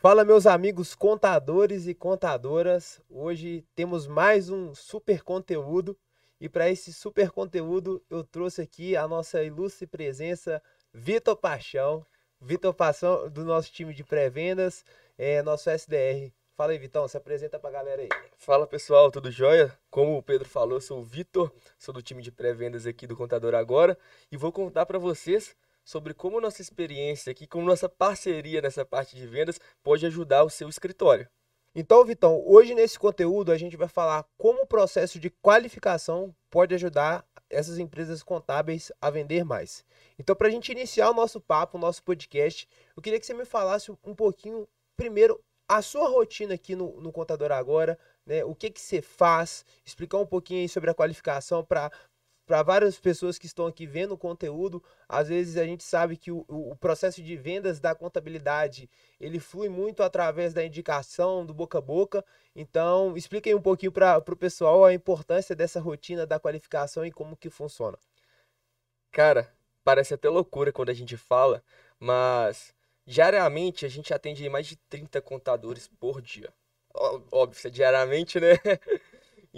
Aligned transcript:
Fala, 0.00 0.24
meus 0.24 0.46
amigos 0.46 0.94
contadores 0.94 1.88
e 1.88 1.92
contadoras. 1.92 3.00
Hoje 3.10 3.64
temos 3.74 4.06
mais 4.06 4.48
um 4.48 4.72
super 4.72 5.24
conteúdo 5.24 5.98
e 6.40 6.48
para 6.48 6.70
esse 6.70 6.92
super 6.92 7.32
conteúdo 7.32 8.00
eu 8.08 8.22
trouxe 8.22 8.62
aqui 8.62 8.96
a 8.96 9.08
nossa 9.08 9.42
ilustre 9.42 9.88
presença, 9.88 10.62
Vitor 10.94 11.34
Paixão. 11.34 12.06
Vitor 12.40 12.72
Paixão, 12.74 13.28
do 13.28 13.44
nosso 13.44 13.72
time 13.72 13.92
de 13.92 14.04
pré-vendas, 14.04 14.84
é, 15.18 15.42
nosso 15.42 15.68
SDR. 15.68 16.32
Fala 16.56 16.70
aí, 16.70 16.78
Vitão, 16.78 17.08
se 17.08 17.16
apresenta 17.16 17.58
pra 17.58 17.68
galera 17.68 18.02
aí. 18.02 18.08
Fala 18.36 18.68
pessoal, 18.68 19.10
tudo 19.10 19.32
jóia? 19.32 19.76
Como 19.90 20.16
o 20.16 20.22
Pedro 20.22 20.48
falou, 20.48 20.80
sou 20.80 21.00
o 21.00 21.04
Vitor, 21.04 21.52
sou 21.76 21.92
do 21.92 22.00
time 22.00 22.22
de 22.22 22.30
pré-vendas 22.30 22.86
aqui 22.86 23.04
do 23.04 23.16
Contador 23.16 23.52
Agora 23.52 23.98
e 24.30 24.36
vou 24.36 24.52
contar 24.52 24.86
para 24.86 25.00
vocês 25.00 25.56
sobre 25.88 26.12
como 26.12 26.38
nossa 26.38 26.60
experiência 26.60 27.30
aqui, 27.30 27.46
como 27.46 27.64
nossa 27.64 27.88
parceria 27.88 28.60
nessa 28.60 28.84
parte 28.84 29.16
de 29.16 29.26
vendas 29.26 29.58
pode 29.82 30.04
ajudar 30.04 30.44
o 30.44 30.50
seu 30.50 30.68
escritório. 30.68 31.26
Então, 31.74 32.04
Vitão, 32.04 32.42
hoje 32.46 32.74
nesse 32.74 32.98
conteúdo 32.98 33.50
a 33.50 33.56
gente 33.56 33.74
vai 33.74 33.88
falar 33.88 34.26
como 34.36 34.64
o 34.64 34.66
processo 34.66 35.18
de 35.18 35.30
qualificação 35.30 36.36
pode 36.50 36.74
ajudar 36.74 37.24
essas 37.48 37.78
empresas 37.78 38.22
contábeis 38.22 38.92
a 39.00 39.08
vender 39.08 39.46
mais. 39.46 39.82
Então, 40.18 40.36
para 40.36 40.48
a 40.48 40.50
gente 40.50 40.70
iniciar 40.70 41.08
o 41.08 41.14
nosso 41.14 41.40
papo, 41.40 41.78
o 41.78 41.80
nosso 41.80 42.02
podcast, 42.02 42.68
eu 42.94 43.02
queria 43.02 43.18
que 43.18 43.24
você 43.24 43.32
me 43.32 43.46
falasse 43.46 43.90
um 43.90 44.14
pouquinho, 44.14 44.68
primeiro, 44.94 45.42
a 45.66 45.80
sua 45.80 46.06
rotina 46.06 46.52
aqui 46.52 46.76
no, 46.76 47.00
no 47.00 47.10
Contador 47.10 47.50
Agora, 47.50 47.98
né? 48.26 48.44
O 48.44 48.54
que, 48.54 48.68
que 48.68 48.80
você 48.80 49.00
faz, 49.00 49.64
explicar 49.86 50.18
um 50.18 50.26
pouquinho 50.26 50.68
sobre 50.68 50.90
a 50.90 50.94
qualificação 50.94 51.64
para 51.64 51.90
para 52.48 52.62
várias 52.62 52.98
pessoas 52.98 53.38
que 53.38 53.44
estão 53.44 53.66
aqui 53.66 53.86
vendo 53.86 54.12
o 54.12 54.18
conteúdo, 54.18 54.82
às 55.06 55.28
vezes 55.28 55.58
a 55.58 55.64
gente 55.64 55.84
sabe 55.84 56.16
que 56.16 56.32
o, 56.32 56.46
o, 56.48 56.74
processo 56.76 57.22
de 57.22 57.36
vendas 57.36 57.78
da 57.78 57.94
contabilidade 57.94 58.88
ele 59.20 59.38
flui 59.38 59.68
muito 59.68 60.02
através 60.02 60.54
da 60.54 60.64
indicação, 60.64 61.44
do 61.44 61.52
boca 61.52 61.76
a 61.76 61.80
boca. 61.82 62.24
Então, 62.56 63.14
explique 63.18 63.50
aí 63.50 63.54
um 63.54 63.60
pouquinho 63.60 63.92
para 63.92 64.16
o 64.26 64.36
pessoal 64.36 64.82
a 64.82 64.94
importância 64.94 65.54
dessa 65.54 65.78
rotina 65.78 66.26
da 66.26 66.40
qualificação 66.40 67.04
e 67.04 67.12
como 67.12 67.36
que 67.36 67.50
funciona. 67.50 67.98
Cara, 69.12 69.52
parece 69.84 70.14
até 70.14 70.30
loucura 70.30 70.72
quando 70.72 70.88
a 70.88 70.94
gente 70.94 71.18
fala, 71.18 71.62
mas 72.00 72.74
diariamente 73.06 73.84
a 73.84 73.90
gente 73.90 74.14
atende 74.14 74.48
mais 74.48 74.66
de 74.66 74.76
30 74.88 75.20
contadores 75.20 75.86
por 76.00 76.22
dia. 76.22 76.50
Óbvio, 77.30 77.68
é 77.68 77.70
diariamente, 77.70 78.40
né? 78.40 78.54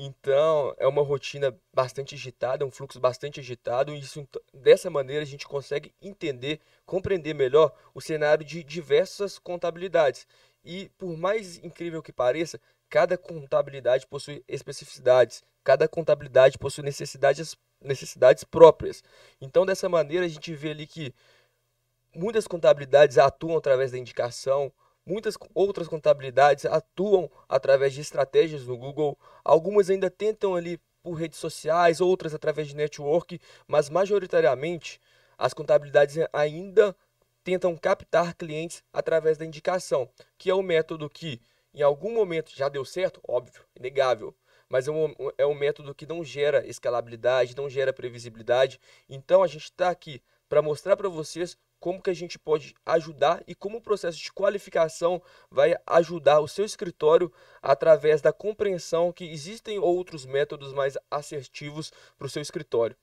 Então, 0.02 0.74
é 0.78 0.88
uma 0.88 1.02
rotina 1.02 1.54
bastante 1.74 2.14
agitada, 2.14 2.64
um 2.64 2.70
fluxo 2.70 2.98
bastante 2.98 3.38
agitado, 3.38 3.94
e 3.94 3.98
isso, 3.98 4.26
dessa 4.50 4.88
maneira 4.88 5.22
a 5.22 5.26
gente 5.26 5.46
consegue 5.46 5.92
entender, 6.00 6.58
compreender 6.86 7.34
melhor 7.34 7.70
o 7.92 8.00
cenário 8.00 8.42
de 8.42 8.64
diversas 8.64 9.38
contabilidades. 9.38 10.26
E 10.64 10.88
por 10.96 11.14
mais 11.18 11.58
incrível 11.58 12.02
que 12.02 12.14
pareça, 12.14 12.58
cada 12.88 13.18
contabilidade 13.18 14.06
possui 14.06 14.42
especificidades, 14.48 15.44
cada 15.62 15.86
contabilidade 15.86 16.56
possui 16.56 16.82
necessidades, 16.82 17.54
necessidades 17.78 18.42
próprias. 18.42 19.04
Então, 19.38 19.66
dessa 19.66 19.86
maneira, 19.86 20.24
a 20.24 20.28
gente 20.30 20.54
vê 20.54 20.70
ali 20.70 20.86
que 20.86 21.14
muitas 22.14 22.46
contabilidades 22.46 23.18
atuam 23.18 23.58
através 23.58 23.92
da 23.92 23.98
indicação, 23.98 24.72
Muitas 25.04 25.34
outras 25.54 25.88
contabilidades 25.88 26.64
atuam 26.64 27.30
através 27.48 27.92
de 27.92 28.00
estratégias 28.00 28.66
no 28.66 28.76
Google. 28.76 29.18
Algumas 29.44 29.90
ainda 29.90 30.10
tentam 30.10 30.54
ali 30.54 30.80
por 31.02 31.14
redes 31.14 31.38
sociais, 31.38 32.00
outras 32.00 32.34
através 32.34 32.68
de 32.68 32.76
network, 32.76 33.40
mas 33.66 33.88
majoritariamente 33.88 35.00
as 35.38 35.54
contabilidades 35.54 36.16
ainda 36.32 36.94
tentam 37.42 37.76
captar 37.76 38.34
clientes 38.34 38.84
através 38.92 39.38
da 39.38 39.46
indicação, 39.46 40.08
que 40.36 40.50
é 40.50 40.54
o 40.54 40.62
método 40.62 41.08
que 41.08 41.40
em 41.72 41.82
algum 41.82 42.12
momento 42.12 42.52
já 42.54 42.68
deu 42.68 42.84
certo, 42.84 43.20
óbvio, 43.26 43.64
inegável, 43.74 44.34
mas 44.68 44.86
é 44.86 44.90
um, 44.90 45.14
é 45.38 45.46
um 45.46 45.54
método 45.54 45.94
que 45.94 46.06
não 46.06 46.22
gera 46.22 46.66
escalabilidade, 46.66 47.56
não 47.56 47.68
gera 47.68 47.92
previsibilidade. 47.92 48.80
Então 49.08 49.42
a 49.42 49.46
gente 49.46 49.64
está 49.64 49.88
aqui 49.88 50.22
para 50.48 50.62
mostrar 50.62 50.96
para 50.96 51.08
vocês 51.08 51.56
como 51.80 52.00
que 52.00 52.10
a 52.10 52.14
gente 52.14 52.38
pode 52.38 52.74
ajudar 52.84 53.42
e 53.46 53.54
como 53.54 53.78
o 53.78 53.80
processo 53.80 54.18
de 54.18 54.32
qualificação 54.32 55.20
vai 55.50 55.74
ajudar 55.86 56.40
o 56.40 56.46
seu 56.46 56.64
escritório 56.64 57.32
através 57.62 58.20
da 58.20 58.32
compreensão 58.32 59.12
que 59.12 59.24
existem 59.24 59.78
outros 59.78 60.26
métodos 60.26 60.72
mais 60.72 60.96
assertivos 61.10 61.90
para 62.18 62.26
o 62.26 62.30
seu 62.30 62.42
escritório. 62.42 62.96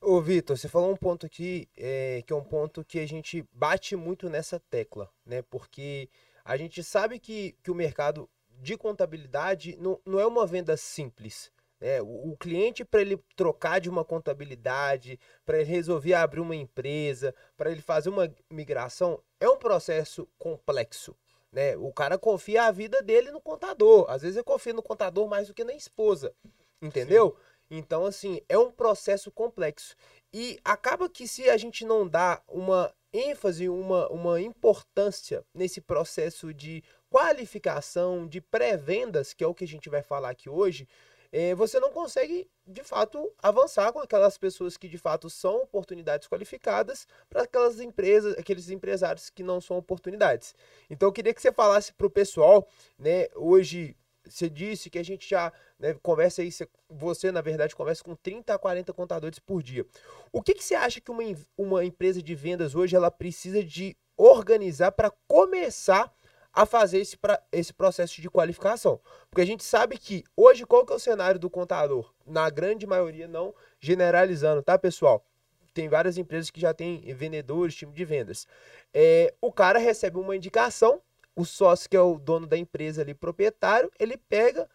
Ô 0.00 0.20
Vitor, 0.20 0.56
você 0.56 0.68
falou 0.68 0.92
um 0.92 0.96
ponto 0.96 1.26
aqui 1.26 1.68
é, 1.76 2.22
que 2.26 2.32
é 2.32 2.36
um 2.36 2.44
ponto 2.44 2.84
que 2.84 3.00
a 3.00 3.06
gente 3.06 3.44
bate 3.52 3.96
muito 3.96 4.28
nessa 4.28 4.60
tecla, 4.70 5.10
né? 5.26 5.42
Porque 5.42 6.08
a 6.44 6.56
gente 6.56 6.84
sabe 6.84 7.18
que, 7.18 7.56
que 7.62 7.70
o 7.70 7.74
mercado 7.74 8.28
de 8.60 8.76
contabilidade 8.76 9.76
não, 9.76 10.00
não 10.04 10.20
é 10.20 10.26
uma 10.26 10.46
venda 10.46 10.76
simples. 10.76 11.50
É, 11.80 12.02
o, 12.02 12.32
o 12.32 12.36
cliente, 12.36 12.84
para 12.84 13.00
ele 13.00 13.18
trocar 13.36 13.80
de 13.80 13.88
uma 13.88 14.04
contabilidade, 14.04 15.18
para 15.44 15.58
ele 15.60 15.70
resolver 15.70 16.14
abrir 16.14 16.40
uma 16.40 16.56
empresa, 16.56 17.34
para 17.56 17.70
ele 17.70 17.80
fazer 17.80 18.08
uma 18.08 18.32
migração, 18.50 19.22
é 19.38 19.48
um 19.48 19.56
processo 19.56 20.28
complexo. 20.38 21.16
Né? 21.52 21.76
O 21.76 21.92
cara 21.92 22.18
confia 22.18 22.64
a 22.64 22.70
vida 22.70 23.02
dele 23.02 23.30
no 23.30 23.40
contador. 23.40 24.06
Às 24.08 24.22
vezes 24.22 24.36
ele 24.36 24.44
confia 24.44 24.72
no 24.72 24.82
contador 24.82 25.28
mais 25.28 25.48
do 25.48 25.54
que 25.54 25.64
na 25.64 25.74
esposa. 25.74 26.34
Entendeu? 26.82 27.36
Sim. 27.36 27.58
Então, 27.70 28.06
assim, 28.06 28.40
é 28.48 28.58
um 28.58 28.70
processo 28.70 29.30
complexo. 29.30 29.94
E 30.32 30.58
acaba 30.64 31.08
que 31.08 31.28
se 31.28 31.48
a 31.48 31.56
gente 31.56 31.84
não 31.84 32.08
dá 32.08 32.42
uma 32.48 32.92
ênfase, 33.12 33.68
uma, 33.68 34.08
uma 34.08 34.40
importância 34.40 35.44
nesse 35.54 35.80
processo 35.80 36.52
de 36.52 36.82
qualificação, 37.10 38.26
de 38.26 38.40
pré-vendas, 38.40 39.32
que 39.32 39.42
é 39.42 39.46
o 39.46 39.54
que 39.54 39.64
a 39.64 39.68
gente 39.68 39.88
vai 39.88 40.02
falar 40.02 40.30
aqui 40.30 40.48
hoje, 40.48 40.86
é, 41.30 41.54
você 41.54 41.78
não 41.78 41.90
consegue, 41.90 42.48
de 42.66 42.82
fato, 42.82 43.32
avançar 43.42 43.92
com 43.92 44.00
aquelas 44.00 44.38
pessoas 44.38 44.76
que, 44.76 44.88
de 44.88 44.96
fato, 44.96 45.28
são 45.28 45.62
oportunidades 45.62 46.26
qualificadas 46.26 47.06
para 47.28 47.42
aquelas 47.42 47.80
empresas, 47.80 48.36
aqueles 48.38 48.70
empresários 48.70 49.28
que 49.28 49.42
não 49.42 49.60
são 49.60 49.76
oportunidades. 49.76 50.54
Então, 50.88 51.08
eu 51.08 51.12
queria 51.12 51.34
que 51.34 51.42
você 51.42 51.52
falasse 51.52 51.92
para 51.92 52.06
o 52.06 52.10
pessoal, 52.10 52.66
né, 52.98 53.28
hoje, 53.34 53.94
você 54.24 54.48
disse 54.48 54.88
que 54.88 54.98
a 54.98 55.02
gente 55.02 55.28
já 55.28 55.52
né, 55.78 55.94
conversa 56.02 56.42
aí, 56.42 56.50
você, 56.88 57.30
na 57.30 57.40
verdade, 57.40 57.76
conversa 57.76 58.02
com 58.02 58.14
30 58.14 58.54
a 58.54 58.58
40 58.58 58.92
contadores 58.92 59.38
por 59.38 59.62
dia. 59.62 59.86
O 60.32 60.42
que, 60.42 60.54
que 60.54 60.64
você 60.64 60.74
acha 60.74 61.00
que 61.00 61.10
uma, 61.10 61.22
uma 61.56 61.84
empresa 61.84 62.22
de 62.22 62.34
vendas 62.34 62.74
hoje 62.74 62.96
ela 62.96 63.10
precisa 63.10 63.62
de 63.62 63.96
organizar 64.16 64.92
para 64.92 65.12
começar 65.26 66.12
a 66.58 66.66
fazer 66.66 66.98
esse, 66.98 67.16
pra, 67.16 67.40
esse 67.52 67.72
processo 67.72 68.20
de 68.20 68.28
qualificação. 68.28 68.98
Porque 69.30 69.42
a 69.42 69.46
gente 69.46 69.62
sabe 69.62 69.96
que 69.96 70.24
hoje 70.36 70.66
qual 70.66 70.84
que 70.84 70.92
é 70.92 70.96
o 70.96 70.98
cenário 70.98 71.38
do 71.38 71.48
contador? 71.48 72.12
Na 72.26 72.50
grande 72.50 72.84
maioria, 72.84 73.28
não 73.28 73.54
generalizando, 73.78 74.60
tá, 74.60 74.76
pessoal? 74.76 75.24
Tem 75.72 75.88
várias 75.88 76.18
empresas 76.18 76.50
que 76.50 76.60
já 76.60 76.74
têm 76.74 77.00
vendedores, 77.14 77.76
time 77.76 77.92
de 77.92 78.04
vendas. 78.04 78.44
É, 78.92 79.32
o 79.40 79.52
cara 79.52 79.78
recebe 79.78 80.18
uma 80.18 80.34
indicação, 80.34 81.00
o 81.36 81.44
sócio 81.44 81.88
que 81.88 81.96
é 81.96 82.00
o 82.00 82.18
dono 82.18 82.44
da 82.44 82.58
empresa 82.58 83.02
ali, 83.02 83.14
proprietário, 83.14 83.88
ele 83.96 84.16
pega, 84.16 84.68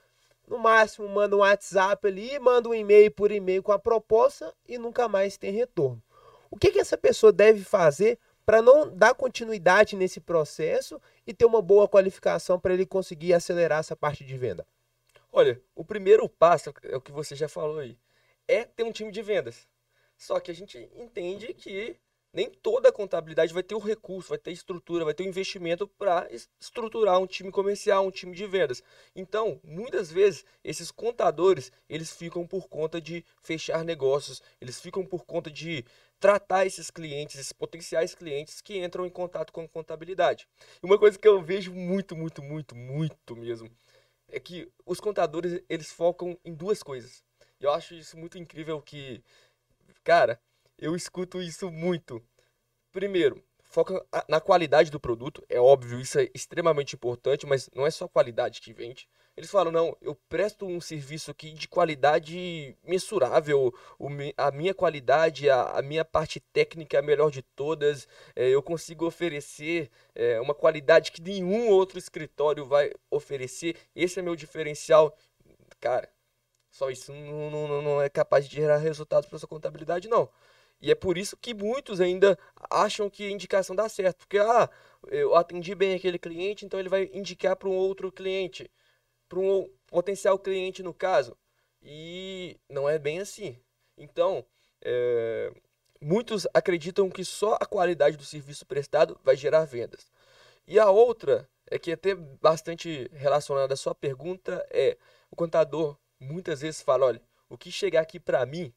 no 0.47 0.57
máximo 0.57 1.09
manda 1.09 1.35
um 1.35 1.39
WhatsApp 1.39 2.07
ali, 2.07 2.39
manda 2.39 2.69
um 2.69 2.73
e-mail 2.73 3.11
por 3.11 3.29
e-mail 3.29 3.61
com 3.61 3.73
a 3.73 3.79
proposta 3.79 4.53
e 4.65 4.77
nunca 4.77 5.09
mais 5.09 5.35
tem 5.35 5.51
retorno. 5.51 6.01
O 6.49 6.55
que, 6.55 6.71
que 6.71 6.79
essa 6.79 6.97
pessoa 6.97 7.33
deve 7.33 7.61
fazer 7.61 8.17
para 8.45 8.61
não 8.61 8.89
dar 8.89 9.13
continuidade 9.13 9.95
nesse 9.97 10.19
processo 10.19 11.01
e 11.25 11.33
ter 11.33 11.45
uma 11.45 11.61
boa 11.61 11.87
qualificação 11.87 12.59
para 12.59 12.73
ele 12.73 12.85
conseguir 12.85 13.33
acelerar 13.33 13.79
essa 13.79 13.95
parte 13.95 14.23
de 14.23 14.37
venda? 14.37 14.65
Olha, 15.31 15.61
o 15.75 15.83
primeiro 15.83 16.27
passo 16.29 16.73
é 16.83 16.95
o 16.95 17.01
que 17.01 17.11
você 17.11 17.35
já 17.35 17.47
falou 17.47 17.79
aí, 17.79 17.97
é 18.47 18.63
ter 18.65 18.83
um 18.83 18.91
time 18.91 19.11
de 19.11 19.21
vendas. 19.21 19.67
Só 20.17 20.39
que 20.39 20.51
a 20.51 20.53
gente 20.53 20.77
entende 20.95 21.53
que 21.53 21.97
nem 22.33 22.49
toda 22.49 22.89
a 22.89 22.91
contabilidade 22.91 23.53
vai 23.53 23.61
ter 23.61 23.75
o 23.75 23.79
recurso, 23.79 24.29
vai 24.29 24.39
ter 24.39 24.51
estrutura, 24.51 25.05
vai 25.05 25.13
ter 25.13 25.23
o 25.23 25.27
investimento 25.27 25.87
para 25.87 26.27
estruturar 26.59 27.19
um 27.19 27.27
time 27.27 27.51
comercial, 27.51 28.07
um 28.07 28.11
time 28.11 28.35
de 28.35 28.47
vendas. 28.47 28.81
Então, 29.15 29.61
muitas 29.63 30.11
vezes, 30.11 30.43
esses 30.63 30.89
contadores, 30.89 31.71
eles 31.87 32.11
ficam 32.11 32.47
por 32.47 32.67
conta 32.67 32.99
de 32.99 33.23
fechar 33.39 33.83
negócios, 33.83 34.41
eles 34.59 34.81
ficam 34.81 35.05
por 35.05 35.25
conta 35.25 35.51
de 35.51 35.85
tratar 36.23 36.65
esses 36.65 36.89
clientes, 36.89 37.37
esses 37.37 37.51
potenciais 37.51 38.15
clientes 38.15 38.61
que 38.61 38.81
entram 38.81 39.05
em 39.05 39.09
contato 39.09 39.51
com 39.51 39.59
a 39.59 39.67
contabilidade. 39.67 40.47
E 40.81 40.85
uma 40.85 40.97
coisa 40.97 41.19
que 41.19 41.27
eu 41.27 41.41
vejo 41.41 41.73
muito, 41.73 42.15
muito, 42.15 42.41
muito, 42.41 42.73
muito 42.77 43.35
mesmo, 43.35 43.69
é 44.29 44.39
que 44.39 44.71
os 44.85 45.01
contadores, 45.01 45.61
eles 45.67 45.91
focam 45.91 46.39
em 46.45 46.53
duas 46.53 46.81
coisas. 46.81 47.21
Eu 47.59 47.73
acho 47.73 47.93
isso 47.93 48.17
muito 48.17 48.37
incrível 48.37 48.81
que, 48.81 49.21
cara, 50.01 50.39
eu 50.77 50.95
escuto 50.95 51.41
isso 51.41 51.69
muito. 51.69 52.23
Primeiro, 52.93 53.43
foca 53.61 54.01
na 54.29 54.39
qualidade 54.39 54.89
do 54.89 55.01
produto, 55.01 55.43
é 55.49 55.59
óbvio, 55.59 55.99
isso 55.99 56.17
é 56.19 56.29
extremamente 56.33 56.95
importante, 56.95 57.45
mas 57.45 57.69
não 57.75 57.85
é 57.85 57.91
só 57.91 58.07
qualidade 58.07 58.61
que 58.61 58.71
vende. 58.71 59.09
Eles 59.35 59.49
falam, 59.49 59.71
não, 59.71 59.97
eu 59.99 60.13
presto 60.29 60.63
um 60.65 60.79
serviço 60.79 61.31
aqui 61.31 61.53
de 61.53 61.67
qualidade 61.67 62.77
mensurável, 62.83 63.73
a 64.37 64.51
minha 64.51 64.75
qualidade, 64.75 65.49
a, 65.49 65.71
a, 65.71 65.81
minha 65.81 66.05
parte 66.05 66.39
técnica 66.39 66.97
é 66.97 66.99
a 66.99 67.03
melhor 67.03 67.31
de 67.31 67.41
todas, 67.41 68.07
é, 68.35 68.49
eu 68.49 68.61
consigo 68.61 69.07
oferecer 69.07 69.89
é, 70.13 70.39
uma 70.39 70.53
qualidade 70.53 71.11
que 71.11 71.19
nenhum 71.19 71.69
outro 71.69 71.97
escritório 71.97 72.63
vai 72.63 72.91
oferecer, 73.09 73.75
esse 73.95 74.19
é 74.19 74.21
meu 74.21 74.35
diferencial. 74.35 75.17
Cara, 75.79 76.07
só 76.69 76.91
isso 76.91 77.11
não, 77.11 77.49
não, 77.49 77.81
não 77.81 78.01
é 78.01 78.09
capaz 78.09 78.47
de 78.47 78.55
gerar 78.55 78.77
resultados 78.77 79.27
para 79.27 79.39
sua 79.39 79.49
contabilidade, 79.49 80.07
não. 80.07 80.29
E 80.79 80.91
é 80.91 80.95
por 80.95 81.17
isso 81.17 81.35
que 81.37 81.55
muitos 81.55 81.99
ainda 82.01 82.37
acham 82.69 83.09
que 83.09 83.25
a 83.25 83.31
indicação 83.31 83.75
dá 83.75 83.89
certo. 83.89 84.17
Porque, 84.19 84.37
ah, 84.37 84.69
eu 85.07 85.35
atendi 85.35 85.73
bem 85.73 85.95
aquele 85.95 86.19
cliente, 86.19 86.65
então 86.65 86.79
ele 86.79 86.89
vai 86.89 87.09
indicar 87.13 87.55
para 87.55 87.69
um 87.69 87.73
outro 87.73 88.11
cliente 88.11 88.69
para 89.27 89.39
um 89.39 89.69
potencial 89.87 90.37
cliente 90.37 90.83
no 90.83 90.93
caso. 90.93 91.37
E 91.81 92.57
não 92.69 92.87
é 92.87 92.97
bem 92.97 93.19
assim. 93.19 93.57
Então, 93.97 94.45
é, 94.81 95.51
muitos 96.01 96.47
acreditam 96.53 97.09
que 97.09 97.23
só 97.25 97.57
a 97.59 97.65
qualidade 97.65 98.17
do 98.17 98.23
serviço 98.23 98.65
prestado 98.65 99.19
vai 99.23 99.35
gerar 99.35 99.65
vendas. 99.65 100.11
E 100.67 100.79
a 100.79 100.89
outra, 100.89 101.49
é 101.69 101.77
que 101.77 101.91
é 101.91 101.93
até 101.93 102.15
bastante 102.15 103.09
relacionada 103.13 103.73
à 103.73 103.77
sua 103.77 103.93
pergunta, 103.93 104.65
é 104.69 104.97
o 105.29 105.35
contador 105.35 105.97
muitas 106.19 106.61
vezes 106.61 106.81
fala, 106.81 107.07
olha, 107.07 107.21
o 107.49 107.57
que 107.57 107.71
chegar 107.71 108.01
aqui 108.01 108.19
para 108.19 108.45
mim 108.45 108.73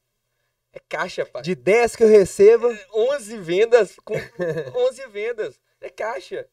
é 0.73 0.79
caixa, 0.89 1.25
pai. 1.25 1.41
De 1.41 1.55
10 1.55 1.95
que 1.95 2.03
eu 2.03 2.07
recebo... 2.07 2.67
11 2.93 3.35
é, 3.35 3.37
vendas, 3.39 3.95
com 4.03 4.15
11 4.75 5.07
vendas, 5.07 5.59
é 5.79 5.89
caixa. 5.89 6.47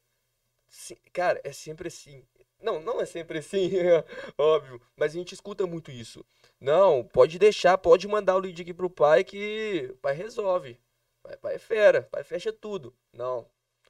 Sim, 0.68 0.96
cara, 1.12 1.40
é 1.44 1.52
sempre 1.52 1.88
assim. 1.88 2.24
Não, 2.64 2.80
não 2.80 2.98
é 2.98 3.04
sempre 3.04 3.40
assim, 3.40 3.70
óbvio, 4.38 4.80
mas 4.96 5.12
a 5.12 5.18
gente 5.18 5.34
escuta 5.34 5.66
muito 5.66 5.90
isso. 5.90 6.24
Não, 6.58 7.04
pode 7.04 7.38
deixar, 7.38 7.76
pode 7.76 8.08
mandar 8.08 8.36
o 8.36 8.38
lead 8.38 8.62
aqui 8.62 8.72
pro 8.72 8.88
pai 8.88 9.22
que 9.22 9.90
o 9.92 9.96
pai 9.98 10.14
resolve. 10.14 10.80
Pai, 11.22 11.36
pai 11.36 11.54
é 11.56 11.58
fera, 11.58 12.02
pai 12.10 12.24
fecha 12.24 12.50
tudo. 12.50 12.94
Não, 13.12 13.46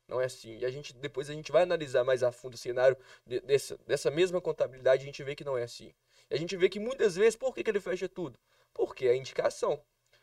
não 0.08 0.20
é 0.20 0.24
assim. 0.24 0.58
E 0.58 0.64
a 0.64 0.70
gente 0.70 0.92
depois 0.92 1.30
a 1.30 1.34
gente 1.34 1.52
vai 1.52 1.62
analisar 1.62 2.02
mais 2.02 2.24
a 2.24 2.32
fundo 2.32 2.54
o 2.54 2.58
cenário 2.58 2.96
de, 3.24 3.38
dessa, 3.42 3.78
dessa 3.86 4.10
mesma 4.10 4.40
contabilidade, 4.40 5.02
a 5.02 5.06
gente 5.06 5.22
vê 5.22 5.36
que 5.36 5.44
não 5.44 5.56
é 5.56 5.62
assim. 5.62 5.94
E 6.28 6.34
a 6.34 6.36
gente 6.36 6.56
vê 6.56 6.68
que 6.68 6.80
muitas 6.80 7.14
vezes, 7.14 7.36
por 7.36 7.54
que, 7.54 7.62
que 7.62 7.70
ele 7.70 7.80
fecha 7.80 8.08
tudo? 8.08 8.36
Porque 8.72 9.06
é 9.06 9.14
indicação. 9.14 9.80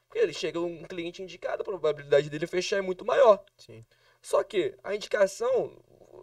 Porque 0.09 0.19
ele 0.19 0.33
chega 0.33 0.59
um 0.59 0.83
cliente 0.83 1.23
indicado, 1.23 1.61
a 1.61 1.65
probabilidade 1.65 2.29
dele 2.29 2.47
fechar 2.47 2.77
é 2.77 2.81
muito 2.81 3.05
maior. 3.05 3.41
Sim. 3.57 3.85
Só 4.21 4.43
que 4.43 4.75
a 4.83 4.93
indicação, 4.93 5.73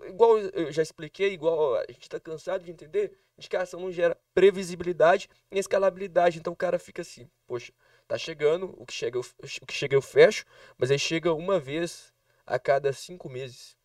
igual 0.06 0.38
eu 0.38 0.72
já 0.72 0.82
expliquei, 0.82 1.32
igual 1.32 1.76
a 1.76 1.84
gente 1.88 2.02
está 2.02 2.20
cansado 2.20 2.64
de 2.64 2.70
entender, 2.70 3.18
indicação 3.36 3.80
não 3.80 3.92
gera 3.92 4.16
previsibilidade 4.34 5.28
nem 5.50 5.60
escalabilidade. 5.60 6.38
Então 6.38 6.52
o 6.52 6.56
cara 6.56 6.78
fica 6.78 7.02
assim, 7.02 7.28
poxa, 7.46 7.72
tá 8.06 8.16
chegando, 8.18 8.74
o 8.78 8.86
que 8.86 8.92
chega, 8.92 9.18
eu, 9.18 9.24
o 9.62 9.66
que 9.66 9.74
chega 9.74 9.94
eu 9.94 10.02
fecho, 10.02 10.44
mas 10.76 10.90
aí 10.90 10.98
chega 10.98 11.32
uma 11.32 11.58
vez 11.58 12.12
a 12.46 12.58
cada 12.58 12.92
cinco 12.92 13.28
meses. 13.28 13.76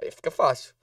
Aí 0.00 0.10
fica 0.10 0.30
fácil. 0.30 0.74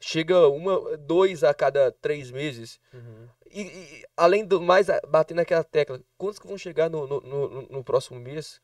Chega 0.00 0.46
uma, 0.46 0.96
dois 0.96 1.42
a 1.42 1.52
cada 1.52 1.90
três 1.90 2.30
meses. 2.30 2.80
Uhum. 2.92 3.28
E, 3.50 3.62
e, 3.62 4.06
além 4.16 4.44
do 4.44 4.60
mais, 4.60 4.86
bater 5.08 5.34
naquela 5.34 5.64
tecla, 5.64 6.00
quantos 6.16 6.38
que 6.38 6.46
vão 6.46 6.56
chegar 6.56 6.88
no, 6.88 7.06
no, 7.06 7.20
no, 7.20 7.62
no 7.62 7.84
próximo 7.84 8.20
mês? 8.20 8.60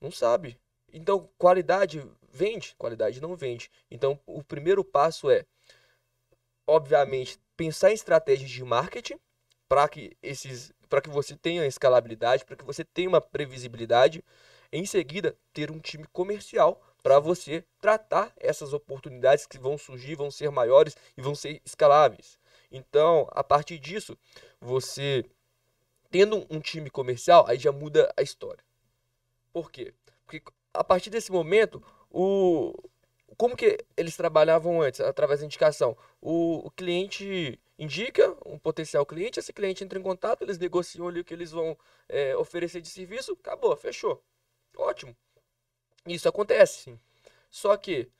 Não 0.00 0.10
sabe. 0.10 0.58
Então, 0.92 1.28
qualidade 1.36 2.02
vende, 2.30 2.74
qualidade 2.78 3.20
não 3.20 3.36
vende. 3.36 3.70
Então, 3.90 4.18
o 4.26 4.42
primeiro 4.42 4.84
passo 4.84 5.30
é, 5.30 5.44
obviamente, 6.66 7.38
pensar 7.56 7.90
em 7.90 7.94
estratégias 7.94 8.50
de 8.50 8.64
marketing 8.64 9.18
para 9.68 9.88
que 9.88 10.16
esses, 10.22 10.72
para 10.88 11.00
que 11.00 11.10
você 11.10 11.36
tenha 11.36 11.66
escalabilidade, 11.66 12.44
para 12.44 12.56
que 12.56 12.64
você 12.64 12.84
tenha 12.84 13.08
uma 13.08 13.20
previsibilidade. 13.20 14.24
Em 14.72 14.86
seguida, 14.86 15.36
ter 15.52 15.70
um 15.70 15.80
time 15.80 16.06
comercial 16.12 16.80
para 17.02 17.18
você 17.18 17.64
tratar 17.80 18.32
essas 18.36 18.72
oportunidades 18.72 19.46
que 19.46 19.58
vão 19.58 19.76
surgir, 19.76 20.14
vão 20.14 20.30
ser 20.30 20.50
maiores 20.50 20.96
e 21.16 21.22
vão 21.22 21.34
ser 21.34 21.60
escaláveis. 21.64 22.38
Então, 22.70 23.28
a 23.32 23.42
partir 23.42 23.78
disso, 23.78 24.16
você 24.60 25.24
tendo 26.10 26.46
um 26.50 26.60
time 26.60 26.90
comercial, 26.90 27.46
aí 27.48 27.58
já 27.58 27.72
muda 27.72 28.12
a 28.16 28.22
história. 28.22 28.62
Por 29.52 29.70
quê? 29.70 29.94
Porque 30.26 30.42
a 30.72 30.84
partir 30.84 31.10
desse 31.10 31.32
momento, 31.32 31.82
o 32.10 32.74
como 33.40 33.56
que 33.56 33.78
eles 33.96 34.18
trabalhavam 34.18 34.82
antes, 34.82 35.00
através 35.00 35.40
da 35.40 35.46
indicação? 35.46 35.96
O, 36.20 36.66
o, 36.66 36.70
cliente 36.70 37.58
indica 37.78 38.36
um 38.44 38.58
potencial 38.58 39.06
cliente, 39.06 39.38
esse 39.38 39.50
cliente 39.50 39.82
entra 39.82 39.98
em 39.98 40.02
contato, 40.02 40.42
eles 40.42 40.58
negociam 40.58 41.08
ali 41.08 41.20
o 41.20 41.24
que 41.24 41.32
eles 41.32 41.50
vão 41.50 41.74
é, 42.06 42.36
oferecer 42.36 42.82
de 42.82 42.88
serviço, 42.88 43.32
acabou, 43.32 43.74
fechou. 43.78 44.22
Ótimo. 44.76 45.16
Isso 46.06 46.28
acontece. 46.28 46.82
Sim. 46.82 47.00
Só 47.50 47.74
que, 47.78 48.10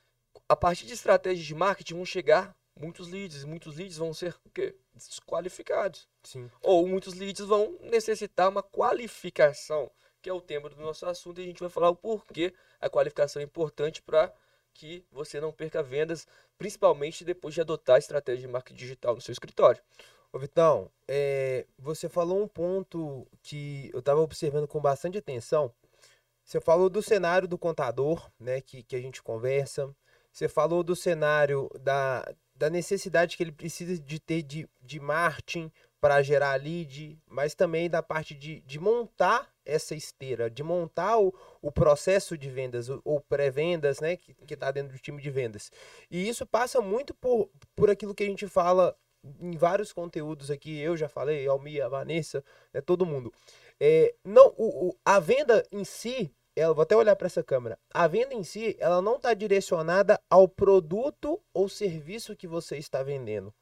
a 0.49 0.57
partir 0.57 0.87
de 0.87 0.95
estratégias 0.95 1.47
de 1.47 1.55
marketing, 1.55 1.97
vão 1.97 2.07
chegar 2.07 2.57
muitos 2.75 3.09
leads. 3.09 3.45
Muitos 3.45 3.77
leads 3.77 3.99
vão 3.99 4.15
ser 4.15 4.35
o 4.43 4.51
quê? 4.51 4.75
Desqualificados. 4.95 6.09
Sim. 6.23 6.51
Ou 6.63 6.87
muitos 6.87 7.13
leads 7.13 7.45
vão 7.45 7.79
necessitar 7.83 8.49
uma 8.49 8.63
qualificação 8.63 9.91
que 10.21 10.29
é 10.29 10.33
o 10.33 10.41
tema 10.41 10.69
do 10.69 10.77
nosso 10.77 11.07
assunto, 11.07 11.41
e 11.41 11.45
a 11.45 11.47
gente 11.47 11.61
vai 11.61 11.71
falar 11.71 11.91
o 11.91 11.97
porquê 11.97 12.53
a 12.81 12.89
qualificação 12.89 13.41
é 13.41 13.45
importante 13.45 14.03
para 14.03 14.33
que 14.75 15.05
você 15.11 15.41
não 15.41 15.53
perca 15.53 15.83
vendas, 15.83 16.27
principalmente 16.57 17.25
depois 17.25 17.55
de 17.55 17.61
adotar 17.61 17.97
a 17.97 17.99
estratégia 17.99 18.47
de 18.47 18.53
marketing 18.53 18.79
digital 18.79 19.15
no 19.15 19.21
seu 19.21 19.33
escritório. 19.33 19.83
Ô 20.33 20.39
Vitão, 20.39 20.91
é, 21.09 21.67
você 21.77 22.09
falou 22.09 22.43
um 22.43 22.47
ponto 22.47 23.27
que 23.43 23.91
eu 23.93 23.99
estava 23.99 24.21
observando 24.21 24.69
com 24.69 24.81
bastante 24.81 25.19
atenção. 25.19 25.73
Você 26.45 26.61
falou 26.61 26.89
do 26.89 27.03
cenário 27.03 27.49
do 27.49 27.59
contador, 27.59 28.31
né, 28.39 28.61
que, 28.61 28.83
que 28.83 28.95
a 28.95 29.01
gente 29.01 29.23
conversa. 29.23 29.95
Você 30.33 30.49
falou 30.49 30.85
do 30.85 30.95
cenário 30.95 31.69
da, 31.81 32.33
da 32.55 32.71
necessidade 32.71 33.37
que 33.37 33.43
ele 33.43 33.53
precisa 33.53 33.99
de 33.99 34.21
ter 34.21 34.43
de, 34.43 34.69
de 34.81 35.01
marketing 35.01 35.71
para 36.01 36.23
gerar 36.23 36.55
lead, 36.61 37.19
mas 37.29 37.55
também 37.55 37.91
da 37.91 38.03
parte 38.03 38.35
de, 38.35 38.61
de 38.61 38.81
montar 38.81 39.53
essa 39.65 39.95
esteira, 39.95 40.51
de 40.51 40.63
montar 40.63 41.19
o, 41.19 41.35
o 41.61 41.71
processo 41.71 42.37
de 42.39 42.49
vendas, 42.49 42.89
ou 43.05 43.21
pré-vendas, 43.21 44.01
né, 44.01 44.17
que 44.17 44.35
está 44.49 44.71
dentro 44.71 44.93
do 44.93 44.99
time 44.99 45.21
de 45.21 45.31
vendas. 45.31 45.71
E 46.11 46.29
isso 46.29 46.47
passa 46.47 46.81
muito 46.81 47.13
por, 47.15 47.51
por 47.77 47.91
aquilo 47.91 48.15
que 48.15 48.23
a 48.25 48.27
gente 48.27 48.49
fala 48.49 48.97
em 49.39 49.57
vários 49.57 49.93
conteúdos 49.93 50.51
aqui, 50.51 50.79
eu 50.79 50.97
já 50.97 51.09
falei, 51.09 51.47
Almir, 51.47 51.85
a 51.85 51.89
Vanessa, 51.89 52.43
né, 52.73 52.81
todo 52.81 53.05
mundo. 53.05 53.33
É, 53.79 54.15
não, 54.25 54.55
o, 54.57 54.89
o, 54.89 54.97
a 55.05 55.21
venda 55.21 55.63
em 55.71 55.85
si, 55.85 56.33
ela, 56.57 56.73
vou 56.73 56.83
até 56.83 56.97
olhar 56.97 57.15
para 57.15 57.27
essa 57.27 57.43
câmera, 57.43 57.79
a 57.93 58.07
venda 58.07 58.35
em 58.35 58.43
si, 58.43 58.77
ela 58.81 59.03
não 59.03 59.17
está 59.17 59.35
direcionada 59.35 60.19
ao 60.29 60.49
produto 60.49 61.39
ou 61.53 61.69
serviço 61.69 62.35
que 62.35 62.47
você 62.47 62.79
está 62.79 63.03
vendendo. 63.03 63.53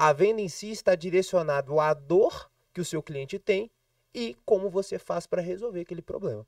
A 0.00 0.12
venda 0.12 0.40
em 0.40 0.48
si 0.48 0.70
está 0.70 0.94
direcionada 0.94 1.72
à 1.82 1.92
dor 1.92 2.48
que 2.72 2.80
o 2.80 2.84
seu 2.84 3.02
cliente 3.02 3.36
tem 3.36 3.68
e 4.14 4.36
como 4.46 4.70
você 4.70 4.96
faz 4.96 5.26
para 5.26 5.42
resolver 5.42 5.80
aquele 5.80 6.00
problema. 6.00 6.46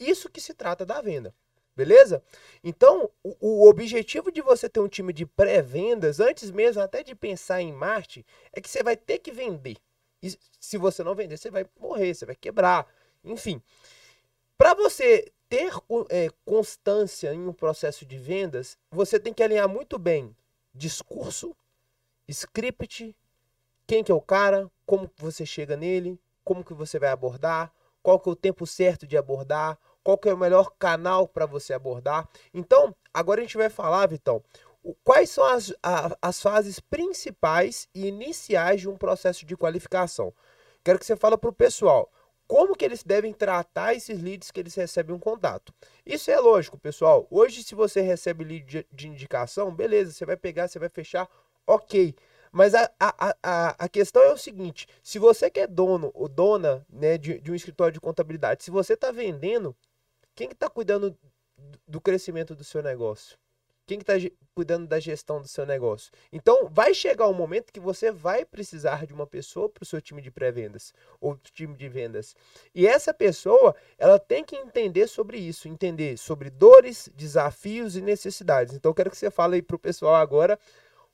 Isso 0.00 0.30
que 0.30 0.40
se 0.40 0.54
trata 0.54 0.86
da 0.86 1.02
venda. 1.02 1.34
Beleza? 1.76 2.22
Então, 2.64 3.10
o, 3.22 3.36
o 3.38 3.68
objetivo 3.68 4.32
de 4.32 4.40
você 4.40 4.66
ter 4.66 4.80
um 4.80 4.88
time 4.88 5.12
de 5.12 5.26
pré-vendas, 5.26 6.20
antes 6.20 6.50
mesmo 6.50 6.80
até 6.80 7.02
de 7.02 7.14
pensar 7.14 7.60
em 7.60 7.70
marketing, 7.70 8.24
é 8.50 8.62
que 8.62 8.70
você 8.70 8.82
vai 8.82 8.96
ter 8.96 9.18
que 9.18 9.30
vender. 9.30 9.76
E 10.22 10.34
se 10.58 10.78
você 10.78 11.04
não 11.04 11.14
vender, 11.14 11.36
você 11.36 11.50
vai 11.50 11.66
morrer, 11.78 12.14
você 12.14 12.24
vai 12.24 12.34
quebrar. 12.34 12.90
Enfim, 13.22 13.60
para 14.56 14.72
você 14.72 15.30
ter 15.50 15.70
é, 16.08 16.30
constância 16.46 17.34
em 17.34 17.46
um 17.46 17.52
processo 17.52 18.06
de 18.06 18.16
vendas, 18.16 18.78
você 18.90 19.20
tem 19.20 19.34
que 19.34 19.42
alinhar 19.42 19.68
muito 19.68 19.98
bem 19.98 20.34
discurso, 20.74 21.54
script, 22.28 23.14
quem 23.86 24.02
que 24.02 24.10
é 24.10 24.14
o 24.14 24.20
cara, 24.20 24.70
como 24.84 25.10
você 25.16 25.46
chega 25.46 25.76
nele, 25.76 26.20
como 26.44 26.64
que 26.64 26.74
você 26.74 26.98
vai 26.98 27.10
abordar, 27.10 27.72
qual 28.02 28.20
que 28.20 28.28
é 28.28 28.32
o 28.32 28.36
tempo 28.36 28.66
certo 28.66 29.06
de 29.06 29.16
abordar, 29.16 29.78
qual 30.02 30.16
que 30.16 30.28
é 30.28 30.34
o 30.34 30.38
melhor 30.38 30.72
canal 30.78 31.26
para 31.26 31.46
você 31.46 31.72
abordar. 31.72 32.28
Então, 32.54 32.94
agora 33.12 33.40
a 33.40 33.44
gente 33.44 33.56
vai 33.56 33.68
falar, 33.68 34.06
Vitão, 34.06 34.42
quais 35.02 35.30
são 35.30 35.44
as, 35.44 35.72
a, 35.82 36.16
as 36.22 36.40
fases 36.40 36.78
principais 36.78 37.88
e 37.94 38.06
iniciais 38.06 38.80
de 38.80 38.88
um 38.88 38.96
processo 38.96 39.44
de 39.44 39.56
qualificação. 39.56 40.32
Quero 40.84 40.98
que 40.98 41.06
você 41.06 41.16
fale 41.16 41.36
para 41.36 41.50
o 41.50 41.52
pessoal 41.52 42.10
como 42.46 42.76
que 42.76 42.84
eles 42.84 43.02
devem 43.02 43.32
tratar 43.32 43.94
esses 43.94 44.22
leads 44.22 44.52
que 44.52 44.60
eles 44.60 44.74
recebem 44.74 45.14
um 45.14 45.18
contato. 45.18 45.74
Isso 46.04 46.30
é 46.30 46.38
lógico, 46.38 46.78
pessoal. 46.78 47.26
Hoje, 47.28 47.64
se 47.64 47.74
você 47.74 48.00
recebe 48.00 48.44
lead 48.44 48.64
de, 48.64 48.86
de 48.92 49.08
indicação, 49.08 49.74
beleza, 49.74 50.12
você 50.12 50.24
vai 50.24 50.36
pegar, 50.36 50.68
você 50.68 50.78
vai 50.78 50.88
fechar 50.88 51.28
ok. 51.66 52.14
Mas 52.52 52.74
a, 52.74 52.90
a, 52.98 53.36
a, 53.42 53.68
a 53.84 53.88
questão 53.88 54.22
é 54.22 54.32
o 54.32 54.38
seguinte: 54.38 54.88
se 55.02 55.18
você 55.18 55.50
que 55.50 55.60
é 55.60 55.66
dono 55.66 56.10
ou 56.14 56.28
dona 56.28 56.86
né, 56.88 57.18
de, 57.18 57.38
de 57.40 57.52
um 57.52 57.54
escritório 57.54 57.92
de 57.92 58.00
contabilidade, 58.00 58.64
se 58.64 58.70
você 58.70 58.94
está 58.94 59.10
vendendo, 59.10 59.76
quem 60.34 60.46
está 60.46 60.54
que 60.54 60.60
tá 60.60 60.70
cuidando 60.70 61.16
do 61.86 62.00
crescimento 62.00 62.54
do 62.54 62.64
seu 62.64 62.82
negócio? 62.82 63.38
Quem 63.86 63.98
que 63.98 64.04
tá 64.04 64.18
ge- 64.18 64.32
cuidando 64.54 64.86
da 64.86 64.98
gestão 64.98 65.40
do 65.40 65.46
seu 65.46 65.64
negócio? 65.64 66.10
Então, 66.32 66.68
vai 66.68 66.92
chegar 66.92 67.28
um 67.28 67.32
momento 67.32 67.72
que 67.72 67.78
você 67.78 68.10
vai 68.10 68.44
precisar 68.44 69.06
de 69.06 69.14
uma 69.14 69.26
pessoa 69.26 69.68
para 69.68 69.84
o 69.84 69.86
seu 69.86 70.00
time 70.00 70.20
de 70.20 70.30
pré-vendas 70.30 70.92
ou 71.20 71.36
time 71.54 71.76
de 71.76 71.88
vendas. 71.88 72.34
E 72.74 72.84
essa 72.86 73.14
pessoa, 73.14 73.76
ela 73.96 74.18
tem 74.18 74.42
que 74.44 74.56
entender 74.56 75.06
sobre 75.06 75.38
isso, 75.38 75.68
entender 75.68 76.18
sobre 76.18 76.50
dores, 76.50 77.08
desafios 77.14 77.96
e 77.96 78.00
necessidades. 78.00 78.74
Então, 78.74 78.90
eu 78.90 78.94
quero 78.94 79.10
que 79.10 79.16
você 79.16 79.30
fale 79.30 79.54
aí 79.54 79.62
para 79.62 79.76
o 79.76 79.78
pessoal 79.78 80.16
agora 80.16 80.58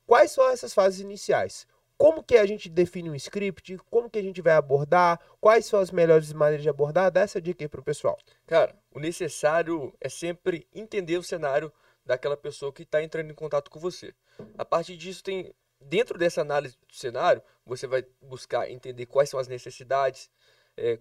quais 0.07 0.31
são 0.31 0.49
essas 0.49 0.75
fases 0.75 1.01
iniciais. 1.01 1.67
Como 1.97 2.23
que 2.23 2.37
a 2.37 2.47
gente 2.47 2.69
define 2.69 3.11
um 3.11 3.15
script? 3.15 3.79
Como 3.91 4.11
que 4.11 4.19
a 4.19 4.23
gente 4.23 4.43
vai 4.43 4.55
abordar? 4.55 5.21
Quais 5.41 5.67
são 5.67 5.79
as 5.79 5.91
melhores 5.91 6.33
maneiras 6.33 6.63
de 6.63 6.69
abordar? 6.69 7.13
Dá 7.13 7.21
essa 7.21 7.41
dica 7.41 7.63
aí 7.63 7.69
pro 7.69 7.83
pessoal. 7.83 8.19
Cara, 8.47 8.77
o 8.93 8.99
necessário 8.99 9.95
é 10.01 10.09
sempre 10.09 10.67
entender 10.75 11.17
o 11.17 11.23
cenário 11.23 11.73
daquela 12.05 12.37
pessoa 12.37 12.73
que 12.73 12.83
está 12.83 13.03
entrando 13.03 13.31
em 13.31 13.35
contato 13.35 13.71
com 13.71 13.79
você. 13.79 14.13
A 14.59 14.65
partir 14.65 14.97
disso, 14.97 15.23
tem 15.23 15.55
dentro 15.81 16.19
dessa 16.19 16.41
análise 16.41 16.77
do 16.89 16.95
cenário, 16.95 17.43
você 17.65 17.87
vai 17.87 18.05
buscar 18.21 18.71
entender 18.71 19.07
quais 19.07 19.29
são 19.29 19.39
as 19.39 19.49
necessidades, 19.49 20.31
é, 20.77 20.97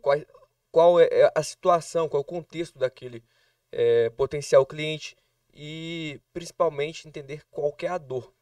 qual 0.71 0.99
é 0.99 1.31
a 1.33 1.43
situação, 1.43 2.07
qual 2.07 2.21
é 2.21 2.21
o 2.21 2.25
contexto 2.25 2.77
daquele 2.77 3.23
é, 3.71 4.09
potencial 4.11 4.65
cliente 4.65 5.15
e 5.53 6.19
principalmente 6.33 7.07
entender 7.07 7.43
qual 7.49 7.75
é 7.81 7.87
a 7.87 7.97
dor. 7.97 8.33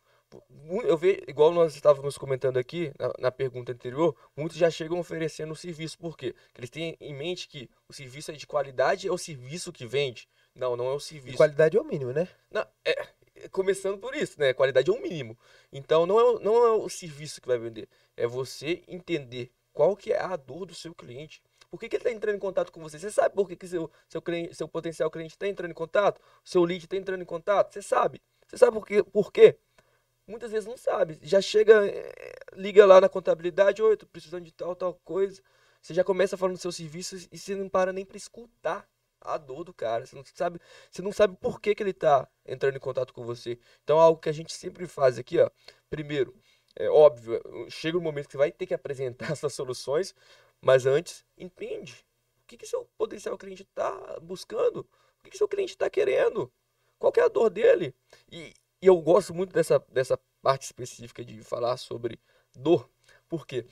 Eu 0.85 0.97
vejo, 0.97 1.21
igual 1.27 1.51
nós 1.51 1.73
estávamos 1.75 2.17
comentando 2.17 2.57
aqui 2.57 2.91
na, 2.99 3.11
na 3.19 3.31
pergunta 3.31 3.71
anterior, 3.71 4.15
muitos 4.37 4.57
já 4.57 4.69
chegam 4.69 4.99
oferecendo 4.99 5.51
o 5.53 5.55
serviço. 5.55 5.97
Por 5.97 6.15
quê? 6.15 6.33
Porque 6.33 6.59
eles 6.61 6.69
têm 6.69 6.95
em 6.99 7.13
mente 7.15 7.47
que 7.47 7.69
o 7.87 7.93
serviço 7.93 8.31
é 8.31 8.35
de 8.35 8.45
qualidade, 8.45 9.07
é 9.07 9.11
o 9.11 9.17
serviço 9.17 9.71
que 9.71 9.85
vende. 9.87 10.27
Não, 10.53 10.75
não 10.75 10.87
é 10.89 10.93
o 10.93 10.97
E 10.97 11.01
serviço. 11.01 11.37
qualidade 11.37 11.77
é 11.77 11.81
o 11.81 11.83
mínimo, 11.85 12.11
né? 12.11 12.27
Não, 12.51 12.61
é, 12.85 12.91
é, 13.35 13.49
começando 13.49 13.97
por 13.97 14.13
isso, 14.13 14.39
né? 14.39 14.53
Qualidade 14.53 14.89
é 14.89 14.93
o 14.93 15.01
mínimo. 15.01 15.37
Então 15.71 16.05
não 16.05 16.19
é, 16.19 16.23
o- 16.23 16.39
não 16.39 16.55
é 16.65 16.71
o 16.71 16.89
serviço 16.89 17.41
que 17.41 17.47
vai 17.47 17.57
vender. 17.57 17.87
É 18.15 18.27
você 18.27 18.83
entender 18.87 19.51
qual 19.73 19.95
que 19.95 20.11
é 20.13 20.19
a 20.19 20.35
dor 20.35 20.65
do 20.65 20.75
seu 20.75 20.93
cliente. 20.93 21.41
Por 21.71 21.79
que, 21.79 21.87
que 21.89 21.95
ele 21.95 22.01
está 22.03 22.11
entrando 22.11 22.35
em 22.35 22.39
contato 22.39 22.71
com 22.71 22.81
você? 22.81 22.99
Você 22.99 23.11
sabe 23.11 23.33
por 23.35 23.47
que, 23.47 23.55
que 23.55 23.67
seu, 23.67 23.89
seu, 24.07 24.21
cliente, 24.21 24.55
seu 24.55 24.67
potencial 24.67 25.09
cliente 25.09 25.33
está 25.35 25.47
entrando 25.47 25.71
em 25.71 25.75
contato? 25.75 26.19
Seu 26.43 26.63
lead 26.63 26.83
está 26.85 26.97
entrando 26.97 27.21
em 27.21 27.25
contato? 27.25 27.73
Você 27.73 27.81
sabe. 27.81 28.21
Você 28.47 28.57
sabe 28.57 28.73
por 28.73 28.85
quê? 28.85 29.03
Por 29.03 29.31
quê? 29.31 29.57
Muitas 30.29 30.51
vezes 30.51 30.67
não 30.69 30.77
sabe. 30.77 31.17
Já 31.23 31.41
chega, 31.41 31.87
eh, 31.87 32.35
liga 32.53 32.85
lá 32.85 33.01
na 33.01 33.09
contabilidade, 33.09 33.81
oi, 33.81 33.97
tô 33.97 34.05
precisando 34.05 34.45
de 34.45 34.51
tal, 34.51 34.75
tal 34.75 34.93
coisa. 35.03 35.41
Você 35.81 35.91
já 35.91 36.03
começa 36.03 36.37
falando 36.37 36.53
dos 36.53 36.61
seus 36.61 36.75
serviços 36.75 37.27
e 37.31 37.37
você 37.37 37.55
não 37.55 37.67
para 37.67 37.91
nem 37.91 38.05
para 38.05 38.15
escutar 38.15 38.87
a 39.19 39.37
dor 39.39 39.63
do 39.63 39.73
cara. 39.73 40.05
Você 40.05 40.15
não 40.15 40.23
sabe, 40.23 40.61
você 40.91 41.01
não 41.01 41.11
sabe 41.11 41.35
por 41.37 41.59
que, 41.59 41.73
que 41.73 41.81
ele 41.81 41.93
tá 41.93 42.27
entrando 42.45 42.75
em 42.75 42.79
contato 42.79 43.11
com 43.11 43.25
você. 43.25 43.57
Então, 43.83 43.97
é 43.97 44.01
algo 44.01 44.21
que 44.21 44.29
a 44.29 44.31
gente 44.31 44.53
sempre 44.53 44.85
faz 44.85 45.17
aqui, 45.17 45.39
ó. 45.39 45.49
Primeiro, 45.89 46.35
é 46.75 46.87
óbvio, 46.87 47.41
chega 47.67 47.97
um 47.97 48.01
momento 48.01 48.27
que 48.27 48.33
você 48.33 48.37
vai 48.37 48.51
ter 48.51 48.67
que 48.67 48.73
apresentar 48.75 49.33
suas 49.35 49.55
soluções, 49.55 50.13
mas 50.61 50.85
antes, 50.85 51.25
entende. 51.35 52.05
O 52.43 52.47
que, 52.47 52.55
que 52.55 52.67
seu 52.67 52.87
potencial 52.99 53.35
cliente 53.35 53.63
está 53.63 54.19
buscando? 54.21 54.81
O 54.81 55.23
que, 55.23 55.31
que 55.31 55.37
seu 55.37 55.47
cliente 55.47 55.71
está 55.71 55.89
querendo? 55.89 56.51
Qual 56.99 57.11
que 57.11 57.19
é 57.19 57.23
a 57.23 57.27
dor 57.27 57.49
dele? 57.49 57.95
E, 58.31 58.53
e 58.81 58.87
eu 58.87 58.97
gosto 59.01 59.33
muito 59.33 59.53
dessa, 59.53 59.79
dessa 59.89 60.17
parte 60.41 60.63
específica 60.63 61.23
de 61.23 61.43
falar 61.43 61.77
sobre 61.77 62.19
dor, 62.55 62.89
porque 63.27 63.65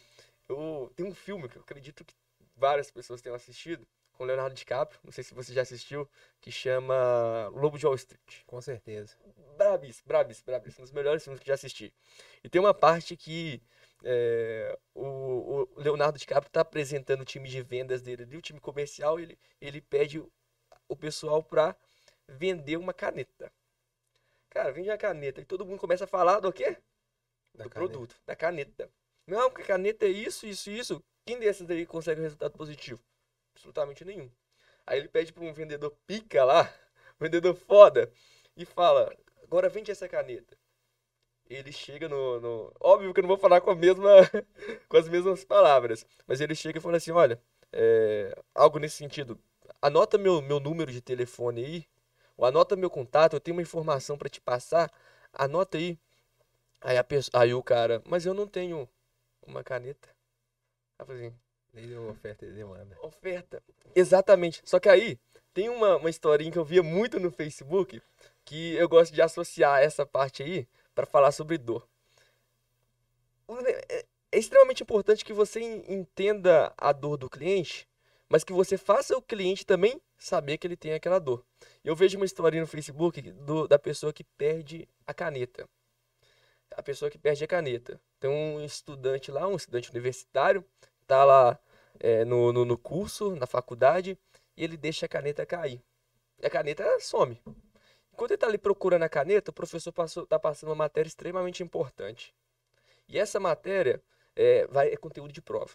eu, 0.47 0.91
tem 0.95 1.05
um 1.05 1.13
filme 1.13 1.47
que 1.47 1.57
eu 1.57 1.61
acredito 1.61 2.03
que 2.03 2.15
várias 2.55 2.91
pessoas 2.91 3.21
tenham 3.21 3.35
assistido, 3.35 3.87
com 4.17 4.25
Leonardo 4.25 4.55
DiCaprio, 4.55 4.99
não 5.03 5.11
sei 5.11 5.23
se 5.23 5.33
você 5.33 5.53
já 5.53 5.61
assistiu, 5.61 6.09
que 6.41 6.51
chama 6.51 7.47
Lobo 7.49 7.77
de 7.77 7.85
Wall 7.85 7.95
Street. 7.95 8.43
Com 8.47 8.59
certeza. 8.59 9.15
Brabis, 9.55 10.01
brabis, 10.03 10.41
brabis, 10.41 10.77
um 10.79 10.81
dos 10.81 10.91
melhores 10.91 11.23
filmes 11.23 11.39
que 11.39 11.47
já 11.47 11.53
assisti. 11.53 11.93
E 12.43 12.49
tem 12.49 12.59
uma 12.59 12.73
parte 12.73 13.15
que 13.15 13.61
é, 14.03 14.77
o, 14.95 15.67
o 15.75 15.79
Leonardo 15.79 16.17
DiCaprio 16.17 16.47
está 16.47 16.61
apresentando 16.61 17.21
o 17.21 17.25
time 17.25 17.47
de 17.47 17.61
vendas 17.61 18.01
dele 18.01 18.23
ali, 18.23 18.37
o 18.37 18.41
time 18.41 18.59
comercial, 18.59 19.19
ele, 19.19 19.37
ele 19.61 19.79
pede 19.79 20.19
o, 20.19 20.31
o 20.89 20.95
pessoal 20.95 21.43
para 21.43 21.75
vender 22.27 22.77
uma 22.77 22.93
caneta. 22.93 23.51
Cara, 24.57 24.71
vende 24.71 24.89
a 24.89 24.97
caneta 24.97 25.39
e 25.39 25.45
todo 25.45 25.63
mundo 25.63 25.79
começa 25.79 26.05
a 26.05 26.07
falar 26.07 26.39
do 26.39 26.51
quê? 26.51 26.77
Da 27.53 27.65
do 27.65 27.69
caneta. 27.69 27.91
produto, 27.91 28.15
da 28.25 28.35
caneta. 28.35 28.89
Não, 29.27 29.51
porque 29.51 29.61
a 29.61 29.65
caneta 29.67 30.05
é 30.07 30.09
isso, 30.09 30.47
isso, 30.47 30.71
isso. 30.71 31.03
Quem 31.27 31.37
desses 31.37 31.69
aí 31.69 31.85
consegue 31.85 32.21
um 32.21 32.23
resultado 32.23 32.57
positivo? 32.57 32.99
Absolutamente 33.53 34.03
nenhum. 34.03 34.31
Aí 34.87 34.97
ele 34.97 35.09
pede 35.09 35.31
para 35.31 35.43
um 35.43 35.53
vendedor 35.53 35.95
pica 36.07 36.43
lá, 36.43 36.73
vendedor 37.19 37.53
foda, 37.55 38.11
e 38.55 38.65
fala: 38.65 39.15
agora 39.43 39.69
vende 39.69 39.91
essa 39.91 40.09
caneta. 40.09 40.57
Ele 41.49 41.71
chega 41.71 42.09
no, 42.09 42.39
no- 42.39 42.73
Óbvio 42.79 43.13
que 43.13 43.19
eu 43.19 43.23
não 43.23 43.29
vou 43.29 43.37
falar 43.37 43.61
com, 43.61 43.71
a 43.71 43.75
mesma, 43.75 44.09
com 44.89 44.97
as 44.97 45.07
mesmas 45.07 45.45
palavras, 45.45 46.05
mas 46.27 46.41
ele 46.41 46.55
chega 46.55 46.79
e 46.79 46.81
fala 46.81 46.97
assim: 46.97 47.11
olha, 47.11 47.41
é, 47.71 48.35
algo 48.55 48.79
nesse 48.79 48.97
sentido. 48.97 49.39
Anota 49.81 50.17
meu, 50.17 50.41
meu 50.41 50.59
número 50.59 50.91
de 50.91 51.01
telefone 51.01 51.63
aí, 51.65 51.85
ou 52.38 52.46
anota 52.46 52.75
meu 52.75 52.89
contato, 52.89 53.34
eu 53.36 53.39
tenho 53.39 53.58
uma 53.58 53.62
informação 53.63 54.17
para 54.17 54.29
te 54.29 54.41
passar, 54.41 54.91
anota 55.34 55.77
aí. 55.77 55.98
Aí, 56.82 56.98
a 56.98 57.03
pessoa, 57.03 57.41
aí 57.44 57.53
o 57.53 57.63
cara, 57.63 58.01
mas 58.06 58.25
eu 58.25 58.34
não 58.34 58.48
tenho 58.48 58.88
uma 59.46 59.63
caneta. 59.63 60.10
Aí 61.00 61.06
assim, 61.10 61.34
Lei 61.74 61.88
da 61.88 62.01
oferta 62.01 62.46
e 62.46 62.51
demanda. 62.51 62.98
oferta. 63.01 63.62
Exatamente. 63.96 64.62
Só 64.65 64.79
que 64.79 64.89
aí 64.89 65.20
tem 65.53 65.70
uma, 65.70 65.98
uma 65.98 66.10
historinha 66.10 66.51
que 66.51 66.58
eu 66.60 66.65
via 66.65 66.84
muito 66.84 67.20
no 67.20 67.32
Facebook 67.32 68.01
que 68.46 68.75
eu 68.75 68.88
gosto 68.88 69.13
de 69.13 69.22
associar 69.22 69.82
essa 69.82 70.06
parte 70.06 70.44
aí 70.44 70.67
para 70.96 71.06
falar 71.06 71.32
sobre 71.32 71.58
dor. 71.58 71.88
É 73.89 74.06
é 74.29 74.39
extremamente 74.39 74.84
importante 74.84 75.24
que 75.24 75.32
você 75.32 75.62
en- 75.62 75.84
entenda 75.88 76.74
a 76.77 76.91
dor 76.91 77.15
do 77.17 77.29
cliente, 77.29 77.88
mas 78.29 78.43
que 78.43 78.53
você 78.53 78.77
faça 78.77 79.17
o 79.17 79.22
cliente 79.22 79.65
também 79.65 80.01
saber 80.17 80.57
que 80.57 80.67
ele 80.67 80.75
tem 80.75 80.93
aquela 80.93 81.19
dor. 81.19 81.46
Eu 81.84 81.96
vejo 81.96 82.17
uma 82.17 82.25
historinha 82.25 82.62
no 82.62 82.67
Facebook 82.67 83.22
do- 83.31 83.67
da 83.67 83.79
pessoa 83.79 84.12
que 84.12 84.24
perde 84.24 84.88
a 85.05 85.13
caneta. 85.13 85.67
A 86.75 86.84
pessoa 86.84 87.10
que 87.10 87.17
perde 87.17 87.43
a 87.43 87.48
caneta. 87.48 88.00
Tem 88.19 88.29
um 88.29 88.63
estudante 88.63 89.31
lá, 89.31 89.48
um 89.48 89.55
estudante 89.55 89.89
universitário, 89.89 90.63
tá 91.05 91.24
lá 91.24 91.57
é, 92.00 92.25
no, 92.25 92.51
no, 92.51 92.65
no 92.65 92.77
curso, 92.77 93.36
na 93.36 93.48
faculdade, 93.48 94.17
e 94.55 94.63
ele 94.63 94.77
deixa 94.77 95.05
a 95.05 95.10
caneta 95.10 95.46
cair. 95.46 95.81
E 96.39 96.46
a 96.46 96.50
caneta 96.50 97.00
some. 97.00 97.41
Enquanto 98.13 98.31
ele 98.31 98.38
tá 98.38 98.48
ali 98.48 98.57
procurando 98.57 99.03
a 99.03 99.10
caneta, 99.10 99.51
o 99.51 99.53
professor 99.53 99.91
passou, 99.91 100.25
tá 100.25 100.38
passando 100.39 100.69
uma 100.69 100.75
matéria 100.75 101.07
extremamente 101.07 101.63
importante. 101.63 102.36
E 103.07 103.17
essa 103.17 103.39
matéria 103.39 104.01
é, 104.36 104.67
vai, 104.67 104.89
é 104.91 104.98
conteúdo 104.98 105.31
de 105.31 105.41
prova. 105.41 105.74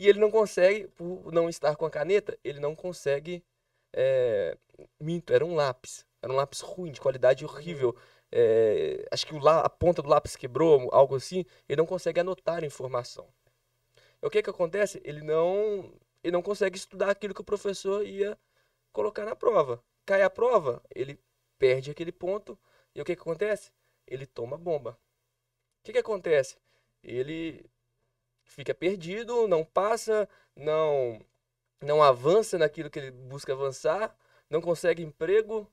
E 0.00 0.08
ele 0.08 0.18
não 0.18 0.30
consegue, 0.30 0.88
por 0.88 1.30
não 1.30 1.46
estar 1.46 1.76
com 1.76 1.84
a 1.84 1.90
caneta, 1.90 2.38
ele 2.42 2.58
não 2.58 2.74
consegue. 2.74 3.44
É, 3.92 4.56
minto, 4.98 5.30
era 5.30 5.44
um 5.44 5.54
lápis. 5.54 6.06
Era 6.22 6.32
um 6.32 6.36
lápis 6.36 6.60
ruim, 6.62 6.90
de 6.90 6.98
qualidade 6.98 7.44
horrível. 7.44 7.94
É, 8.32 9.06
acho 9.10 9.26
que 9.26 9.34
a 9.46 9.68
ponta 9.68 10.00
do 10.00 10.08
lápis 10.08 10.36
quebrou, 10.36 10.88
algo 10.90 11.16
assim. 11.16 11.44
Ele 11.68 11.76
não 11.82 11.86
consegue 11.86 12.18
anotar 12.18 12.62
a 12.62 12.66
informação. 12.66 13.28
E 14.22 14.26
o 14.26 14.30
que 14.30 14.42
que 14.42 14.48
acontece? 14.48 15.02
Ele 15.04 15.20
não, 15.20 15.92
ele 16.24 16.32
não 16.32 16.40
consegue 16.40 16.78
estudar 16.78 17.10
aquilo 17.10 17.34
que 17.34 17.42
o 17.42 17.44
professor 17.44 18.02
ia 18.02 18.38
colocar 18.94 19.26
na 19.26 19.36
prova. 19.36 19.84
Cai 20.06 20.22
a 20.22 20.30
prova, 20.30 20.82
ele 20.94 21.20
perde 21.58 21.90
aquele 21.90 22.12
ponto. 22.12 22.58
E 22.94 23.02
o 23.02 23.04
que 23.04 23.14
que 23.14 23.20
acontece? 23.20 23.70
Ele 24.06 24.24
toma 24.24 24.56
bomba. 24.56 24.98
O 25.80 25.82
que 25.84 25.92
que 25.92 25.98
acontece? 25.98 26.56
Ele 27.02 27.68
fica 28.50 28.74
perdido, 28.74 29.48
não 29.48 29.64
passa, 29.64 30.28
não 30.56 31.20
não 31.82 32.02
avança 32.02 32.58
naquilo 32.58 32.90
que 32.90 32.98
ele 32.98 33.10
busca 33.10 33.52
avançar, 33.54 34.14
não 34.50 34.60
consegue 34.60 35.02
emprego, 35.02 35.66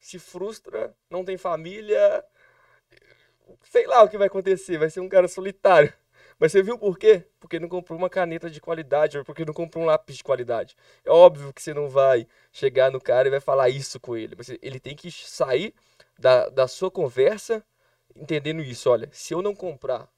se 0.00 0.18
frustra, 0.18 0.96
não 1.10 1.24
tem 1.24 1.38
família, 1.38 2.24
sei 3.64 3.86
lá 3.86 4.02
o 4.02 4.08
que 4.08 4.18
vai 4.18 4.26
acontecer, 4.26 4.78
vai 4.78 4.90
ser 4.90 5.00
um 5.00 5.08
cara 5.08 5.28
solitário. 5.28 5.92
Mas 6.38 6.50
você 6.52 6.62
viu 6.62 6.76
por 6.78 6.98
quê? 6.98 7.24
Porque 7.38 7.60
não 7.60 7.68
comprou 7.68 7.96
uma 7.98 8.10
caneta 8.10 8.50
de 8.50 8.60
qualidade, 8.60 9.18
ou 9.18 9.24
porque 9.24 9.44
não 9.44 9.54
comprou 9.54 9.84
um 9.84 9.86
lápis 9.86 10.16
de 10.16 10.24
qualidade. 10.24 10.76
É 11.04 11.10
óbvio 11.10 11.52
que 11.52 11.62
você 11.62 11.72
não 11.72 11.88
vai 11.88 12.26
chegar 12.52 12.90
no 12.90 13.00
cara 13.00 13.28
e 13.28 13.30
vai 13.30 13.40
falar 13.40 13.68
isso 13.68 14.00
com 14.00 14.16
ele. 14.16 14.34
Mas 14.36 14.48
ele 14.60 14.80
tem 14.80 14.96
que 14.96 15.10
sair 15.12 15.72
da, 16.18 16.48
da 16.48 16.66
sua 16.66 16.90
conversa 16.90 17.64
entendendo 18.16 18.62
isso. 18.62 18.90
Olha, 18.90 19.08
se 19.12 19.32
eu 19.34 19.42
não 19.42 19.54
comprar 19.54 20.08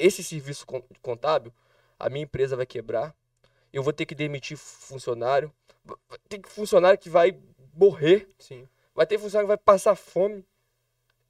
esse 0.00 0.24
serviço 0.24 0.66
con- 0.66 0.82
contábil, 1.02 1.52
a 1.98 2.08
minha 2.08 2.24
empresa 2.24 2.56
vai 2.56 2.66
quebrar. 2.66 3.14
Eu 3.72 3.82
vou 3.82 3.92
ter 3.92 4.06
que 4.06 4.14
demitir 4.14 4.56
funcionário. 4.56 5.52
Tem 6.28 6.40
funcionário 6.42 6.98
que 6.98 7.10
vai 7.10 7.38
morrer. 7.74 8.28
Sim. 8.38 8.68
Vai 8.94 9.06
ter 9.06 9.18
funcionário 9.18 9.46
que 9.46 9.56
vai 9.56 9.58
passar 9.58 9.94
fome. 9.94 10.44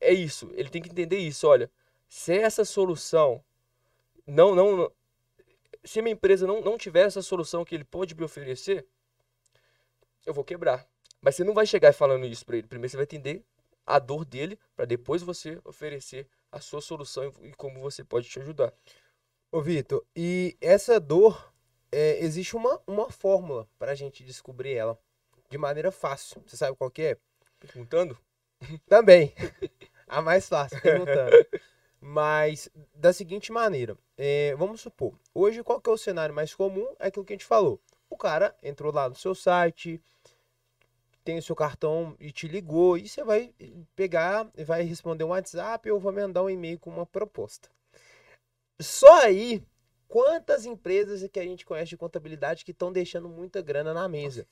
É 0.00 0.12
isso. 0.12 0.50
Ele 0.54 0.70
tem 0.70 0.80
que 0.80 0.88
entender 0.88 1.18
isso. 1.18 1.46
Olha, 1.46 1.70
se 2.08 2.32
essa 2.38 2.64
solução 2.64 3.42
não, 4.26 4.54
não, 4.54 4.76
não- 4.76 4.92
se 5.84 5.98
a 5.98 6.02
minha 6.02 6.12
empresa 6.12 6.46
não, 6.46 6.60
não 6.60 6.78
tiver 6.78 7.06
essa 7.06 7.22
solução 7.22 7.64
que 7.64 7.74
ele 7.74 7.84
pode 7.84 8.14
me 8.14 8.22
oferecer, 8.24 8.86
eu 10.24 10.32
vou 10.32 10.44
quebrar. 10.44 10.86
Mas 11.20 11.36
você 11.36 11.44
não 11.44 11.52
vai 11.54 11.66
chegar 11.66 11.92
falando 11.92 12.24
isso 12.26 12.46
para 12.46 12.56
ele. 12.56 12.66
Primeiro 12.66 12.90
você 12.90 12.96
vai 12.96 13.04
entender 13.04 13.44
a 13.86 13.98
dor 13.98 14.24
dele 14.24 14.58
para 14.76 14.84
depois 14.84 15.22
você 15.22 15.60
oferecer 15.64 16.26
a 16.52 16.60
sua 16.60 16.80
solução 16.80 17.32
e 17.42 17.52
como 17.52 17.80
você 17.80 18.04
pode 18.04 18.28
te 18.28 18.40
ajudar. 18.40 18.72
Ô, 19.52 19.60
Vitor, 19.60 20.04
e 20.14 20.56
essa 20.60 21.00
dor, 21.00 21.52
é, 21.90 22.18
existe 22.20 22.56
uma, 22.56 22.80
uma 22.86 23.10
fórmula 23.10 23.68
para 23.78 23.92
a 23.92 23.94
gente 23.94 24.22
descobrir 24.24 24.74
ela 24.74 24.98
de 25.48 25.58
maneira 25.58 25.90
fácil. 25.90 26.42
Você 26.46 26.56
sabe 26.56 26.76
qual 26.76 26.90
que 26.90 27.02
é? 27.02 27.18
Perguntando? 27.58 28.16
Também. 28.88 29.34
a 30.06 30.22
mais 30.22 30.48
fácil, 30.48 30.80
perguntando. 30.80 31.30
Mas 32.00 32.70
da 32.94 33.12
seguinte 33.12 33.52
maneira, 33.52 33.96
é, 34.16 34.54
vamos 34.56 34.80
supor, 34.80 35.14
hoje 35.34 35.62
qual 35.62 35.80
que 35.80 35.90
é 35.90 35.92
o 35.92 35.98
cenário 35.98 36.34
mais 36.34 36.54
comum? 36.54 36.86
É 36.98 37.08
aquilo 37.08 37.24
que 37.24 37.34
a 37.34 37.36
gente 37.36 37.44
falou. 37.44 37.78
O 38.08 38.16
cara 38.16 38.56
entrou 38.62 38.92
lá 38.92 39.08
no 39.08 39.14
seu 39.14 39.34
site, 39.34 40.00
tem 41.24 41.38
o 41.38 41.42
seu 41.42 41.54
cartão 41.54 42.16
e 42.18 42.32
te 42.32 42.48
ligou, 42.48 42.96
e 42.96 43.08
você 43.08 43.22
vai 43.22 43.54
pegar 43.94 44.50
e 44.56 44.64
vai 44.64 44.82
responder 44.82 45.24
um 45.24 45.28
WhatsApp 45.28 45.90
ou 45.90 46.00
vai 46.00 46.14
mandar 46.14 46.42
um 46.42 46.50
e-mail 46.50 46.78
com 46.78 46.90
uma 46.90 47.06
proposta. 47.06 47.68
Só 48.80 49.22
aí, 49.22 49.62
quantas 50.08 50.64
empresas 50.64 51.28
que 51.30 51.38
a 51.38 51.44
gente 51.44 51.66
conhece 51.66 51.90
de 51.90 51.96
contabilidade 51.96 52.64
que 52.64 52.70
estão 52.70 52.92
deixando 52.92 53.28
muita 53.28 53.60
grana 53.60 53.92
na 53.92 54.08
mesa? 54.08 54.46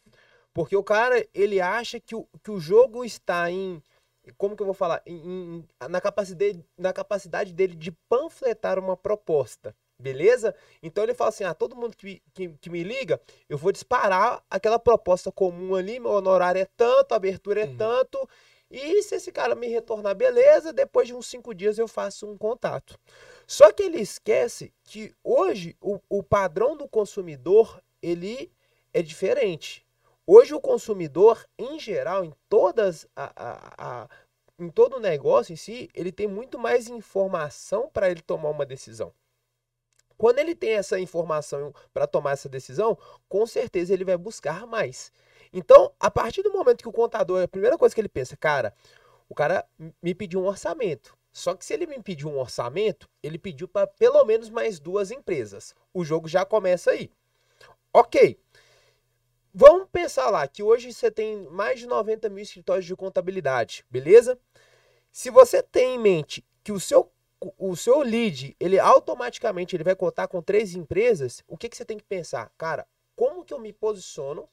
Porque 0.52 0.76
o 0.76 0.84
cara, 0.84 1.26
ele 1.34 1.60
acha 1.60 2.00
que 2.00 2.14
o, 2.14 2.26
que 2.42 2.50
o 2.50 2.60
jogo 2.60 3.04
está 3.04 3.50
em. 3.50 3.82
Como 4.36 4.56
que 4.56 4.62
eu 4.62 4.66
vou 4.66 4.74
falar? 4.74 5.02
Em, 5.06 5.16
em, 5.16 5.68
na, 5.88 6.00
capacidade, 6.00 6.64
na 6.76 6.92
capacidade 6.92 7.52
dele 7.52 7.74
de 7.74 7.92
panfletar 8.08 8.78
uma 8.78 8.96
proposta. 8.96 9.74
Beleza? 10.00 10.54
Então 10.80 11.02
ele 11.02 11.14
fala 11.14 11.30
assim: 11.30 11.44
ah, 11.44 11.52
todo 11.52 11.74
mundo 11.74 11.96
que, 11.96 12.22
que, 12.32 12.48
que, 12.60 12.70
me 12.70 12.84
liga, 12.84 13.20
eu 13.48 13.58
vou 13.58 13.72
disparar 13.72 14.42
aquela 14.48 14.78
proposta 14.78 15.32
comum 15.32 15.74
ali, 15.74 15.98
meu 15.98 16.12
honorário 16.12 16.60
é 16.60 16.68
tanto, 16.76 17.12
a 17.12 17.16
abertura 17.16 17.62
é 17.62 17.66
uhum. 17.66 17.76
tanto. 17.76 18.28
E 18.70 19.02
se 19.02 19.16
esse 19.16 19.32
cara 19.32 19.54
me 19.54 19.66
retornar, 19.66 20.14
beleza, 20.14 20.72
depois 20.72 21.08
de 21.08 21.14
uns 21.14 21.26
cinco 21.26 21.54
dias 21.54 21.78
eu 21.78 21.88
faço 21.88 22.30
um 22.30 22.36
contato. 22.36 22.98
Só 23.46 23.72
que 23.72 23.82
ele 23.82 24.00
esquece 24.00 24.72
que 24.84 25.14
hoje 25.24 25.74
o, 25.80 25.98
o 26.08 26.22
padrão 26.22 26.76
do 26.76 26.86
consumidor 26.86 27.82
ele 28.00 28.52
é 28.92 29.02
diferente. 29.02 29.84
Hoje 30.26 30.54
o 30.54 30.60
consumidor, 30.60 31.44
em 31.58 31.80
geral, 31.80 32.24
em 32.24 32.32
todas 32.48 33.08
a, 33.16 33.32
a, 33.34 34.02
a 34.04 34.08
em 34.58 34.68
todo 34.68 34.96
o 34.96 35.00
negócio 35.00 35.52
em 35.52 35.56
si, 35.56 35.88
ele 35.94 36.10
tem 36.10 36.26
muito 36.26 36.58
mais 36.58 36.88
informação 36.88 37.88
para 37.88 38.10
ele 38.10 38.20
tomar 38.20 38.50
uma 38.50 38.66
decisão. 38.66 39.12
Quando 40.18 40.40
ele 40.40 40.54
tem 40.54 40.72
essa 40.72 40.98
informação 40.98 41.72
para 41.94 42.06
tomar 42.06 42.32
essa 42.32 42.48
decisão, 42.48 42.98
com 43.28 43.46
certeza 43.46 43.94
ele 43.94 44.04
vai 44.04 44.16
buscar 44.16 44.66
mais. 44.66 45.12
Então, 45.52 45.92
a 45.98 46.10
partir 46.10 46.42
do 46.42 46.52
momento 46.52 46.82
que 46.82 46.88
o 46.88 46.92
contador, 46.92 47.42
a 47.42 47.48
primeira 47.48 47.78
coisa 47.78 47.94
que 47.94 48.00
ele 48.00 48.08
pensa, 48.08 48.36
cara, 48.36 48.74
o 49.28 49.34
cara 49.34 49.64
me 50.02 50.14
pediu 50.14 50.40
um 50.40 50.46
orçamento. 50.46 51.16
Só 51.32 51.54
que 51.54 51.64
se 51.64 51.72
ele 51.72 51.86
me 51.86 52.02
pediu 52.02 52.28
um 52.28 52.38
orçamento, 52.38 53.08
ele 53.22 53.38
pediu 53.38 53.68
para 53.68 53.86
pelo 53.86 54.24
menos 54.24 54.50
mais 54.50 54.80
duas 54.80 55.12
empresas. 55.12 55.74
O 55.94 56.04
jogo 56.04 56.26
já 56.26 56.44
começa 56.44 56.90
aí. 56.90 57.10
Ok. 57.92 58.38
Vamos 59.54 59.88
pensar 59.90 60.30
lá 60.30 60.46
que 60.48 60.62
hoje 60.62 60.92
você 60.92 61.10
tem 61.10 61.44
mais 61.50 61.80
de 61.80 61.86
90 61.86 62.28
mil 62.28 62.42
escritórios 62.42 62.84
de 62.84 62.94
contabilidade, 62.96 63.84
beleza? 63.90 64.38
Se 65.10 65.30
você 65.30 65.62
tem 65.62 65.94
em 65.94 65.98
mente 65.98 66.44
que 66.62 66.72
o 66.72 66.78
seu, 66.78 67.10
o 67.58 67.76
seu 67.76 68.00
lead, 68.00 68.56
ele 68.58 68.78
automaticamente 68.78 69.76
ele 69.76 69.84
vai 69.84 69.94
contar 69.94 70.28
com 70.28 70.42
três 70.42 70.74
empresas, 70.74 71.42
o 71.46 71.56
que, 71.56 71.68
que 71.68 71.76
você 71.76 71.84
tem 71.84 71.96
que 71.96 72.04
pensar? 72.04 72.52
Cara, 72.58 72.86
como 73.14 73.44
que 73.44 73.54
eu 73.54 73.58
me 73.58 73.72
posiciono 73.72 74.48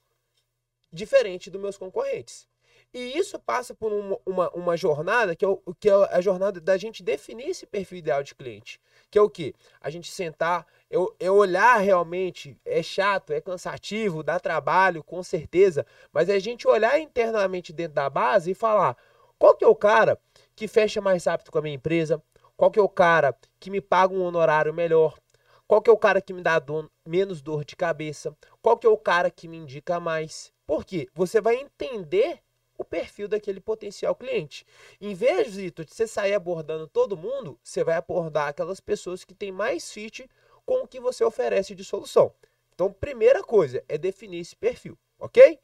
diferente 0.92 1.50
dos 1.50 1.62
meus 1.62 1.78
concorrentes? 1.78 2.48
E 2.94 3.18
isso 3.18 3.38
passa 3.38 3.74
por 3.74 3.92
uma, 3.92 4.18
uma, 4.26 4.50
uma, 4.52 4.78
jornada 4.78 5.36
que 5.36 5.44
é, 5.44 5.48
o, 5.48 5.60
que 5.78 5.90
é 5.90 5.94
a 5.94 6.22
jornada 6.22 6.62
da 6.62 6.78
gente 6.78 7.04
definir 7.04 7.50
esse 7.50 7.66
perfil 7.66 7.98
ideal 7.98 8.24
de 8.24 8.34
cliente. 8.34 8.80
Que 9.12 9.20
é 9.20 9.22
o 9.22 9.30
que? 9.30 9.54
A 9.82 9.90
gente 9.90 10.10
sentar, 10.10 10.66
eu, 10.90 11.14
eu 11.20 11.36
olhar 11.36 11.78
realmente, 11.80 12.58
é 12.64 12.82
chato, 12.82 13.34
é 13.34 13.42
cansativo, 13.42 14.24
dá 14.24 14.40
trabalho, 14.40 15.04
com 15.04 15.22
certeza, 15.22 15.86
mas 16.14 16.30
é 16.30 16.36
a 16.36 16.40
gente 16.40 16.68
olhar 16.68 16.98
internamente 16.98 17.74
dentro 17.74 17.96
da 17.96 18.10
base 18.10 18.52
e 18.52 18.56
falar: 18.56 18.96
qual 19.38 19.56
que 19.56 19.66
é 19.66 19.68
o 19.68 19.76
cara 19.76 20.18
que 20.56 20.68
fecha 20.68 21.02
mais 21.02 21.26
rápido 21.26 21.52
com 21.52 21.58
a 21.58 21.62
minha 21.62 21.76
empresa? 21.76 22.24
Qual 22.58 22.72
que 22.72 22.80
é 22.80 22.82
o 22.82 22.88
cara 22.88 23.38
que 23.60 23.70
me 23.70 23.82
paga 23.82 24.14
um 24.14 24.24
honorário 24.24 24.74
melhor? 24.74 25.20
Qual 25.68 25.82
que 25.82 25.90
é 25.90 25.94
o 25.94 25.98
cara 25.98 26.22
que 26.22 26.32
me 26.32 26.42
dá 26.42 26.58
dor, 26.58 26.90
menos 27.06 27.42
dor 27.42 27.66
de 27.66 27.76
cabeça? 27.76 28.34
Qual 28.62 28.78
que 28.78 28.88
é 28.88 28.90
o 28.90 28.98
cara 28.98 29.30
que 29.30 29.46
me 29.46 29.58
indica 29.58 30.00
mais? 30.00 30.54
Por 30.66 30.86
quê? 30.86 31.10
Você 31.14 31.42
vai 31.42 31.56
entender 31.56 32.40
o 32.78 32.86
perfil 32.86 33.28
daquele 33.28 33.60
potencial 33.60 34.16
cliente. 34.16 34.66
Em 35.02 35.14
vez, 35.14 35.54
de 35.54 35.74
você 35.86 36.08
sair 36.08 36.34
abordando 36.34 36.88
todo 36.88 37.18
mundo, 37.18 37.60
você 37.62 37.84
vai 37.84 37.96
abordar 37.96 38.48
aquelas 38.48 38.80
pessoas 38.80 39.26
que 39.26 39.34
têm 39.34 39.52
mais 39.52 39.92
fit 39.92 40.30
com 40.66 40.84
o 40.84 40.88
que 40.88 41.00
você 41.00 41.26
oferece 41.26 41.76
de 41.76 41.84
solução. 41.84 42.34
Então, 42.74 42.92
primeira 42.92 43.44
coisa 43.44 43.84
é 43.90 43.98
definir 43.98 44.40
esse 44.40 44.56
perfil, 44.56 44.98
ok? 45.20 45.60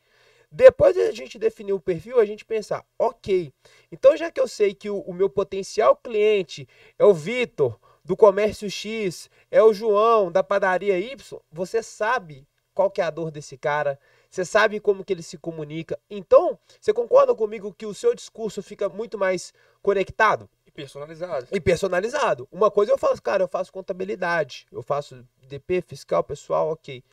Depois 0.51 0.93
de 0.93 1.01
a 1.01 1.11
gente 1.11 1.39
definir 1.39 1.71
o 1.71 1.79
perfil, 1.79 2.19
a 2.19 2.25
gente 2.25 2.43
pensar, 2.43 2.85
ok, 2.99 3.53
então 3.89 4.17
já 4.17 4.29
que 4.29 4.39
eu 4.39 4.47
sei 4.47 4.73
que 4.73 4.89
o, 4.89 4.99
o 4.99 5.13
meu 5.13 5.29
potencial 5.29 5.95
cliente 5.95 6.67
é 6.99 7.05
o 7.05 7.13
Vitor, 7.13 7.79
do 8.03 8.17
comércio 8.17 8.69
X, 8.69 9.29
é 9.49 9.63
o 9.63 9.73
João, 9.73 10.31
da 10.31 10.43
padaria 10.43 10.99
Y, 10.99 11.39
você 11.51 11.81
sabe 11.81 12.47
qual 12.73 12.89
que 12.89 13.01
é 13.01 13.03
a 13.03 13.09
dor 13.09 13.31
desse 13.31 13.57
cara, 13.57 13.99
você 14.29 14.43
sabe 14.43 14.79
como 14.79 15.03
que 15.03 15.13
ele 15.13 15.23
se 15.23 15.37
comunica. 15.37 15.99
Então, 16.09 16.57
você 16.79 16.93
concorda 16.93 17.35
comigo 17.35 17.73
que 17.73 17.85
o 17.85 17.93
seu 17.93 18.15
discurso 18.15 18.61
fica 18.63 18.89
muito 18.89 19.17
mais 19.17 19.53
conectado? 19.81 20.49
E 20.65 20.71
personalizado. 20.71 21.47
E 21.51 21.59
personalizado. 21.59 22.47
Uma 22.51 22.71
coisa 22.71 22.91
eu 22.91 22.97
faço, 22.97 23.21
cara, 23.21 23.43
eu 23.43 23.47
faço 23.47 23.71
contabilidade, 23.71 24.65
eu 24.71 24.81
faço 24.81 25.25
DP, 25.43 25.81
fiscal, 25.81 26.23
pessoal, 26.23 26.71
ok. 26.71 27.03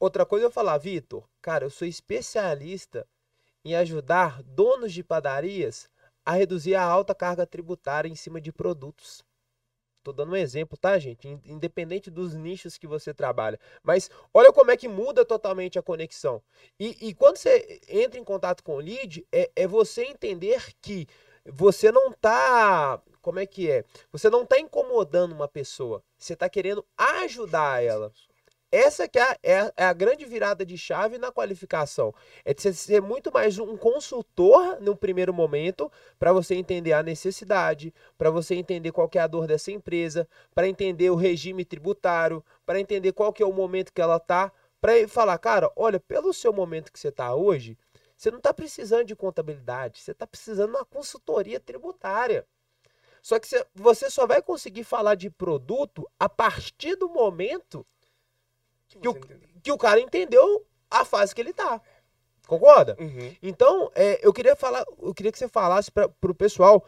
Outra 0.00 0.24
coisa 0.24 0.46
eu 0.46 0.50
falar, 0.50 0.78
Vitor, 0.78 1.28
cara, 1.42 1.64
eu 1.64 1.70
sou 1.70 1.86
especialista 1.86 3.06
em 3.64 3.74
ajudar 3.74 4.42
donos 4.44 4.92
de 4.92 5.02
padarias 5.02 5.90
a 6.24 6.32
reduzir 6.32 6.76
a 6.76 6.82
alta 6.82 7.14
carga 7.14 7.44
tributária 7.44 8.08
em 8.08 8.14
cima 8.14 8.40
de 8.40 8.52
produtos. 8.52 9.24
Tô 10.04 10.12
dando 10.12 10.32
um 10.32 10.36
exemplo, 10.36 10.78
tá, 10.78 10.96
gente? 10.98 11.26
Independente 11.44 12.10
dos 12.10 12.32
nichos 12.34 12.78
que 12.78 12.86
você 12.86 13.12
trabalha. 13.12 13.58
Mas 13.82 14.08
olha 14.32 14.52
como 14.52 14.70
é 14.70 14.76
que 14.76 14.86
muda 14.86 15.24
totalmente 15.24 15.78
a 15.78 15.82
conexão. 15.82 16.40
E, 16.78 17.08
e 17.08 17.14
quando 17.14 17.36
você 17.36 17.80
entra 17.88 18.20
em 18.20 18.24
contato 18.24 18.62
com 18.62 18.76
o 18.76 18.80
lead, 18.80 19.26
é, 19.32 19.50
é 19.56 19.66
você 19.66 20.04
entender 20.04 20.74
que 20.80 21.08
você 21.44 21.90
não 21.90 22.12
tá. 22.12 23.02
Como 23.20 23.40
é 23.40 23.46
que 23.46 23.68
é? 23.70 23.84
Você 24.12 24.30
não 24.30 24.46
tá 24.46 24.60
incomodando 24.60 25.32
uma 25.32 25.48
pessoa. 25.48 26.02
Você 26.16 26.36
tá 26.36 26.48
querendo 26.48 26.86
ajudar 26.96 27.82
ela. 27.82 28.12
Essa 28.70 29.08
que 29.08 29.18
é 29.18 29.22
a, 29.22 29.38
é, 29.42 29.72
é 29.78 29.84
a, 29.84 29.92
grande 29.94 30.26
virada 30.26 30.64
de 30.64 30.76
chave 30.76 31.16
na 31.16 31.32
qualificação. 31.32 32.14
É 32.44 32.52
de 32.52 32.60
você 32.60 32.74
ser 32.74 33.00
muito 33.00 33.32
mais 33.32 33.58
um 33.58 33.78
consultor 33.78 34.78
no 34.78 34.94
primeiro 34.94 35.32
momento 35.32 35.90
para 36.18 36.34
você 36.34 36.54
entender 36.54 36.92
a 36.92 37.02
necessidade, 37.02 37.94
para 38.18 38.30
você 38.30 38.54
entender 38.54 38.92
qual 38.92 39.10
é 39.14 39.18
a 39.20 39.26
dor 39.26 39.46
dessa 39.46 39.72
empresa, 39.72 40.28
para 40.54 40.68
entender 40.68 41.08
o 41.08 41.14
regime 41.14 41.64
tributário, 41.64 42.44
para 42.66 42.78
entender 42.78 43.12
qual 43.12 43.32
que 43.32 43.42
é 43.42 43.46
o 43.46 43.52
momento 43.54 43.90
que 43.90 44.02
ela 44.02 44.18
está, 44.18 44.52
para 44.82 45.08
falar, 45.08 45.38
cara, 45.38 45.72
olha, 45.74 45.98
pelo 45.98 46.34
seu 46.34 46.52
momento 46.52 46.92
que 46.92 47.00
você 47.00 47.08
está 47.08 47.34
hoje, 47.34 47.76
você 48.14 48.30
não 48.30 48.38
está 48.38 48.52
precisando 48.52 49.04
de 49.04 49.16
contabilidade, 49.16 49.98
você 50.00 50.12
está 50.12 50.26
precisando 50.26 50.72
de 50.72 50.76
uma 50.76 50.84
consultoria 50.84 51.58
tributária. 51.58 52.46
Só 53.22 53.38
que 53.38 53.48
você 53.74 54.10
só 54.10 54.26
vai 54.26 54.42
conseguir 54.42 54.84
falar 54.84 55.14
de 55.14 55.30
produto 55.30 56.08
a 56.20 56.28
partir 56.28 56.96
do 56.96 57.08
momento 57.08 57.86
que, 58.88 58.98
que, 58.98 59.08
o, 59.08 59.14
que 59.62 59.72
o 59.72 59.78
cara 59.78 60.00
entendeu 60.00 60.66
a 60.90 61.04
fase 61.04 61.34
que 61.34 61.40
ele 61.40 61.52
tá. 61.52 61.80
Concorda? 62.46 62.96
Uhum. 62.98 63.36
Então, 63.42 63.92
é, 63.94 64.26
eu 64.26 64.32
queria 64.32 64.56
falar, 64.56 64.84
eu 65.02 65.12
queria 65.12 65.30
que 65.30 65.38
você 65.38 65.48
falasse 65.48 65.90
para 65.90 66.10
o 66.22 66.34
pessoal 66.34 66.82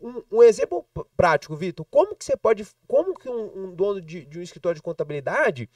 um, 0.00 0.22
um, 0.30 0.42
exemplo 0.42 0.86
prático, 1.16 1.56
Vitor. 1.56 1.86
Como 1.90 2.14
que 2.14 2.24
você 2.24 2.36
pode, 2.36 2.66
como 2.86 3.14
que 3.14 3.28
um, 3.28 3.64
um 3.64 3.74
dono 3.74 4.00
de, 4.00 4.26
de, 4.26 4.38
um 4.38 4.42
escritório 4.42 4.76
de 4.76 4.82
contabilidade 4.82 5.70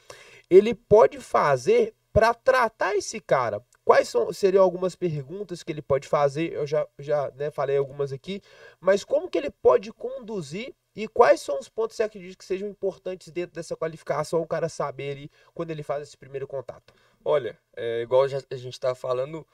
ele 0.51 0.75
pode 0.75 1.19
fazer 1.19 1.95
para 2.13 2.35
tratar 2.35 2.95
esse 2.95 3.19
cara? 3.19 3.63
Quais 3.83 4.09
são, 4.09 4.31
seriam 4.31 4.63
algumas 4.63 4.95
perguntas 4.95 5.63
que 5.63 5.73
ele 5.73 5.83
pode 5.83 6.07
fazer? 6.07 6.53
Eu 6.53 6.67
já, 6.67 6.87
já 6.99 7.31
né, 7.31 7.51
falei 7.51 7.79
algumas 7.79 8.13
aqui, 8.13 8.43
mas 8.79 9.05
como 9.05 9.29
que 9.31 9.39
ele 9.39 9.51
pode 9.51 9.91
conduzir 9.91 10.75
e 11.03 11.09
quais 11.09 11.41
são 11.41 11.59
os 11.59 11.69
pontos 11.69 11.95
que 11.95 11.97
você 11.97 12.03
acredita 12.03 12.37
que 12.37 12.45
sejam 12.45 12.69
importantes 12.69 13.31
dentro 13.31 13.55
dessa 13.55 13.77
qualificação 13.77 14.43
o 14.43 14.47
cara 14.47 14.69
saber 14.69 15.13
ali 15.13 15.31
quando 15.55 15.71
ele 15.71 15.83
faz 15.83 16.03
esse 16.03 16.17
primeiro 16.17 16.47
contato? 16.47 16.93
Olha, 17.25 17.59
é, 17.77 18.03
igual 18.03 18.23
a 18.23 18.29
gente 18.29 18.69
está 18.69 18.95
falando, 18.95 19.47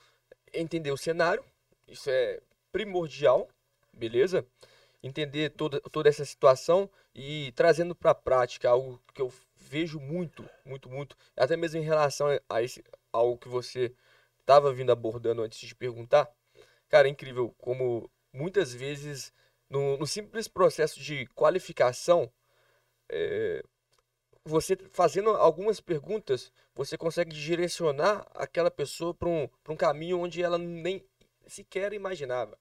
entender 0.52 0.90
o 0.90 0.96
cenário, 0.96 1.44
isso 1.86 2.10
é 2.10 2.40
primordial, 2.72 3.48
beleza? 3.92 4.44
Entender 5.02 5.50
toda, 5.50 5.80
toda 5.80 6.08
essa 6.08 6.24
situação 6.24 6.90
e 7.14 7.52
trazendo 7.52 7.94
para 7.94 8.10
a 8.10 8.14
prática 8.14 8.68
algo 8.68 9.00
que 9.14 9.22
eu 9.22 9.32
vejo 9.54 10.00
muito, 10.00 10.48
muito, 10.64 10.88
muito, 10.88 11.16
até 11.36 11.56
mesmo 11.56 11.78
em 11.80 11.84
relação 11.84 12.26
a 12.48 12.62
esse, 12.62 12.84
ao 13.12 13.36
que 13.36 13.48
você 13.48 13.92
estava 14.40 14.72
vindo 14.72 14.90
abordando 14.90 15.42
antes 15.42 15.58
de 15.60 15.74
perguntar. 15.74 16.28
Cara, 16.88 17.08
é 17.08 17.10
incrível 17.10 17.54
como 17.58 18.10
muitas 18.32 18.72
vezes, 18.72 19.32
no, 19.68 19.96
no 19.98 20.06
simples 20.06 20.48
processo 20.48 21.00
de 21.00 21.26
qualificação, 21.28 22.30
é, 23.08 23.62
você 24.44 24.76
fazendo 24.92 25.30
algumas 25.30 25.80
perguntas, 25.80 26.52
você 26.74 26.96
consegue 26.96 27.34
direcionar 27.34 28.26
aquela 28.34 28.70
pessoa 28.70 29.12
para 29.12 29.28
um, 29.28 29.48
um 29.68 29.76
caminho 29.76 30.20
onde 30.20 30.42
ela 30.42 30.58
nem 30.58 31.04
sequer 31.46 31.92
imaginava. 31.92 32.58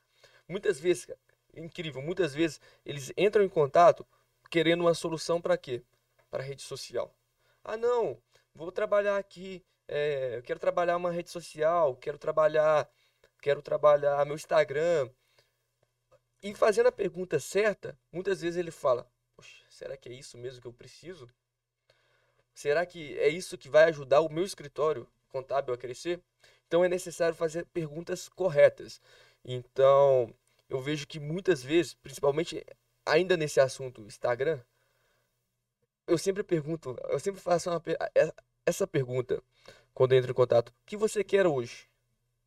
Muitas 0.47 0.79
vezes, 0.79 1.07
incrível, 1.55 2.01
muitas 2.01 2.33
vezes 2.33 2.59
eles 2.85 3.13
entram 3.17 3.43
em 3.43 3.49
contato 3.49 4.05
querendo 4.49 4.81
uma 4.81 4.93
solução 4.93 5.41
para 5.41 5.57
quê? 5.57 5.83
Para 6.29 6.43
rede 6.43 6.61
social. 6.61 7.13
Ah, 7.63 7.77
não, 7.77 8.17
vou 8.53 8.71
trabalhar 8.71 9.17
aqui, 9.17 9.63
é, 9.87 10.37
eu 10.37 10.43
quero 10.43 10.59
trabalhar 10.59 10.97
uma 10.97 11.11
rede 11.11 11.29
social, 11.29 11.95
quero 11.95 12.17
trabalhar, 12.17 12.89
quero 13.41 13.61
trabalhar 13.61 14.25
meu 14.25 14.35
Instagram. 14.35 15.09
E 16.41 16.53
fazendo 16.53 16.87
a 16.87 16.91
pergunta 16.91 17.39
certa, 17.39 17.97
muitas 18.11 18.41
vezes 18.41 18.57
ele 18.57 18.71
fala: 18.71 19.07
será 19.69 19.97
que 19.97 20.09
é 20.09 20.13
isso 20.13 20.37
mesmo 20.37 20.61
que 20.61 20.67
eu 20.67 20.73
preciso? 20.73 21.29
Será 22.53 22.85
que 22.85 23.17
é 23.19 23.27
isso 23.27 23.57
que 23.57 23.67
vai 23.67 23.85
ajudar 23.85 24.21
o 24.21 24.29
meu 24.29 24.43
escritório 24.43 25.07
contábil 25.29 25.73
a 25.73 25.77
crescer? 25.77 26.21
Então 26.67 26.83
é 26.83 26.89
necessário 26.89 27.35
fazer 27.35 27.65
perguntas 27.65 28.29
corretas. 28.29 29.01
Então, 29.43 30.33
eu 30.69 30.79
vejo 30.79 31.05
que 31.05 31.19
muitas 31.19 31.61
vezes, 31.61 31.93
principalmente 31.93 32.65
ainda 33.05 33.37
nesse 33.37 33.59
assunto 33.59 34.01
Instagram, 34.01 34.59
eu 36.07 36.17
sempre 36.17 36.43
pergunto, 36.43 36.97
eu 37.09 37.19
sempre 37.19 37.41
faço 37.41 37.69
uma, 37.69 37.81
essa 38.65 38.87
pergunta 38.87 39.41
quando 39.93 40.13
entro 40.13 40.31
em 40.31 40.33
contato. 40.35 40.69
O 40.69 40.73
que 40.85 40.97
você 40.97 41.23
quer 41.23 41.45
hoje? 41.45 41.87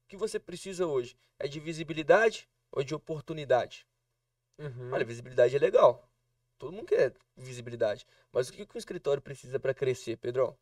O 0.05 0.09
que 0.09 0.16
você 0.16 0.38
precisa 0.38 0.87
hoje? 0.87 1.16
É 1.38 1.46
de 1.46 1.61
visibilidade 1.61 2.48
ou 2.72 2.83
de 2.83 2.94
oportunidade? 2.94 3.87
Uhum. 4.59 4.92
Olha, 4.92 5.04
visibilidade 5.04 5.54
é 5.54 5.59
legal. 5.59 6.09
Todo 6.59 6.72
mundo 6.72 6.87
quer 6.87 7.14
visibilidade. 7.37 8.07
Mas 8.33 8.48
o 8.48 8.52
que, 8.52 8.66
que 8.66 8.76
o 8.76 8.78
escritório 8.78 9.22
precisa 9.22 9.61
para 9.61 9.72
crescer, 9.72 10.16
Pedrão? 10.16 10.57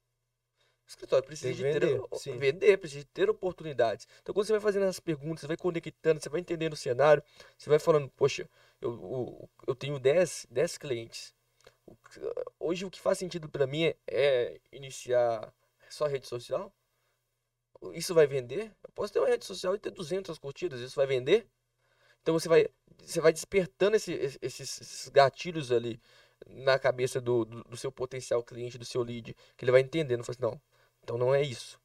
O 0.86 0.88
escritório 0.88 1.24
precisa 1.24 1.52
de 1.52 1.62
vender, 1.62 2.00
ter, 2.22 2.38
vender, 2.38 2.78
precisa 2.78 3.00
de 3.00 3.06
ter 3.06 3.28
oportunidades. 3.28 4.06
Então, 4.22 4.32
quando 4.32 4.46
você 4.46 4.52
vai 4.52 4.60
fazendo 4.60 4.84
essas 4.84 5.00
perguntas, 5.00 5.40
você 5.40 5.46
vai 5.48 5.56
conectando, 5.56 6.20
você 6.20 6.28
vai 6.28 6.40
entendendo 6.40 6.74
o 6.74 6.76
cenário, 6.76 7.22
você 7.58 7.68
vai 7.68 7.80
falando, 7.80 8.08
poxa, 8.10 8.48
eu, 8.80 8.92
eu, 8.92 9.50
eu 9.66 9.74
tenho 9.74 9.98
10, 9.98 10.46
10 10.48 10.78
clientes. 10.78 11.34
Hoje, 12.60 12.84
o 12.84 12.90
que 12.90 13.00
faz 13.00 13.18
sentido 13.18 13.48
para 13.48 13.66
mim 13.66 13.84
é, 13.84 13.96
é 14.06 14.60
iniciar 14.70 15.52
só 15.88 16.06
rede 16.06 16.28
social? 16.28 16.72
Isso 17.92 18.14
vai 18.14 18.26
vender? 18.26 18.72
Eu 18.84 18.90
posso 18.94 19.12
ter 19.12 19.18
uma 19.18 19.28
rede 19.28 19.44
social 19.44 19.74
e 19.74 19.78
ter 19.78 19.90
200 19.90 20.38
curtidas, 20.38 20.80
isso 20.80 20.94
vai 20.94 21.06
vender? 21.06 21.48
Então, 22.26 22.36
você 22.36 22.48
vai, 22.48 22.66
você 23.04 23.20
vai 23.20 23.32
despertando 23.32 23.94
esse, 23.94 24.12
esses, 24.42 25.08
gatilhos 25.10 25.70
ali 25.70 26.00
na 26.44 26.76
cabeça 26.76 27.20
do, 27.20 27.44
do, 27.44 27.62
do, 27.62 27.76
seu 27.76 27.92
potencial 27.92 28.42
cliente, 28.42 28.76
do 28.76 28.84
seu 28.84 29.00
lead, 29.00 29.32
que 29.56 29.64
ele 29.64 29.70
vai 29.70 29.80
entendendo. 29.80 30.24
Fala 30.24 30.34
assim, 30.34 30.42
não, 30.42 30.60
então 31.04 31.16
não 31.16 31.32
é 31.32 31.40
isso. 31.40 31.80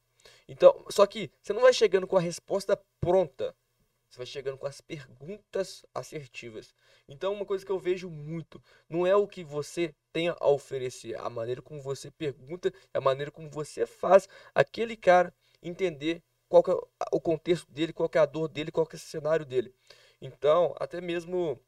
Então, 0.48 0.84
só 0.90 1.06
que 1.06 1.30
você 1.44 1.54
não 1.54 1.62
vai 1.62 1.72
chegando 1.72 2.08
com 2.08 2.18
a 2.18 2.20
resposta 2.20 2.76
pronta. 3.00 3.56
Você 4.10 4.18
vai 4.18 4.26
chegando 4.26 4.58
com 4.58 4.66
as 4.66 4.82
perguntas 4.82 5.86
assertivas. 5.94 6.74
Então, 7.08 7.34
uma 7.34 7.46
coisa 7.46 7.64
que 7.64 7.72
eu 7.72 7.78
vejo 7.78 8.10
muito, 8.10 8.60
não 8.90 9.06
é 9.06 9.16
o 9.16 9.28
que 9.28 9.44
você 9.44 9.94
tem 10.12 10.30
a 10.30 10.48
oferecer, 10.48 11.16
a 11.20 11.30
maneira 11.30 11.62
como 11.62 11.80
você 11.80 12.10
pergunta, 12.10 12.74
a 12.92 13.00
maneira 13.00 13.30
como 13.30 13.48
você 13.48 13.86
faz 13.86 14.28
aquele 14.56 14.98
cara 14.98 15.32
entender 15.62 16.24
qual 16.50 16.64
é 16.68 17.16
o 17.16 17.22
contexto 17.22 17.72
dele, 17.72 17.94
qual 17.94 18.10
é 18.12 18.18
a 18.18 18.26
dor 18.26 18.48
dele, 18.48 18.72
qual 18.72 18.88
é 18.92 18.96
o 18.96 18.98
cenário 19.00 19.46
dele. 19.46 19.72
Então, 20.22 20.76
até 20.80 21.02
mesmo 21.02 21.60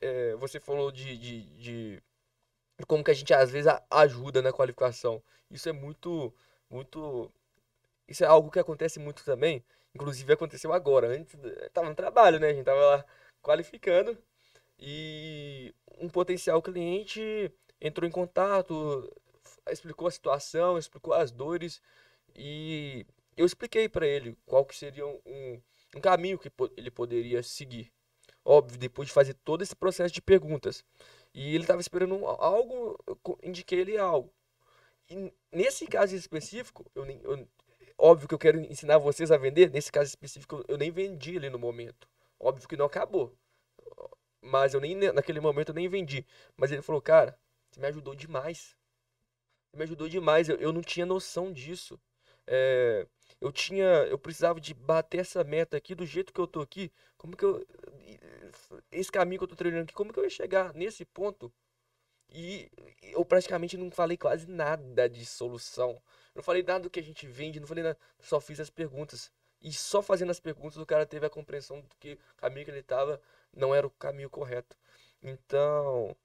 é, 0.00 0.34
você 0.36 0.60
falou 0.60 0.90
de, 0.92 1.18
de, 1.18 1.42
de 1.58 2.02
como 2.86 3.04
que 3.04 3.10
a 3.10 3.14
gente 3.14 3.34
às 3.34 3.50
vezes 3.50 3.72
ajuda 3.90 4.40
na 4.42 4.52
qualificação. 4.52 5.22
Isso 5.50 5.68
é 5.68 5.72
muito, 5.72 6.32
muito, 6.70 7.30
isso 8.08 8.24
é 8.24 8.26
algo 8.26 8.50
que 8.50 8.58
acontece 8.58 8.98
muito 8.98 9.24
também. 9.24 9.64
Inclusive 9.94 10.32
aconteceu 10.32 10.72
agora. 10.72 11.08
Antes 11.08 11.34
estava 11.66 11.88
no 11.88 11.94
trabalho, 11.94 12.38
né? 12.38 12.48
A 12.50 12.54
gente 12.54 12.64
tava 12.64 12.80
lá 12.80 13.04
qualificando 13.42 14.16
e 14.78 15.74
um 15.98 16.08
potencial 16.08 16.62
cliente 16.62 17.52
entrou 17.80 18.08
em 18.08 18.12
contato, 18.12 19.10
explicou 19.70 20.08
a 20.08 20.10
situação, 20.10 20.78
explicou 20.78 21.14
as 21.14 21.30
dores 21.30 21.82
e 22.36 23.06
eu 23.36 23.46
expliquei 23.46 23.88
para 23.88 24.06
ele 24.06 24.36
qual 24.46 24.64
que 24.64 24.76
seria 24.76 25.06
um, 25.06 25.60
um 25.94 26.00
caminho 26.00 26.38
que 26.38 26.50
ele 26.76 26.90
poderia 26.90 27.42
seguir. 27.42 27.92
Óbvio, 28.44 28.78
depois 28.78 29.08
de 29.08 29.14
fazer 29.14 29.34
todo 29.34 29.62
esse 29.62 29.76
processo 29.76 30.14
de 30.14 30.22
perguntas. 30.22 30.84
E 31.34 31.54
ele 31.54 31.64
estava 31.64 31.80
esperando 31.80 32.26
algo, 32.26 32.98
eu 33.06 33.38
indiquei 33.42 33.80
ele 33.80 33.98
algo. 33.98 34.32
E 35.08 35.32
nesse 35.52 35.86
caso 35.86 36.14
específico, 36.14 36.84
eu, 36.94 37.04
nem, 37.04 37.20
eu, 37.22 37.46
óbvio 37.98 38.28
que 38.28 38.34
eu 38.34 38.38
quero 38.38 38.60
ensinar 38.60 38.98
vocês 38.98 39.30
a 39.30 39.36
vender, 39.36 39.70
nesse 39.70 39.90
caso 39.92 40.08
específico 40.08 40.64
eu 40.68 40.78
nem 40.78 40.90
vendi 40.90 41.36
ali 41.36 41.50
no 41.50 41.58
momento. 41.58 42.08
Óbvio 42.38 42.68
que 42.68 42.76
não 42.76 42.86
acabou. 42.86 43.36
Mas 44.40 44.72
eu 44.72 44.80
nem 44.80 44.94
naquele 45.12 45.40
momento 45.40 45.70
eu 45.70 45.74
nem 45.74 45.88
vendi. 45.88 46.24
Mas 46.56 46.72
ele 46.72 46.82
falou, 46.82 47.02
cara, 47.02 47.38
você 47.70 47.80
me 47.80 47.86
ajudou 47.88 48.14
demais. 48.14 48.76
Você 49.70 49.76
me 49.76 49.82
ajudou 49.84 50.08
demais. 50.08 50.48
Eu, 50.48 50.56
eu 50.56 50.72
não 50.72 50.80
tinha 50.80 51.04
noção 51.04 51.52
disso. 51.52 52.00
É, 52.46 53.06
eu 53.40 53.52
tinha, 53.52 53.84
eu 53.84 54.18
precisava 54.18 54.60
de 54.60 54.74
bater 54.74 55.20
essa 55.20 55.44
meta 55.44 55.76
aqui 55.76 55.94
do 55.94 56.06
jeito 56.06 56.32
que 56.32 56.40
eu 56.40 56.46
tô 56.46 56.60
aqui. 56.60 56.92
Como 57.16 57.36
que 57.36 57.44
eu 57.44 57.64
esse 58.90 59.10
caminho 59.10 59.38
que 59.38 59.44
eu 59.44 59.48
tô 59.48 59.56
treinando 59.56 59.84
aqui, 59.84 59.94
como 59.94 60.12
que 60.12 60.18
eu 60.18 60.24
ia 60.24 60.30
chegar 60.30 60.74
nesse 60.74 61.04
ponto? 61.04 61.52
E 62.32 62.70
eu 63.02 63.24
praticamente 63.24 63.76
não 63.76 63.90
falei 63.90 64.16
quase 64.16 64.46
nada 64.48 65.08
de 65.08 65.24
solução. 65.26 66.00
Não 66.34 66.42
falei 66.42 66.62
nada 66.62 66.80
do 66.80 66.90
que 66.90 67.00
a 67.00 67.02
gente 67.02 67.26
vende, 67.26 67.60
não 67.60 67.66
falei 67.66 67.84
nada, 67.84 67.98
só 68.20 68.40
fiz 68.40 68.60
as 68.60 68.70
perguntas. 68.70 69.32
E 69.60 69.72
só 69.72 70.00
fazendo 70.02 70.30
as 70.30 70.40
perguntas 70.40 70.78
o 70.78 70.86
cara 70.86 71.04
teve 71.06 71.26
a 71.26 71.30
compreensão 71.30 71.80
do 71.80 71.88
que 71.98 72.14
o 72.14 72.36
caminho 72.36 72.64
que 72.64 72.70
ele 72.70 72.80
estava 72.80 73.20
não 73.52 73.74
era 73.74 73.86
o 73.86 73.90
caminho 73.90 74.30
correto. 74.30 74.76
Então, 75.22 76.16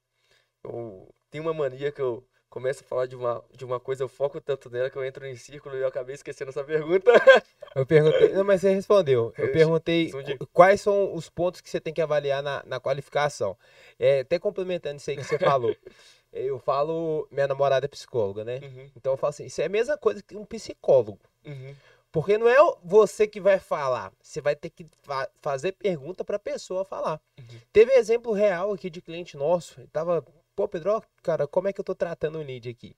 eu 0.64 1.14
tenho 1.30 1.44
uma 1.44 1.54
mania 1.54 1.92
que 1.92 2.00
eu 2.00 2.26
começo 2.56 2.82
a 2.82 2.86
falar 2.88 3.04
de 3.04 3.14
uma, 3.14 3.44
de 3.54 3.66
uma 3.66 3.78
coisa, 3.78 4.02
eu 4.02 4.08
foco 4.08 4.40
tanto 4.40 4.70
nela 4.70 4.88
que 4.88 4.96
eu 4.96 5.04
entro 5.04 5.26
em 5.26 5.36
círculo 5.36 5.76
e 5.76 5.82
eu 5.82 5.88
acabei 5.88 6.14
esquecendo 6.14 6.48
essa 6.48 6.64
pergunta. 6.64 7.12
Eu 7.74 7.84
perguntei, 7.84 8.32
não, 8.32 8.44
mas 8.44 8.62
você 8.62 8.72
respondeu. 8.72 9.30
Eu 9.36 9.52
perguntei 9.52 10.10
quais 10.54 10.80
são 10.80 11.14
os 11.14 11.28
pontos 11.28 11.60
que 11.60 11.68
você 11.68 11.78
tem 11.78 11.92
que 11.92 12.00
avaliar 12.00 12.42
na, 12.42 12.62
na 12.64 12.80
qualificação. 12.80 13.54
É, 13.98 14.20
até 14.20 14.38
complementando 14.38 14.96
isso 14.96 15.10
aí 15.10 15.16
que 15.16 15.24
você 15.24 15.38
falou. 15.38 15.76
Eu 16.32 16.58
falo, 16.58 17.26
minha 17.30 17.46
namorada 17.46 17.86
é 17.86 17.88
psicóloga, 17.88 18.44
né? 18.44 18.60
Uhum. 18.62 18.90
Então 18.94 19.12
eu 19.12 19.16
falo 19.16 19.30
assim, 19.30 19.46
isso 19.46 19.62
é 19.62 19.64
a 19.64 19.70
mesma 19.70 19.96
coisa 19.96 20.22
que 20.22 20.36
um 20.36 20.44
psicólogo. 20.44 21.18
Uhum. 21.46 21.74
Porque 22.12 22.36
não 22.36 22.46
é 22.46 22.56
você 22.84 23.26
que 23.26 23.40
vai 23.40 23.58
falar, 23.58 24.12
você 24.20 24.40
vai 24.40 24.54
ter 24.54 24.68
que 24.68 24.84
fa 25.02 25.30
fazer 25.40 25.72
pergunta 25.72 26.24
para 26.24 26.36
a 26.36 26.40
pessoa 26.40 26.84
falar. 26.84 27.20
Uhum. 27.38 27.60
Teve 27.72 27.92
exemplo 27.92 28.32
real 28.32 28.72
aqui 28.72 28.90
de 28.90 29.00
cliente 29.00 29.34
nosso, 29.36 29.80
ele 29.80 29.88
tava 29.88 30.22
pô, 30.56 30.66
Pedro, 30.66 31.02
cara, 31.22 31.46
como 31.46 31.68
é 31.68 31.72
que 31.72 31.80
eu 31.80 31.84
tô 31.84 31.94
tratando 31.94 32.38
o 32.38 32.42
lead 32.42 32.68
aqui? 32.70 32.96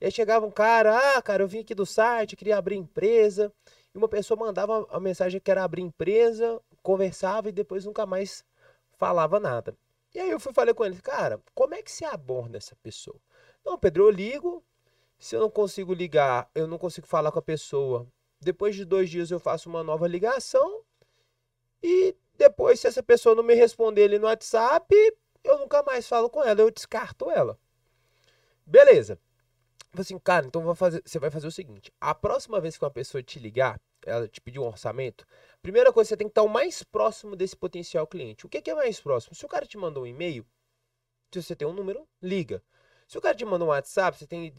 E 0.00 0.06
aí 0.06 0.10
chegava 0.12 0.46
um 0.46 0.50
cara, 0.50 1.16
ah, 1.16 1.22
cara, 1.22 1.42
eu 1.42 1.48
vim 1.48 1.60
aqui 1.60 1.74
do 1.74 1.84
site, 1.84 2.36
queria 2.36 2.56
abrir 2.56 2.76
empresa. 2.76 3.52
E 3.94 3.98
uma 3.98 4.08
pessoa 4.08 4.38
mandava 4.38 4.86
a 4.90 5.00
mensagem 5.00 5.40
que 5.40 5.50
era 5.50 5.64
abrir 5.64 5.82
empresa, 5.82 6.60
conversava 6.82 7.48
e 7.48 7.52
depois 7.52 7.84
nunca 7.84 8.06
mais 8.06 8.44
falava 8.96 9.40
nada. 9.40 9.76
E 10.14 10.20
aí 10.20 10.30
eu 10.30 10.40
fui 10.40 10.52
falei 10.52 10.74
com 10.74 10.84
ele, 10.84 11.00
cara, 11.00 11.40
como 11.54 11.74
é 11.74 11.82
que 11.82 11.90
se 11.90 12.04
aborda 12.04 12.58
essa 12.58 12.76
pessoa? 12.76 13.18
Não, 13.64 13.78
Pedro, 13.78 14.04
eu 14.04 14.10
ligo. 14.10 14.64
Se 15.18 15.36
eu 15.36 15.40
não 15.40 15.50
consigo 15.50 15.94
ligar, 15.94 16.50
eu 16.54 16.66
não 16.66 16.78
consigo 16.78 17.06
falar 17.06 17.32
com 17.32 17.38
a 17.38 17.42
pessoa. 17.42 18.06
Depois 18.40 18.74
de 18.74 18.84
dois 18.84 19.08
dias 19.10 19.30
eu 19.30 19.38
faço 19.40 19.68
uma 19.68 19.82
nova 19.82 20.06
ligação. 20.08 20.82
E 21.82 22.14
depois, 22.36 22.80
se 22.80 22.86
essa 22.86 23.02
pessoa 23.02 23.34
não 23.34 23.42
me 23.42 23.54
responder 23.54 24.04
ali 24.04 24.18
no 24.18 24.26
WhatsApp, 24.26 24.94
eu 25.44 25.58
nunca 25.58 25.82
mais 25.82 26.06
falo 26.06 26.30
com 26.30 26.42
ela, 26.42 26.60
eu 26.60 26.70
descarto 26.70 27.30
ela. 27.30 27.58
Beleza. 28.66 29.18
Falei 29.90 30.02
assim, 30.02 30.18
cara, 30.18 30.46
então 30.46 30.62
vou 30.62 30.74
fazer, 30.74 31.02
você 31.04 31.18
vai 31.18 31.30
fazer 31.30 31.46
o 31.46 31.52
seguinte: 31.52 31.92
a 32.00 32.14
próxima 32.14 32.60
vez 32.60 32.78
que 32.78 32.84
uma 32.84 32.90
pessoa 32.90 33.22
te 33.22 33.38
ligar, 33.38 33.80
ela 34.06 34.26
te 34.26 34.40
pedir 34.40 34.58
um 34.58 34.66
orçamento, 34.66 35.26
primeira 35.60 35.92
coisa, 35.92 36.08
você 36.08 36.16
tem 36.16 36.26
que 36.26 36.30
estar 36.30 36.42
o 36.42 36.48
mais 36.48 36.82
próximo 36.82 37.36
desse 37.36 37.56
potencial 37.56 38.06
cliente. 38.06 38.46
O 38.46 38.48
que 38.48 38.70
é 38.70 38.74
mais 38.74 39.00
próximo? 39.00 39.34
Se 39.34 39.44
o 39.44 39.48
cara 39.48 39.66
te 39.66 39.76
mandou 39.76 40.04
um 40.04 40.06
e-mail, 40.06 40.46
se 41.32 41.42
você 41.42 41.54
tem 41.54 41.68
um 41.68 41.72
número, 41.72 42.08
liga. 42.22 42.62
Se 43.06 43.18
o 43.18 43.20
cara 43.20 43.34
te 43.34 43.44
mandou 43.44 43.68
um 43.68 43.70
WhatsApp, 43.70 44.16
você 44.16 44.26
tem, 44.26 44.54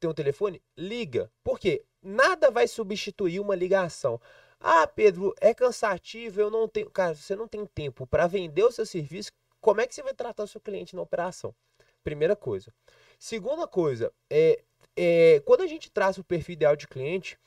tem 0.00 0.10
um 0.10 0.14
telefone, 0.14 0.60
liga. 0.76 1.30
Por 1.44 1.58
quê? 1.60 1.84
Nada 2.02 2.50
vai 2.50 2.66
substituir 2.66 3.38
uma 3.38 3.54
ligação. 3.54 4.20
Ah, 4.58 4.86
Pedro, 4.86 5.34
é 5.40 5.54
cansativo, 5.54 6.40
eu 6.40 6.50
não 6.50 6.66
tenho. 6.68 6.90
Cara, 6.90 7.14
você 7.14 7.36
não 7.36 7.46
tem 7.46 7.64
tempo 7.66 8.06
para 8.06 8.26
vender 8.26 8.64
o 8.64 8.72
seu 8.72 8.84
serviço 8.84 9.30
como 9.62 9.80
é 9.80 9.86
que 9.86 9.94
você 9.94 10.02
vai 10.02 10.12
tratar 10.12 10.42
o 10.42 10.46
seu 10.48 10.60
cliente 10.60 10.94
na 10.94 11.00
operação? 11.00 11.54
Primeira 12.04 12.36
coisa. 12.36 12.74
Segunda 13.18 13.66
coisa, 13.66 14.12
é, 14.28 14.60
é 14.96 15.40
quando 15.46 15.62
a 15.62 15.66
gente 15.66 15.90
traça 15.90 16.20
o 16.20 16.24
perfil 16.24 16.54
ideal 16.54 16.76
de 16.76 16.88
cliente, 16.88 17.38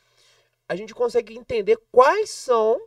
a 0.67 0.75
gente 0.75 0.95
consegue 0.95 1.37
entender 1.37 1.77
quais 1.91 2.29
são 2.29 2.81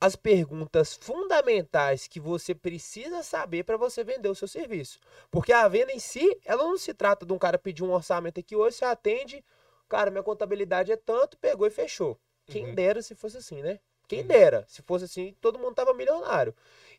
as 0.00 0.14
perguntas 0.14 0.94
fundamentais 0.94 2.06
que 2.06 2.20
você 2.20 2.54
precisa 2.54 3.22
saber 3.22 3.64
para 3.64 3.78
você 3.78 4.04
vender 4.04 4.28
o 4.28 4.34
seu 4.34 4.46
serviço. 4.46 5.00
Porque 5.30 5.50
a 5.50 5.66
venda 5.66 5.92
em 5.92 5.98
si, 5.98 6.38
ela 6.44 6.62
não 6.62 6.76
se 6.76 6.92
trata 6.92 7.24
de 7.24 7.32
um 7.32 7.38
cara 7.38 7.58
pedir 7.58 7.82
um 7.82 7.92
orçamento 7.92 8.38
aqui 8.38 8.54
hoje, 8.54 8.76
você 8.76 8.84
atende, 8.84 9.42
cara, 9.88 10.10
minha 10.10 10.22
contabilidade 10.22 10.92
é 10.92 10.96
tanto, 10.96 11.38
pegou 11.38 11.66
e 11.66 11.70
fechou. 11.70 12.18
Quem 12.46 12.66
Uhum. 12.66 12.74
dera 12.74 13.00
se 13.00 13.14
fosse 13.14 13.38
assim, 13.38 13.62
né? 13.62 13.80
Quem 14.06 14.20
Uhum. 14.20 14.26
dera, 14.26 14.66
se 14.68 14.82
fosse 14.82 15.06
assim, 15.06 15.34
todo 15.40 15.58
mundo 15.58 15.74
tava 15.74 15.94
milionário. 15.94 16.54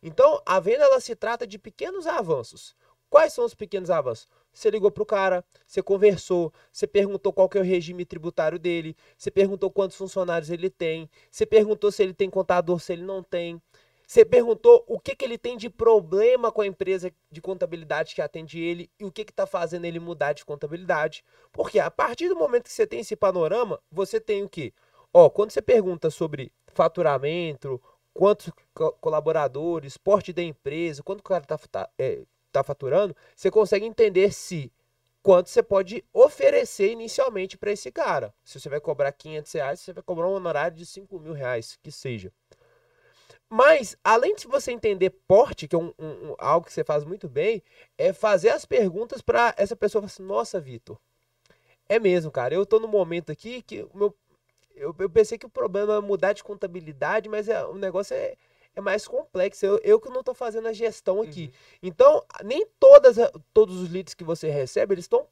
Então, 0.07 0.39
a 0.45 0.59
venda 0.59 0.83
ela 0.83 0.99
se 0.99 1.15
trata 1.15 1.47
de 1.47 1.57
pequenos 1.57 2.05
avanços. 2.05 2.75
Quais 3.09 3.33
são 3.33 3.43
os 3.43 3.55
pequenos 3.55 3.89
avanços? 3.89 4.27
Você 4.53 4.69
ligou 4.69 4.91
pro 4.91 5.03
cara, 5.03 5.43
você 5.65 5.81
conversou, 5.81 6.53
você 6.71 6.85
perguntou 6.85 7.33
qual 7.33 7.49
que 7.49 7.57
é 7.57 7.61
o 7.61 7.63
regime 7.63 8.05
tributário 8.05 8.59
dele, 8.59 8.95
você 9.17 9.31
perguntou 9.31 9.71
quantos 9.71 9.97
funcionários 9.97 10.51
ele 10.51 10.69
tem, 10.69 11.09
você 11.31 11.43
perguntou 11.43 11.91
se 11.91 12.03
ele 12.03 12.13
tem 12.13 12.29
contador, 12.29 12.79
se 12.79 12.93
ele 12.93 13.01
não 13.01 13.23
tem. 13.23 13.59
Você 14.05 14.23
perguntou 14.23 14.83
o 14.87 14.99
que, 14.99 15.15
que 15.15 15.25
ele 15.25 15.39
tem 15.39 15.57
de 15.57 15.71
problema 15.71 16.51
com 16.51 16.61
a 16.61 16.67
empresa 16.67 17.11
de 17.31 17.41
contabilidade 17.41 18.13
que 18.13 18.21
atende 18.21 18.59
ele 18.59 18.91
e 18.99 19.05
o 19.05 19.11
que 19.11 19.23
está 19.23 19.47
fazendo 19.47 19.85
ele 19.85 19.99
mudar 19.99 20.33
de 20.33 20.45
contabilidade. 20.45 21.25
Porque 21.51 21.79
a 21.79 21.89
partir 21.89 22.29
do 22.29 22.35
momento 22.35 22.65
que 22.65 22.73
você 22.73 22.85
tem 22.85 22.99
esse 22.99 23.15
panorama, 23.15 23.81
você 23.91 24.19
tem 24.19 24.43
o 24.43 24.49
quê? 24.49 24.71
Ó, 25.11 25.31
quando 25.31 25.49
você 25.49 25.63
pergunta 25.63 26.11
sobre 26.11 26.51
faturamento, 26.67 27.81
quantos 28.15 28.51
co- 28.73 28.93
colaboradores, 28.93 29.97
porte 29.97 30.33
da 30.33 30.41
empresa, 30.41 31.03
quanto 31.03 31.19
o 31.19 31.23
cara 31.23 31.43
está 31.43 31.89
tá 32.51 32.63
faturando, 32.63 33.15
você 33.35 33.51
consegue 33.51 33.85
entender 33.85 34.33
se 34.33 34.71
quanto 35.21 35.49
você 35.49 35.61
pode 35.61 36.03
oferecer 36.13 36.91
inicialmente 36.91 37.57
para 37.57 37.71
esse 37.71 37.91
cara. 37.91 38.33
Se 38.43 38.59
você 38.59 38.69
vai 38.69 38.79
cobrar 38.79 39.11
500 39.11 39.51
reais, 39.53 39.81
você 39.81 39.93
vai 39.93 40.03
cobrar 40.03 40.27
um 40.29 40.33
honorário 40.33 40.77
de 40.77 40.85
5 40.85 41.19
mil 41.19 41.33
reais, 41.33 41.77
que 41.83 41.91
seja. 41.91 42.31
Mas, 43.49 43.95
além 44.03 44.35
de 44.35 44.47
você 44.47 44.71
entender 44.71 45.11
porte, 45.27 45.67
que 45.67 45.75
é 45.75 45.79
um, 45.79 45.93
um- 45.99 46.35
algo 46.37 46.65
que 46.65 46.73
você 46.73 46.83
faz 46.83 47.03
muito 47.03 47.27
bem, 47.29 47.61
é 47.97 48.11
fazer 48.13 48.49
as 48.49 48.65
perguntas 48.65 49.21
para 49.21 49.53
essa 49.57 49.75
pessoa 49.75 50.05
assim, 50.05 50.23
nossa, 50.23 50.59
Vitor, 50.59 50.97
é 51.89 51.99
mesmo, 51.99 52.31
cara, 52.31 52.53
eu 52.55 52.65
tô 52.65 52.79
no 52.79 52.87
momento 52.87 53.31
aqui 53.31 53.61
que 53.61 53.83
o 53.83 53.91
meu, 53.97 54.15
eu, 54.75 54.95
eu 54.99 55.09
pensei 55.09 55.37
que 55.37 55.45
o 55.45 55.49
problema 55.49 55.95
é 55.95 56.01
mudar 56.01 56.33
de 56.33 56.43
contabilidade, 56.43 57.29
mas 57.29 57.47
é, 57.47 57.63
o 57.65 57.75
negócio 57.75 58.15
é, 58.15 58.35
é 58.75 58.81
mais 58.81 59.07
complexo. 59.07 59.65
Eu, 59.65 59.79
eu 59.83 59.99
que 59.99 60.09
não 60.09 60.23
tô 60.23 60.33
fazendo 60.33 60.67
a 60.67 60.73
gestão 60.73 61.21
aqui. 61.21 61.51
Então, 61.81 62.23
nem 62.43 62.67
todas, 62.79 63.17
todos 63.53 63.81
os 63.81 63.89
leads 63.89 64.13
que 64.13 64.23
você 64.23 64.49
recebe, 64.49 64.93
eles 64.93 65.05
estão 65.05 65.27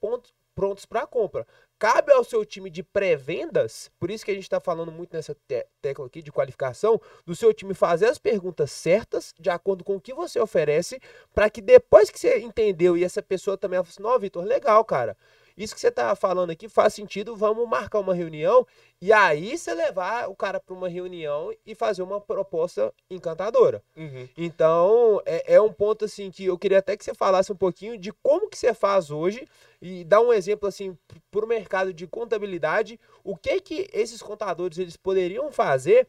prontos 0.55 0.85
para 0.85 1.05
compra. 1.05 1.45
Cabe 1.77 2.13
ao 2.13 2.23
seu 2.23 2.45
time 2.45 2.69
de 2.69 2.81
pré-vendas, 2.81 3.91
por 3.99 4.09
isso 4.09 4.23
que 4.23 4.31
a 4.31 4.33
gente 4.33 4.43
está 4.43 4.59
falando 4.59 4.91
muito 4.91 5.13
nessa 5.13 5.35
te- 5.47 5.67
tecla 5.81 6.05
aqui 6.05 6.21
de 6.21 6.31
qualificação, 6.31 7.01
do 7.25 7.35
seu 7.35 7.53
time 7.53 7.73
fazer 7.73 8.05
as 8.05 8.17
perguntas 8.17 8.71
certas, 8.71 9.33
de 9.37 9.49
acordo 9.49 9.83
com 9.83 9.97
o 9.97 10.01
que 10.01 10.13
você 10.13 10.39
oferece, 10.39 11.01
para 11.33 11.49
que 11.49 11.61
depois 11.61 12.09
que 12.09 12.17
você 12.17 12.39
entendeu 12.39 12.95
e 12.95 13.03
essa 13.03 13.21
pessoa 13.21 13.57
também 13.57 13.77
fala 13.77 13.89
assim, 13.89 14.01
não, 14.03 14.17
Vitor, 14.17 14.45
legal, 14.45 14.85
cara. 14.85 15.17
Isso 15.55 15.75
que 15.75 15.81
você 15.81 15.91
tá 15.91 16.15
falando 16.15 16.49
aqui 16.49 16.67
faz 16.67 16.93
sentido, 16.93 17.35
vamos 17.35 17.67
marcar 17.67 17.99
uma 17.99 18.13
reunião 18.13 18.65
e 18.99 19.13
aí 19.13 19.57
você 19.57 19.73
levar 19.73 20.27
o 20.29 20.35
cara 20.35 20.59
para 20.59 20.73
uma 20.73 20.87
reunião 20.87 21.53
e 21.65 21.75
fazer 21.75 22.01
uma 22.01 22.19
proposta 22.19 22.93
encantadora. 23.09 23.83
Uhum. 23.95 24.27
Então, 24.35 25.21
é, 25.25 25.55
é 25.55 25.61
um 25.61 25.71
ponto 25.71 26.05
assim 26.05 26.31
que 26.31 26.45
eu 26.45 26.57
queria 26.57 26.79
até 26.79 26.97
que 26.97 27.03
você 27.03 27.13
falasse 27.13 27.51
um 27.51 27.55
pouquinho 27.55 27.97
de 27.97 28.11
como 28.11 28.49
que 28.49 28.57
você 28.57 28.73
faz 28.73 29.11
hoje 29.11 29.47
e 29.81 30.03
dar 30.03 30.21
um 30.21 30.33
exemplo 30.33 30.67
assim 30.67 30.97
para 31.29 31.45
o 31.45 31.47
mercado 31.47 31.93
de 31.93 32.07
contabilidade, 32.07 32.99
o 33.23 33.35
que 33.37 33.59
que 33.61 33.89
esses 33.93 34.21
contadores 34.21 34.77
eles 34.77 34.97
poderiam 34.97 35.51
fazer 35.51 36.07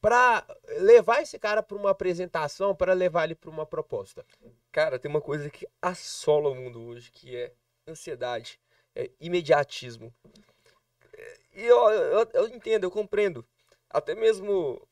para 0.00 0.46
levar 0.78 1.22
esse 1.22 1.38
cara 1.38 1.62
para 1.62 1.76
uma 1.76 1.90
apresentação, 1.90 2.74
para 2.74 2.92
levar 2.92 3.24
ele 3.24 3.34
para 3.34 3.50
uma 3.50 3.66
proposta. 3.66 4.24
Cara, 4.70 4.98
tem 4.98 5.10
uma 5.10 5.20
coisa 5.20 5.50
que 5.50 5.66
assola 5.80 6.48
o 6.48 6.54
mundo 6.54 6.80
hoje, 6.82 7.10
que 7.10 7.34
é 7.34 7.52
ansiedade, 7.86 8.60
é 8.94 9.10
imediatismo. 9.20 10.12
E 11.54 11.62
eu, 11.64 11.90
eu, 11.90 12.30
eu 12.34 12.48
entendo, 12.48 12.84
eu 12.84 12.90
compreendo. 12.90 13.44
Até 13.88 14.14
mesmo 14.14 14.86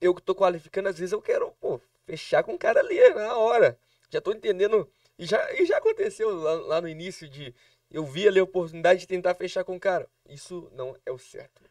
eu 0.00 0.14
que 0.14 0.22
tô 0.22 0.34
qualificando, 0.34 0.88
às 0.88 0.98
vezes 0.98 1.12
eu 1.12 1.22
quero, 1.22 1.50
pô, 1.60 1.80
fechar 2.04 2.42
com 2.44 2.54
o 2.54 2.58
cara 2.58 2.80
ali 2.80 2.98
na 3.14 3.36
hora. 3.36 3.78
Já 4.10 4.20
tô 4.20 4.32
entendendo. 4.32 4.88
E 5.18 5.24
já, 5.26 5.52
e 5.54 5.64
já 5.64 5.78
aconteceu 5.78 6.34
lá, 6.34 6.52
lá 6.54 6.80
no 6.80 6.88
início 6.88 7.28
de. 7.28 7.54
Eu 7.90 8.04
vi 8.04 8.28
ali 8.28 8.38
a 8.40 8.44
oportunidade 8.44 9.00
de 9.00 9.06
tentar 9.06 9.34
fechar 9.34 9.64
com 9.64 9.76
o 9.76 9.80
cara. 9.80 10.08
Isso 10.28 10.70
não 10.74 10.96
é 11.06 11.12
o 11.12 11.18
certo. 11.18 11.62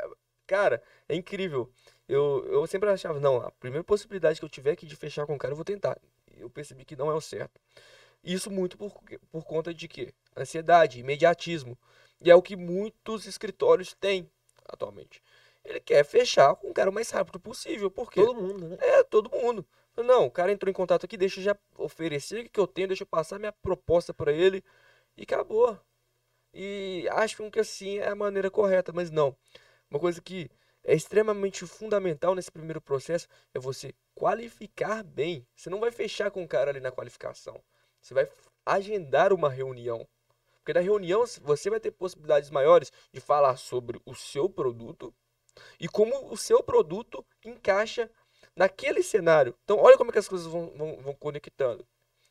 É, 0.00 0.08
Cara, 0.46 0.82
é 1.08 1.14
incrível. 1.14 1.70
Eu, 2.08 2.46
eu 2.50 2.66
sempre 2.66 2.88
achava, 2.90 3.18
não, 3.20 3.36
a 3.38 3.50
primeira 3.52 3.84
possibilidade 3.84 4.38
que 4.38 4.44
eu 4.44 4.48
tiver 4.48 4.72
aqui 4.72 4.86
de 4.86 4.96
fechar 4.96 5.26
com 5.26 5.34
o 5.34 5.38
cara, 5.38 5.52
eu 5.52 5.56
vou 5.56 5.64
tentar. 5.64 5.98
Eu 6.36 6.50
percebi 6.50 6.84
que 6.84 6.96
não 6.96 7.10
é 7.10 7.14
o 7.14 7.20
certo. 7.20 7.60
Isso 8.24 8.50
muito 8.50 8.78
por, 8.78 8.92
por 9.30 9.44
conta 9.44 9.74
de 9.74 9.86
quê? 9.86 10.12
Ansiedade, 10.36 10.98
imediatismo. 10.98 11.78
E 12.20 12.30
é 12.30 12.34
o 12.34 12.42
que 12.42 12.56
muitos 12.56 13.26
escritórios 13.26 13.92
têm 13.92 14.30
atualmente. 14.66 15.22
Ele 15.64 15.80
quer 15.80 16.04
fechar 16.04 16.54
com 16.56 16.70
o 16.70 16.74
cara 16.74 16.90
o 16.90 16.92
mais 16.92 17.10
rápido 17.10 17.38
possível. 17.38 17.90
Por 17.90 18.10
quê? 18.10 18.24
Todo 18.24 18.40
mundo, 18.40 18.68
né? 18.68 18.76
É, 18.80 19.02
todo 19.02 19.30
mundo. 19.30 19.66
Não, 19.96 20.26
o 20.26 20.30
cara 20.30 20.50
entrou 20.50 20.70
em 20.70 20.74
contato 20.74 21.04
aqui, 21.04 21.16
deixa 21.16 21.38
eu 21.38 21.44
já 21.44 21.56
oferecer 21.76 22.46
o 22.46 22.50
que 22.50 22.58
eu 22.58 22.66
tenho, 22.66 22.88
deixa 22.88 23.04
eu 23.04 23.06
passar 23.06 23.38
minha 23.38 23.52
proposta 23.52 24.12
para 24.12 24.32
ele 24.32 24.64
e 25.16 25.22
acabou. 25.22 25.78
E 26.52 27.06
acham 27.12 27.50
que 27.50 27.60
assim 27.60 27.98
é 27.98 28.08
a 28.08 28.14
maneira 28.14 28.50
correta, 28.50 28.92
mas 28.92 29.10
não. 29.10 29.36
Uma 29.90 30.00
coisa 30.00 30.20
que 30.20 30.50
é 30.82 30.94
extremamente 30.94 31.64
fundamental 31.66 32.34
nesse 32.34 32.50
primeiro 32.50 32.80
processo 32.80 33.28
é 33.54 33.58
você 33.58 33.94
qualificar 34.14 35.02
bem. 35.04 35.46
Você 35.54 35.70
não 35.70 35.80
vai 35.80 35.90
fechar 35.90 36.30
com 36.30 36.42
o 36.42 36.48
cara 36.48 36.70
ali 36.70 36.80
na 36.80 36.90
qualificação. 36.90 37.62
Você 38.04 38.12
vai 38.12 38.28
agendar 38.66 39.32
uma 39.32 39.48
reunião. 39.48 40.06
Porque 40.58 40.74
na 40.74 40.80
reunião 40.80 41.24
você 41.42 41.70
vai 41.70 41.80
ter 41.80 41.90
possibilidades 41.90 42.50
maiores 42.50 42.92
de 43.10 43.18
falar 43.18 43.56
sobre 43.56 43.98
o 44.04 44.14
seu 44.14 44.48
produto 44.48 45.12
e 45.80 45.88
como 45.88 46.30
o 46.30 46.36
seu 46.36 46.62
produto 46.62 47.24
encaixa 47.42 48.10
naquele 48.54 49.02
cenário. 49.02 49.56
Então, 49.64 49.78
olha 49.78 49.96
como 49.96 50.10
é 50.10 50.12
que 50.12 50.18
as 50.18 50.28
coisas 50.28 50.46
vão, 50.46 50.70
vão, 50.76 50.96
vão 51.00 51.14
conectando. 51.14 51.86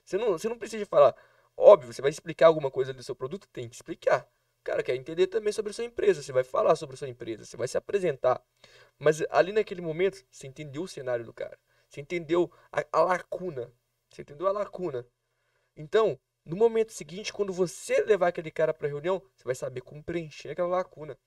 Você 0.05 0.15
não, 0.15 0.33
você 0.33 0.47
não 0.47 0.59
precisa 0.59 0.85
falar, 0.85 1.15
óbvio, 1.57 1.91
você 1.91 2.01
vai 2.03 2.11
explicar 2.11 2.47
alguma 2.47 2.69
coisa 2.69 2.93
do 2.93 3.01
seu 3.01 3.15
produto, 3.15 3.47
tem 3.51 3.67
que 3.67 3.75
explicar. 3.75 4.27
Cara 4.63 4.83
quer 4.83 4.95
entender 4.95 5.27
também 5.27 5.51
sobre 5.51 5.71
a 5.71 5.73
sua 5.73 5.85
empresa, 5.85 6.21
você 6.21 6.31
vai 6.31 6.43
falar 6.43 6.75
sobre 6.75 6.93
a 6.93 6.97
sua 6.97 7.09
empresa, 7.09 7.45
você 7.45 7.57
vai 7.57 7.67
se 7.67 7.77
apresentar. 7.77 8.41
Mas 8.99 9.23
ali 9.29 9.51
naquele 9.51 9.81
momento, 9.81 10.23
você 10.29 10.45
entendeu 10.45 10.83
o 10.83 10.87
cenário 10.87 11.25
do 11.25 11.33
cara. 11.33 11.57
Você 11.89 11.99
entendeu 11.99 12.51
a, 12.71 12.85
a 12.91 13.03
lacuna. 13.03 13.71
Você 14.09 14.21
entendeu 14.21 14.47
a 14.47 14.51
lacuna. 14.51 15.05
Então, 15.75 16.19
no 16.45 16.55
momento 16.55 16.91
seguinte, 16.91 17.31
quando 17.31 17.53
você 17.53 18.01
levar 18.03 18.27
aquele 18.27 18.51
cara 18.51 18.73
para 18.73 18.87
a 18.87 18.89
reunião, 18.89 19.21
você 19.35 19.43
vai 19.43 19.55
saber 19.55 19.81
como 19.81 20.03
preencher 20.03 20.49
aquela 20.49 20.67
lacuna. 20.67 21.17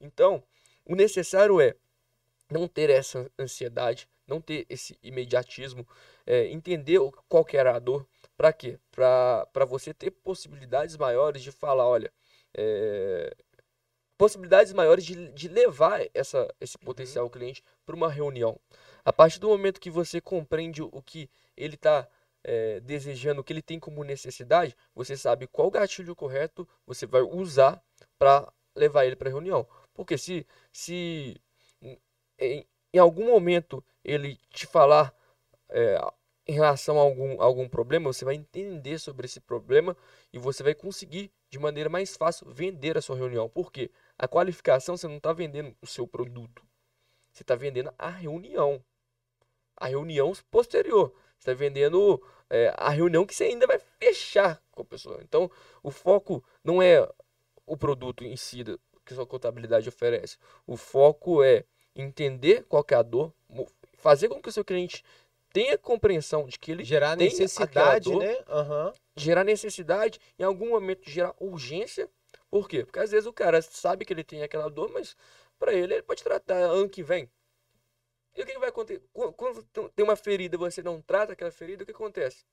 Então, 0.00 0.42
o 0.84 0.94
necessário 0.94 1.60
é 1.60 1.74
não 2.50 2.68
ter 2.68 2.90
essa 2.90 3.30
ansiedade, 3.38 4.08
não 4.26 4.40
ter 4.40 4.66
esse 4.68 4.98
imediatismo, 5.02 5.86
é, 6.26 6.46
entender 6.48 6.98
qual 7.28 7.44
que 7.44 7.56
era 7.56 7.74
a 7.74 7.78
dor. 7.78 8.06
Para 8.36 8.52
quê? 8.52 8.78
Para 8.90 9.64
você 9.66 9.92
ter 9.92 10.10
possibilidades 10.10 10.96
maiores 10.96 11.42
de 11.42 11.50
falar, 11.50 11.86
olha, 11.86 12.12
é, 12.54 13.34
possibilidades 14.16 14.72
maiores 14.72 15.04
de, 15.04 15.32
de 15.32 15.48
levar 15.48 16.06
essa, 16.12 16.52
esse 16.60 16.76
potencial 16.78 17.28
cliente 17.30 17.62
para 17.86 17.96
uma 17.96 18.10
reunião. 18.10 18.58
A 19.04 19.12
partir 19.12 19.38
do 19.38 19.48
momento 19.48 19.80
que 19.80 19.90
você 19.90 20.20
compreende 20.20 20.82
o 20.82 21.02
que 21.02 21.30
ele 21.56 21.76
está 21.76 22.06
desejando, 22.84 23.40
o 23.40 23.44
que 23.44 23.52
ele 23.52 23.62
tem 23.62 23.78
como 23.78 24.02
necessidade, 24.04 24.76
você 24.94 25.16
sabe 25.16 25.46
qual 25.46 25.70
gatilho 25.70 26.16
correto 26.16 26.66
você 26.86 27.06
vai 27.06 27.20
usar 27.20 27.82
para 28.18 28.50
levar 28.74 29.04
ele 29.04 29.16
para 29.16 29.28
a 29.28 29.32
reunião. 29.32 29.66
Porque 29.92 30.16
se, 30.16 30.46
se 30.72 31.40
em, 32.38 32.66
em 32.92 32.98
algum 32.98 33.26
momento 33.26 33.84
ele 34.04 34.36
te 34.50 34.66
falar 34.66 35.14
é, 35.68 35.98
em 36.46 36.52
relação 36.52 36.98
a 36.98 37.02
algum, 37.02 37.42
algum 37.42 37.68
problema, 37.68 38.10
você 38.10 38.24
vai 38.24 38.34
entender 38.34 38.98
sobre 38.98 39.26
esse 39.26 39.40
problema 39.40 39.96
e 40.32 40.38
você 40.38 40.62
vai 40.62 40.74
conseguir, 40.74 41.30
de 41.50 41.58
maneira 41.58 41.90
mais 41.90 42.16
fácil, 42.16 42.50
vender 42.50 42.96
a 42.96 43.02
sua 43.02 43.16
reunião. 43.16 43.48
Por 43.48 43.70
quê? 43.70 43.90
A 44.16 44.26
qualificação 44.26 44.96
você 44.96 45.06
não 45.06 45.18
está 45.18 45.32
vendendo 45.32 45.76
o 45.82 45.86
seu 45.86 46.06
produto, 46.06 46.62
você 47.30 47.42
está 47.42 47.54
vendendo 47.54 47.92
a 47.98 48.08
reunião. 48.08 48.82
A 49.76 49.86
reunião 49.86 50.32
posterior. 50.50 51.14
Você 51.38 51.50
está 51.50 51.54
vendendo 51.54 52.20
é, 52.50 52.72
a 52.76 52.90
reunião 52.90 53.24
que 53.24 53.34
você 53.34 53.44
ainda 53.44 53.66
vai 53.66 53.78
fechar 53.78 54.60
com 54.72 54.82
a 54.82 54.84
pessoa. 54.84 55.20
Então, 55.22 55.50
o 55.82 55.90
foco 55.90 56.42
não 56.64 56.82
é 56.82 57.08
o 57.66 57.76
produto 57.76 58.24
em 58.24 58.36
si 58.36 58.64
que 59.04 59.14
sua 59.14 59.26
contabilidade 59.26 59.88
oferece. 59.88 60.36
O 60.66 60.76
foco 60.76 61.42
é 61.42 61.64
entender 61.94 62.64
qual 62.64 62.84
é 62.90 62.94
a 62.94 63.02
dor, 63.02 63.32
fazer 63.96 64.28
com 64.28 64.40
que 64.40 64.48
o 64.48 64.52
seu 64.52 64.64
cliente 64.64 65.04
tenha 65.52 65.78
compreensão 65.78 66.46
de 66.46 66.58
que 66.58 66.70
ele 66.70 66.84
gerar 66.84 67.16
tem 67.16 67.28
necessidade, 67.28 68.10
dor, 68.10 68.22
né? 68.22 68.36
Uhum. 68.48 68.92
Gerar 69.16 69.44
necessidade, 69.44 70.20
em 70.38 70.44
algum 70.44 70.70
momento 70.70 71.08
gerar 71.08 71.34
urgência. 71.40 72.08
Por 72.50 72.68
quê? 72.68 72.84
Porque 72.84 73.00
às 73.00 73.10
vezes 73.10 73.26
o 73.26 73.32
cara 73.32 73.60
sabe 73.62 74.04
que 74.04 74.12
ele 74.12 74.24
tem 74.24 74.42
aquela 74.42 74.68
dor, 74.68 74.90
mas 74.92 75.16
para 75.58 75.72
ele 75.72 75.94
ele 75.94 76.02
pode 76.02 76.22
tratar 76.22 76.56
ano 76.56 76.88
que 76.88 77.02
vem. 77.02 77.28
E 78.38 78.42
o 78.42 78.46
que, 78.46 78.56
vai 78.56 78.68
acontecer? 78.68 79.02
Quando, 79.12 79.64
tem 79.90 80.04
uma 80.04 80.14
ferida 80.14 80.56
você 80.56 80.80
não 80.80 81.02
trata 81.02 81.32
aquela 81.32 81.50
ferida, 81.50 81.82
o 81.82 81.86
que 81.86 81.90
acontece? 81.90 82.44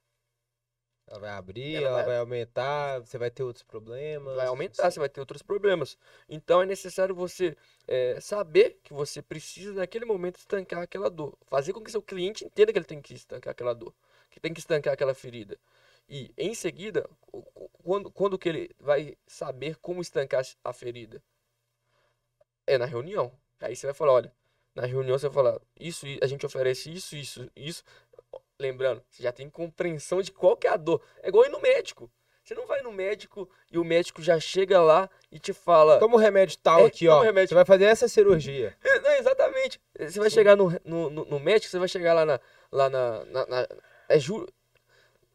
Ela 1.06 1.20
vai 1.20 1.30
abrir, 1.30 1.76
Ela 1.76 1.86
ela, 1.86 1.96
vai- 1.98 2.06
vai... 2.06 2.18
aumentar, 2.18 3.00
você 3.02 3.20
vai 3.20 3.30
ter 3.30 3.44
outros 3.44 3.62
problemas. 3.62 4.36
Vai 4.36 4.48
aumentar, 4.48 4.90
você 4.90 5.00
vai 5.00 5.08
ter 5.08 5.20
outros 5.20 5.44
problemas. 5.44 5.96
Então 6.28 6.60
é 6.60 6.66
necessário 6.66 7.14
você 7.14 7.56
é, 7.88 8.20
saber 8.20 8.80
que 8.84 8.94
você 8.94 9.22
precisa, 9.22 9.74
naquele 9.74 10.06
momento, 10.06 10.38
estancar 10.38 10.82
aquela 10.82 11.08
dor. 11.08 11.38
Fazer 11.46 11.72
com 11.72 11.84
que 11.84 11.92
seu 11.92 12.02
cliente 12.02 12.44
entenda 12.44 12.74
que 12.74 12.80
ele 12.80 12.86
tem 12.86 13.00
que 13.00 13.14
estancar 13.14 13.52
aquela 13.52 13.76
dor, 13.76 13.94
que 14.32 14.40
tem 14.40 14.52
que 14.52 14.60
estancar 14.60 14.92
aquela 14.92 15.14
ferida. 15.14 15.56
E, 16.10 16.34
em 16.36 16.56
seguida, 16.56 17.08
quando, 17.84 18.10
quando 18.10 18.40
que 18.40 18.50
ele 18.50 18.76
vai 18.80 19.16
saber 19.28 19.76
como 19.76 20.02
estancar 20.02 20.44
a 20.64 20.74
ferida? 20.74 21.22
É 22.66 22.76
na 22.80 22.86
reunião. 22.86 23.32
Aí 23.60 23.76
você 23.76 23.86
vai 23.86 23.94
falar, 23.94 24.14
olha, 24.14 24.34
na 24.76 24.86
reunião 24.86 25.18
você 25.18 25.30
falar, 25.30 25.60
isso, 25.80 26.06
a 26.22 26.28
gente 26.28 26.46
oferece 26.46 26.92
isso, 26.94 27.16
isso, 27.16 27.50
isso. 27.56 27.84
Lembrando, 28.60 29.02
você 29.10 29.24
já 29.24 29.32
tem 29.32 29.50
compreensão 29.50 30.22
de 30.22 30.32
qual 30.32 30.56
que 30.56 30.68
é 30.68 30.72
a 30.72 30.78
dor. 30.78 31.02
É 31.24 31.30
igual 31.30 31.46
ir 31.46 31.50
no 31.50 31.60
médico. 31.62 32.10
Você 32.44 32.54
não 32.54 32.68
vai 32.68 32.82
no 32.84 32.92
médico 32.92 33.50
e 33.72 33.78
o 33.80 33.84
médico 33.84 34.22
já 34.22 34.40
chega 34.40 34.80
lá 34.80 35.10
e 35.32 35.40
te 35.40 35.52
fala. 35.52 35.98
Toma 35.98 36.16
o 36.16 36.20
remédio 36.20 36.58
tal 36.60 36.82
É, 36.82 36.86
aqui, 36.86 37.08
ó. 37.08 37.24
Você 37.34 37.56
vai 37.56 37.66
fazer 37.66 37.86
essa 37.86 38.08
cirurgia. 38.08 38.78
É, 38.84 39.00
Não, 39.00 39.12
exatamente. 39.14 39.82
Você 40.00 40.20
vai 40.20 40.30
chegar 40.30 40.56
no, 40.56 40.70
no, 40.86 41.10
no- 41.10 41.26
no 41.26 41.40
médico, 41.40 41.72
você 41.72 41.80
vai 41.80 41.88
chegar 41.88 42.14
lá 42.14 42.24
na. 42.26 42.40
Lá 42.72 42.88
na, 42.90 43.26
na- 43.26 43.46
na- 43.48 43.68
é 44.08 44.20
Ju, 44.20 44.46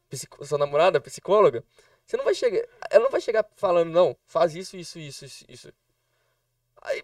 psico- 0.09 0.45
sua 0.45 0.57
namorada, 0.57 1.01
psicóloga. 1.01 1.63
Você 2.05 2.15
não 2.15 2.23
vai 2.23 2.33
chegar. 2.33 2.65
Ela 2.89 3.03
não 3.03 3.11
vai 3.11 3.21
chegar 3.21 3.45
falando, 3.55 3.89
não, 3.91 4.15
faz 4.25 4.55
isso, 4.55 4.77
isso, 4.77 4.97
isso, 4.97 5.25
isso. 5.25 5.45
isso. 5.49 5.73
Aí 6.81 7.03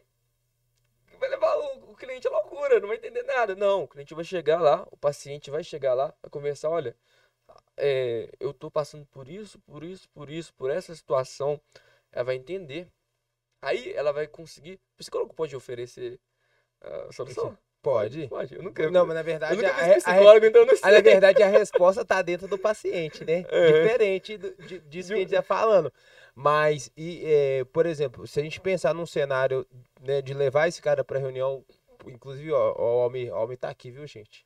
vai 1.28 1.30
levar 1.30 1.56
o, 1.58 1.92
o 1.92 1.96
cliente 1.96 2.28
à 2.28 2.32
loucura, 2.32 2.80
não 2.80 2.88
vai 2.88 2.98
entender 2.98 3.24
nada. 3.24 3.56
Não, 3.56 3.84
o 3.84 3.88
cliente 3.88 4.14
vai 4.14 4.24
chegar 4.24 4.62
lá, 4.62 4.88
o 4.92 4.98
paciente 4.98 5.52
vai 5.52 5.64
chegar 5.64 5.94
lá, 5.94 6.14
vai 6.22 6.32
conversar, 6.32 6.70
olha, 6.70 6.96
é, 7.76 8.30
eu 8.40 8.54
tô 8.54 8.72
passando 8.72 9.06
por 9.08 9.28
isso, 9.28 9.60
por 9.60 9.84
isso, 9.84 10.10
por 10.10 10.30
isso, 10.30 10.54
por 10.54 10.70
essa 10.70 10.96
situação. 10.96 11.60
Ela 12.12 12.24
vai 12.24 12.36
entender. 12.36 12.88
Aí 13.62 13.92
ela 13.94 14.12
vai 14.12 14.28
conseguir. 14.28 14.76
O 14.94 14.98
psicólogo 14.98 15.34
pode 15.34 15.56
oferecer 15.56 16.20
a 16.82 17.12
solução? 17.12 17.58
Pode? 17.92 18.28
Pode. 18.28 18.54
Eu 18.56 18.64
nunca, 18.64 18.90
Não, 18.92 19.06
mas 19.06 19.14
na 19.16 19.22
eu 19.22 19.26
verdade, 19.26 19.56
nunca 19.56 19.72
a, 19.72 19.94
fiz 19.94 20.06
a, 20.08 20.12
psicólogo, 20.14 20.46
então 20.46 20.62
eu 20.62 20.66
não 20.68 20.74
a- 20.74 20.78
sei. 20.78 20.92
na 20.92 21.00
verdade, 21.02 21.42
a 21.44 21.48
resposta 21.48 22.04
tá 22.04 22.22
dentro 22.22 22.48
do 22.48 22.58
paciente, 22.58 23.24
né? 23.24 23.46
É. 23.50 23.72
Diferente 23.84 24.38
do- 24.38 24.56
de- 24.68 24.80
disso 24.82 25.10
que 25.10 25.14
a 25.16 25.18
gente 25.20 25.32
tá 25.34 25.42
falando. 25.42 25.92
Mas, 26.36 26.92
e, 26.98 27.22
é, 27.26 27.64
por 27.66 27.86
exemplo, 27.86 28.28
se 28.28 28.40
a 28.40 28.44
gente 28.44 28.60
pensar 28.60 28.94
num 28.94 29.06
cenário 29.06 29.66
né, 30.02 30.22
de 30.22 30.34
levar 30.34 30.68
esse 30.68 30.82
cara 30.82 31.04
pra 31.04 31.18
reunião, 31.18 31.64
inclusive, 32.06 32.52
ó, 32.52 32.74
o 32.78 33.02
Almir, 33.04 33.32
o 33.32 33.36
Almir 33.36 33.58
tá 33.58 33.70
aqui, 33.70 33.90
viu, 33.90 34.06
gente? 34.06 34.46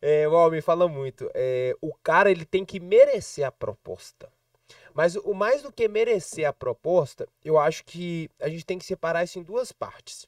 É, 0.00 0.28
o 0.28 0.36
Almir 0.36 0.62
fala 0.62 0.86
muito. 0.88 1.28
é, 1.34 1.74
o 1.80 1.92
cara, 1.94 2.30
ele 2.30 2.44
tem 2.44 2.64
que 2.64 2.78
merecer 2.78 3.44
a 3.44 3.50
proposta. 3.50 4.28
Mas 4.94 5.16
o 5.16 5.34
mais 5.34 5.62
do 5.62 5.70
que 5.72 5.86
merecer 5.88 6.46
a 6.48 6.52
proposta, 6.52 7.28
eu 7.44 7.58
acho 7.58 7.84
que 7.84 8.30
a 8.40 8.48
gente 8.48 8.64
tem 8.64 8.78
que 8.78 8.84
separar 8.84 9.24
isso 9.24 9.38
em 9.38 9.42
duas 9.42 9.72
partes. 9.72 10.26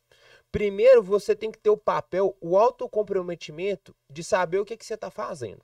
Primeiro, 0.50 1.02
você 1.02 1.36
tem 1.36 1.50
que 1.50 1.58
ter 1.58 1.70
o 1.70 1.76
papel, 1.76 2.36
o 2.40 2.56
autocomprometimento 2.56 3.94
de 4.10 4.24
saber 4.24 4.58
o 4.58 4.64
que, 4.64 4.76
que 4.76 4.84
você 4.84 4.94
está 4.94 5.10
fazendo. 5.10 5.62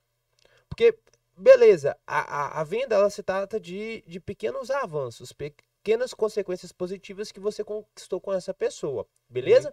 Porque, 0.68 0.98
beleza, 1.36 1.96
a, 2.06 2.58
a, 2.58 2.60
a 2.60 2.64
venda 2.64 2.94
ela 2.94 3.08
se 3.08 3.22
trata 3.22 3.58
de, 3.58 4.02
de 4.06 4.20
pequenos 4.20 4.70
avanços, 4.70 5.32
pequenas 5.32 6.12
consequências 6.12 6.72
positivas 6.72 7.32
que 7.32 7.40
você 7.40 7.64
conquistou 7.64 8.20
com 8.20 8.32
essa 8.32 8.52
pessoa, 8.52 9.06
beleza? 9.28 9.72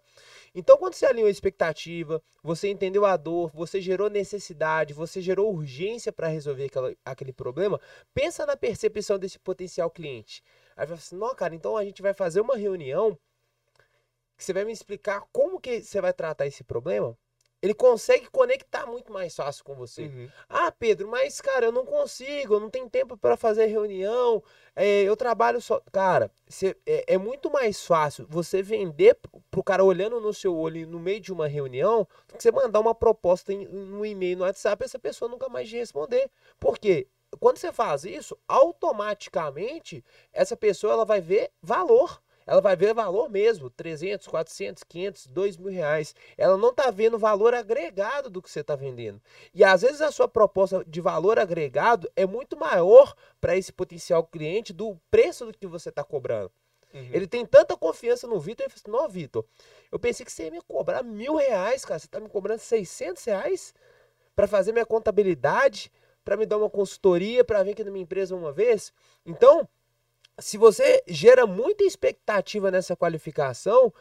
Então, 0.56 0.78
quando 0.78 0.94
você 0.94 1.06
alinhou 1.06 1.28
a 1.28 1.32
expectativa, 1.32 2.22
você 2.44 2.70
entendeu 2.70 3.06
a 3.06 3.18
dor, 3.18 3.52
você 3.54 3.82
gerou 3.82 4.10
necessidade, 4.10 4.94
você 4.94 5.22
gerou 5.22 5.54
urgência 5.54 6.12
para 6.12 6.28
resolver 6.28 6.66
aquela, 6.66 6.94
aquele 7.04 7.34
problema, 7.34 7.80
pensa 8.14 8.46
na 8.46 8.56
percepção 8.56 9.20
desse 9.20 9.40
potencial 9.40 9.90
cliente. 9.90 10.44
Aí 10.76 10.86
vai 10.86 10.98
assim, 10.98 11.18
não, 11.18 11.36
cara, 11.36 11.54
então 11.54 11.76
a 11.76 11.84
gente 11.84 12.02
vai 12.02 12.14
fazer 12.14 12.40
uma 12.42 12.56
reunião 12.56 13.18
que 14.42 14.46
você 14.46 14.54
vai 14.54 14.66
me 14.66 14.72
explicar 14.72 15.24
como 15.32 15.62
que 15.62 15.84
você 15.84 16.02
vai 16.02 16.12
tratar 16.12 16.48
esse 16.48 16.64
problema. 16.64 17.16
Ele 17.62 17.76
consegue 17.76 18.26
conectar 18.32 18.88
muito 18.88 19.14
mais 19.14 19.36
fácil 19.36 19.64
com 19.64 19.76
você. 19.76 20.06
Uhum. 20.06 20.28
Ah, 20.50 20.72
Pedro, 20.72 21.08
mas 21.08 21.40
cara, 21.40 21.68
eu 21.68 21.72
não 21.72 21.86
consigo, 21.86 22.56
eu 22.56 22.60
não 22.60 22.68
tenho 22.72 22.90
tempo 22.90 23.16
para 23.16 23.38
fazer 23.38 23.68
reunião, 23.68 24.42
é, 24.76 25.04
eu 25.04 25.16
trabalho 25.16 25.62
só. 25.62 25.80
Cara, 25.92 26.32
cê- 26.48 26.76
é, 26.88 27.14
é 27.14 27.18
muito 27.20 27.52
mais 27.52 27.86
fácil 27.86 28.26
você 28.28 28.64
vender 28.64 29.14
pro- 29.52 29.64
cara 29.64 29.84
olhando 29.84 30.20
no 30.20 30.34
seu 30.34 30.58
olho 30.58 30.88
no 30.88 31.00
meio 31.00 31.20
de 31.20 31.32
uma 31.32 31.48
reunião 31.48 32.08
do 32.28 32.36
que 32.36 32.42
você 32.42 32.52
mandar 32.52 32.80
uma 32.80 32.96
proposta 32.96 33.54
em, 33.54 33.68
no 33.68 34.04
e-mail, 34.04 34.38
no 34.40 34.44
WhatsApp, 34.44 34.84
e 34.84 34.86
essa 34.86 34.98
pessoa 34.98 35.30
nunca 35.30 35.48
mais 35.48 35.70
te 35.70 35.78
responder. 35.78 36.32
Por 36.60 36.80
quê? 36.80 37.08
Quando 37.40 37.58
você 37.60 37.72
faz 37.72 38.06
isso, 38.06 38.36
automaticamente 38.48 40.04
essa 40.34 40.58
pessoa 40.58 40.94
ela 40.94 41.06
vai 41.06 41.22
ver 41.22 41.52
valor. 41.62 42.20
Ela 42.46 42.62
vai 42.62 42.76
ver 42.76 42.94
valor 42.94 43.30
mesmo, 43.30 43.70
300, 43.70 44.28
400, 44.28 44.84
500, 44.84 45.28
2 45.28 45.58
mil 45.58 45.72
reais. 45.72 46.16
Ela 46.38 46.58
não 46.58 46.70
está 46.70 46.90
vendo 46.90 47.18
valor 47.18 47.54
agregado 47.54 48.30
do 48.30 48.42
que 48.42 48.50
você 48.50 48.62
está 48.62 48.76
vendendo. 48.76 49.22
E 49.54 49.64
às 49.64 49.82
vezes 49.82 50.02
a 50.02 50.12
sua 50.12 50.28
proposta 50.28 50.84
de 50.86 51.02
valor 51.02 51.40
agregado 51.40 52.10
é 52.16 52.26
muito 52.26 52.58
maior 52.58 53.16
para 53.40 53.56
esse 53.56 53.72
potencial 53.72 54.24
cliente 54.24 54.74
do 54.74 54.98
preço 55.10 55.46
do 55.46 55.54
que 55.54 55.68
você 55.68 55.90
está 55.90 56.04
cobrando. 56.04 56.52
Uhum. 56.94 57.10
Ele 57.14 57.28
tem 57.28 57.46
tanta 57.46 57.78
confiança 57.78 58.28
no 58.28 58.40
Vitor, 58.40 58.66
ele 58.66 58.74
falou 58.74 58.98
assim, 59.00 59.04
não, 59.06 59.10
Vitor, 59.10 59.46
eu 59.92 59.98
pensei 60.00 60.26
que 60.26 60.32
você 60.32 60.46
ia 60.46 60.52
me 60.52 60.62
cobrar 60.62 61.04
mil 61.04 61.36
reais, 61.36 61.86
cara. 61.86 62.00
Você 62.00 62.06
está 62.06 62.20
me 62.20 62.30
cobrando 62.30 62.60
600 62.60 63.24
reais 63.24 63.74
para 64.36 64.48
fazer 64.48 64.72
minha 64.72 64.86
contabilidade, 64.86 65.92
para 66.24 66.38
me 66.38 66.46
dar 66.46 66.58
uma 66.58 66.70
consultoria, 66.70 67.44
para 67.44 67.64
vir 67.64 67.72
aqui 67.72 67.84
na 67.84 67.92
minha 67.92 68.04
empresa 68.04 68.36
uma 68.36 68.52
vez. 68.52 68.94
Então, 69.26 69.68
se 70.40 70.58
você 70.58 71.04
gera 71.08 71.46
muita 71.46 71.84
expectativa 71.84 72.72
nessa 72.72 72.96
qualificação, 72.96 73.94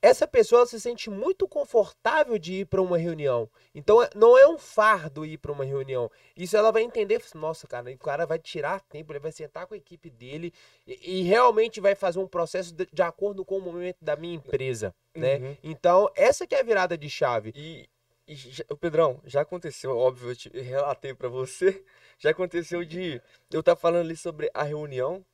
essa 0.00 0.26
pessoa 0.26 0.66
se 0.66 0.80
sente 0.80 1.08
muito 1.08 1.46
confortável 1.46 2.36
de 2.36 2.54
ir 2.62 2.66
para 2.66 2.82
uma 2.82 2.98
reunião. 2.98 3.48
Então, 3.72 4.02
é- 4.02 4.10
não 4.16 4.36
é 4.36 4.48
um 4.48 4.58
fardo 4.58 5.24
ir 5.24 5.38
para 5.38 5.52
uma 5.52 5.64
reunião. 5.64 6.10
Isso 6.36 6.56
ela 6.56 6.72
vai 6.72 6.82
entender, 6.82 7.16
assim, 7.16 7.38
nossa, 7.38 7.68
cara, 7.68 7.88
o 7.90 7.98
cara 7.98 8.26
vai 8.26 8.38
tirar 8.38 8.80
tempo, 8.80 9.12
ele 9.12 9.20
vai 9.20 9.30
sentar 9.30 9.64
com 9.66 9.74
a 9.74 9.76
equipe 9.76 10.10
dele 10.10 10.52
e, 10.86 11.20
e 11.20 11.22
realmente 11.22 11.80
vai 11.80 11.94
fazer 11.94 12.18
um 12.18 12.26
processo 12.26 12.74
de, 12.74 12.86
de 12.92 13.02
acordo 13.02 13.44
com 13.44 13.58
o 13.58 13.60
momento 13.60 13.98
da 14.02 14.16
minha 14.16 14.34
empresa, 14.34 14.92
né? 15.14 15.36
Uhum. 15.36 15.56
Então, 15.62 16.10
essa 16.16 16.48
que 16.48 16.54
é 16.56 16.60
a 16.60 16.64
virada 16.64 16.98
de 16.98 17.08
chave. 17.08 17.52
E, 17.54 17.88
e 18.26 18.34
já- 18.34 18.64
o 18.70 18.76
Pedrão, 18.76 19.20
já 19.24 19.42
aconteceu, 19.42 19.96
óbvio, 19.96 20.30
eu 20.30 20.36
te 20.36 20.48
relatei 20.48 21.14
pra 21.14 21.28
você, 21.28 21.84
já 22.18 22.30
aconteceu 22.30 22.84
de 22.84 23.22
eu 23.52 23.60
estar 23.60 23.76
falando 23.76 24.06
ali 24.06 24.16
sobre 24.16 24.50
a 24.52 24.64
reunião 24.64 25.24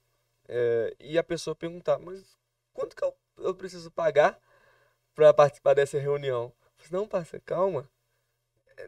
é, 0.48 0.94
e 1.00 1.18
a 1.18 1.24
pessoa 1.24 1.56
perguntar, 1.56 1.98
mas 1.98 2.36
quanto 2.72 2.96
que 2.96 3.04
eu, 3.04 3.14
eu 3.38 3.54
preciso 3.54 3.90
pagar 3.90 4.40
pra 5.14 5.34
participar 5.34 5.74
dessa 5.74 5.98
reunião? 5.98 6.52
Eu 6.78 6.84
falei, 6.86 7.02
não, 7.02 7.08
parça, 7.08 7.40
calma. 7.40 7.88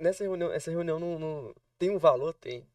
Nessa 0.00 0.24
reunião, 0.24 0.50
essa 0.52 0.70
reunião 0.70 0.98
não, 0.98 1.18
não- 1.18 1.54
tem 1.78 1.90
um 1.90 1.98
valor, 1.98 2.34
tem, 2.34 2.66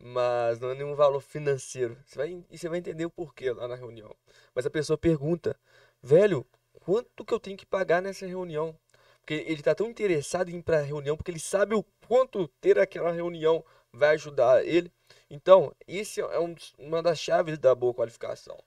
mas 0.00 0.60
não 0.60 0.70
é 0.70 0.74
nenhum 0.74 0.94
valor 0.94 1.20
financeiro. 1.20 1.96
Você 2.06 2.16
vai, 2.18 2.44
e 2.50 2.58
você 2.58 2.68
vai 2.68 2.78
entender 2.78 3.06
o 3.06 3.10
porquê 3.10 3.52
lá 3.52 3.68
na 3.68 3.76
reunião. 3.76 4.14
Mas 4.54 4.66
a 4.66 4.70
pessoa 4.70 4.98
pergunta, 4.98 5.56
velho, 6.02 6.46
quanto 6.80 7.24
que 7.24 7.34
eu 7.34 7.40
tenho 7.40 7.56
que 7.56 7.66
pagar 7.66 8.02
nessa 8.02 8.26
reunião? 8.26 8.76
Porque 9.20 9.34
ele 9.34 9.62
tá 9.62 9.74
tão 9.74 9.88
interessado 9.90 10.50
em 10.50 10.58
ir 10.58 10.62
pra 10.64 10.80
reunião, 10.82 11.16
porque 11.16 11.30
ele 11.30 11.40
sabe 11.40 11.74
o 11.74 11.84
quanto 12.08 12.48
ter 12.60 12.78
aquela 12.78 13.12
reunião 13.12 13.64
vai 13.92 14.10
ajudar 14.14 14.64
ele. 14.66 14.92
Então, 15.30 15.74
esse 15.86 16.20
é 16.20 16.40
um 16.40 16.54
uma 16.76 17.02
das 17.02 17.18
chaves 17.18 17.56
da 17.58 17.74
boa 17.74 17.94
qualificação. 17.94 18.58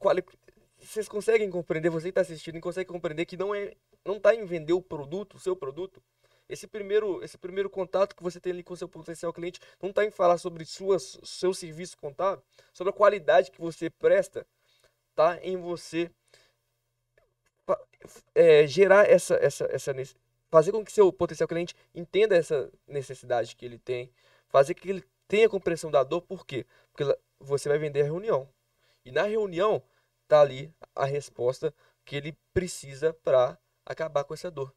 Quali... 0.00 0.24
Vocês 0.78 1.08
conseguem 1.08 1.48
compreender, 1.48 1.90
você 1.90 2.06
que 2.06 2.08
está 2.10 2.22
assistindo, 2.22 2.60
consegue 2.60 2.90
compreender 2.90 3.24
que 3.24 3.36
não 3.36 3.54
é, 3.54 3.72
não 4.04 4.18
tá 4.18 4.34
em 4.34 4.44
vender 4.44 4.72
o 4.72 4.82
produto, 4.82 5.36
o 5.36 5.38
seu 5.38 5.54
produto. 5.54 6.02
Esse 6.48 6.66
primeiro, 6.66 7.22
esse 7.22 7.38
primeiro 7.38 7.70
contato 7.70 8.16
que 8.16 8.22
você 8.22 8.40
tem 8.40 8.52
ali 8.52 8.64
com 8.64 8.74
o 8.74 8.76
seu 8.76 8.88
potencial 8.88 9.32
cliente 9.32 9.60
não 9.80 9.90
está 9.90 10.04
em 10.04 10.10
falar 10.10 10.38
sobre 10.38 10.64
suas, 10.64 11.18
seu 11.22 11.54
serviço 11.54 11.96
contábil, 11.96 12.44
sobre 12.72 12.90
a 12.90 12.96
qualidade 12.96 13.52
que 13.52 13.60
você 13.60 13.88
presta, 13.88 14.44
tá 15.14 15.38
em 15.40 15.56
você 15.56 16.10
é, 18.34 18.66
gerar 18.66 19.08
essa, 19.08 19.36
essa, 19.36 19.64
essa, 19.70 19.94
fazer 20.50 20.72
com 20.72 20.84
que 20.84 20.92
seu 20.92 21.12
potencial 21.12 21.48
cliente 21.48 21.74
entenda 21.94 22.36
essa 22.36 22.70
necessidade 22.86 23.54
que 23.54 23.64
ele 23.64 23.78
tem, 23.78 24.12
fazer 24.48 24.74
que 24.74 24.90
ele 24.90 25.04
tenha 25.32 25.48
compreensão 25.48 25.90
da 25.90 26.04
dor, 26.04 26.20
por 26.20 26.44
quê? 26.44 26.66
Porque 26.92 27.18
você 27.40 27.66
vai 27.66 27.78
vender 27.78 28.02
a 28.02 28.04
reunião. 28.04 28.46
E 29.02 29.10
na 29.10 29.22
reunião 29.22 29.82
tá 30.28 30.42
ali 30.42 30.70
a 30.94 31.06
resposta 31.06 31.74
que 32.04 32.16
ele 32.16 32.36
precisa 32.52 33.14
para 33.14 33.58
acabar 33.86 34.24
com 34.24 34.34
essa 34.34 34.50
dor. 34.50 34.74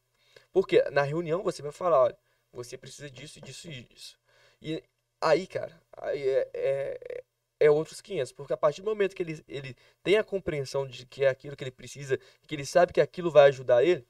Porque 0.50 0.82
na 0.90 1.02
reunião 1.02 1.42
você 1.42 1.60
vai 1.60 1.72
falar, 1.72 2.04
olha, 2.04 2.18
você 2.50 2.78
precisa 2.78 3.10
disso, 3.10 3.38
disso 3.38 3.70
e 3.70 3.82
disso. 3.82 4.18
E 4.62 4.82
aí, 5.20 5.46
cara, 5.46 5.78
aí 5.94 6.26
é, 6.26 6.50
é, 6.54 7.24
é 7.60 7.70
outros 7.70 8.00
500, 8.00 8.32
porque 8.32 8.54
a 8.54 8.56
partir 8.56 8.80
do 8.80 8.86
momento 8.86 9.14
que 9.14 9.22
ele, 9.22 9.44
ele 9.46 9.76
tem 10.02 10.16
a 10.16 10.24
compreensão 10.24 10.86
de 10.86 11.04
que 11.04 11.22
é 11.22 11.28
aquilo 11.28 11.54
que 11.54 11.64
ele 11.64 11.70
precisa, 11.70 12.18
que 12.46 12.54
ele 12.54 12.64
sabe 12.64 12.94
que 12.94 13.00
aquilo 13.02 13.30
vai 13.30 13.48
ajudar 13.48 13.84
ele, 13.84 14.08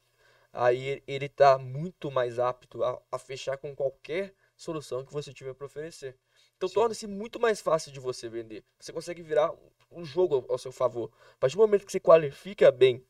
aí 0.53 1.03
ele 1.09 1.29
tá 1.29 1.59
muito 1.59 2.09
mais 2.09 2.39
apto 2.39 2.85
a, 2.85 3.03
a 3.11 3.19
fechar 3.19 3.57
com 3.59 3.75
qualquer 3.75 4.33
solução 4.57 5.05
que 5.05 5.13
você 5.13 5.33
tiver 5.33 5.53
para 5.53 5.67
oferecer. 5.67 6.17
Então 6.57 6.69
torna-se 6.69 7.07
muito 7.07 7.39
mais 7.39 7.61
fácil 7.61 7.93
de 7.93 8.01
você 8.01 8.29
vender. 8.29 8.65
Você 8.79 8.93
consegue 8.93 9.23
virar 9.23 9.53
um 9.91 10.05
jogo 10.05 10.45
ao 10.49 10.59
seu 10.59 10.73
favor. 10.73 11.11
A 11.35 11.39
partir 11.39 11.57
do 11.57 11.61
momento 11.61 11.85
que 11.85 11.93
você 11.93 12.01
qualifica 12.01 12.71
bem, 12.73 13.05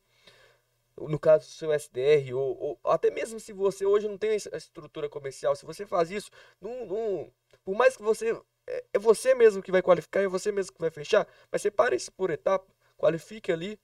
no 0.97 1.19
caso 1.19 1.45
do 1.45 1.51
seu 1.51 1.71
SDR, 1.71 2.33
ou, 2.33 2.79
ou 2.83 2.91
até 2.91 3.09
mesmo 3.09 3.39
se 3.39 3.53
você 3.53 3.85
hoje 3.85 4.07
não 4.07 4.17
tem 4.17 4.31
a 4.31 4.57
estrutura 4.57 5.07
comercial, 5.07 5.55
se 5.55 5.65
você 5.65 5.85
faz 5.85 6.11
isso, 6.11 6.29
não, 6.59 6.85
não, 6.85 7.31
por 7.63 7.75
mais 7.75 7.95
que 7.95 8.03
você. 8.03 8.37
É, 8.65 8.83
é 8.93 8.99
você 8.99 9.33
mesmo 9.33 9.61
que 9.61 9.71
vai 9.71 9.81
qualificar, 9.81 10.21
é 10.21 10.27
você 10.27 10.51
mesmo 10.51 10.73
que 10.73 10.81
vai 10.81 10.89
fechar, 10.89 11.25
mas 11.49 11.61
separe 11.61 11.95
isso 11.95 12.11
por 12.11 12.29
etapa, 12.29 12.65
qualifique 12.97 13.51
ali. 13.51 13.79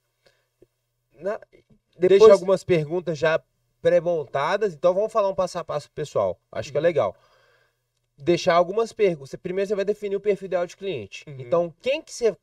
Na, 1.14 1.40
depois... 1.98 2.20
Deixa 2.20 2.34
algumas 2.34 2.64
perguntas 2.66 3.18
já 3.18 3.42
pré-montadas, 3.82 4.74
então 4.74 4.94
vamos 4.94 5.12
falar 5.12 5.30
um 5.30 5.36
passo 5.36 5.60
a 5.60 5.64
passo 5.64 5.90
pessoal. 5.92 6.38
Acho 6.52 6.72
que 6.72 6.78
é 6.78 6.80
uhum. 6.80 6.84
legal 6.84 7.16
deixar 8.18 8.56
algumas 8.56 8.94
perguntas. 8.94 9.36
Primeiro 9.36 9.68
você 9.68 9.76
vai 9.76 9.86
definir 9.86 10.16
o 10.16 10.22
perfil 10.22 10.46
ideal 10.46 10.66
de 10.66 10.78
cliente. 10.78 11.24
Uhum. 11.28 11.36
Então, 11.40 11.74
quem 11.82 12.02
que 12.02 12.14
você 12.14 12.36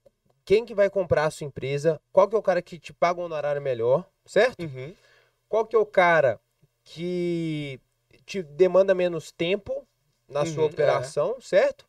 quem 0.44 0.64
que 0.64 0.74
vai 0.74 0.90
comprar 0.90 1.26
a 1.26 1.30
sua 1.30 1.46
empresa? 1.46 2.00
Qual 2.12 2.28
que 2.28 2.34
é 2.34 2.38
o 2.38 2.42
cara 2.42 2.60
que 2.60 2.78
te 2.78 2.92
paga 2.92 3.20
um 3.20 3.24
honorário 3.24 3.62
melhor, 3.62 4.04
certo? 4.26 4.60
Uhum. 4.60 4.92
Qual 5.48 5.64
que 5.64 5.76
é 5.76 5.78
o 5.78 5.86
cara 5.86 6.40
que 6.82 7.80
te 8.26 8.42
demanda 8.42 8.94
menos 8.94 9.30
tempo 9.30 9.86
na 10.28 10.40
uhum, 10.40 10.46
sua 10.46 10.64
operação, 10.64 11.36
é. 11.38 11.40
certo? 11.40 11.86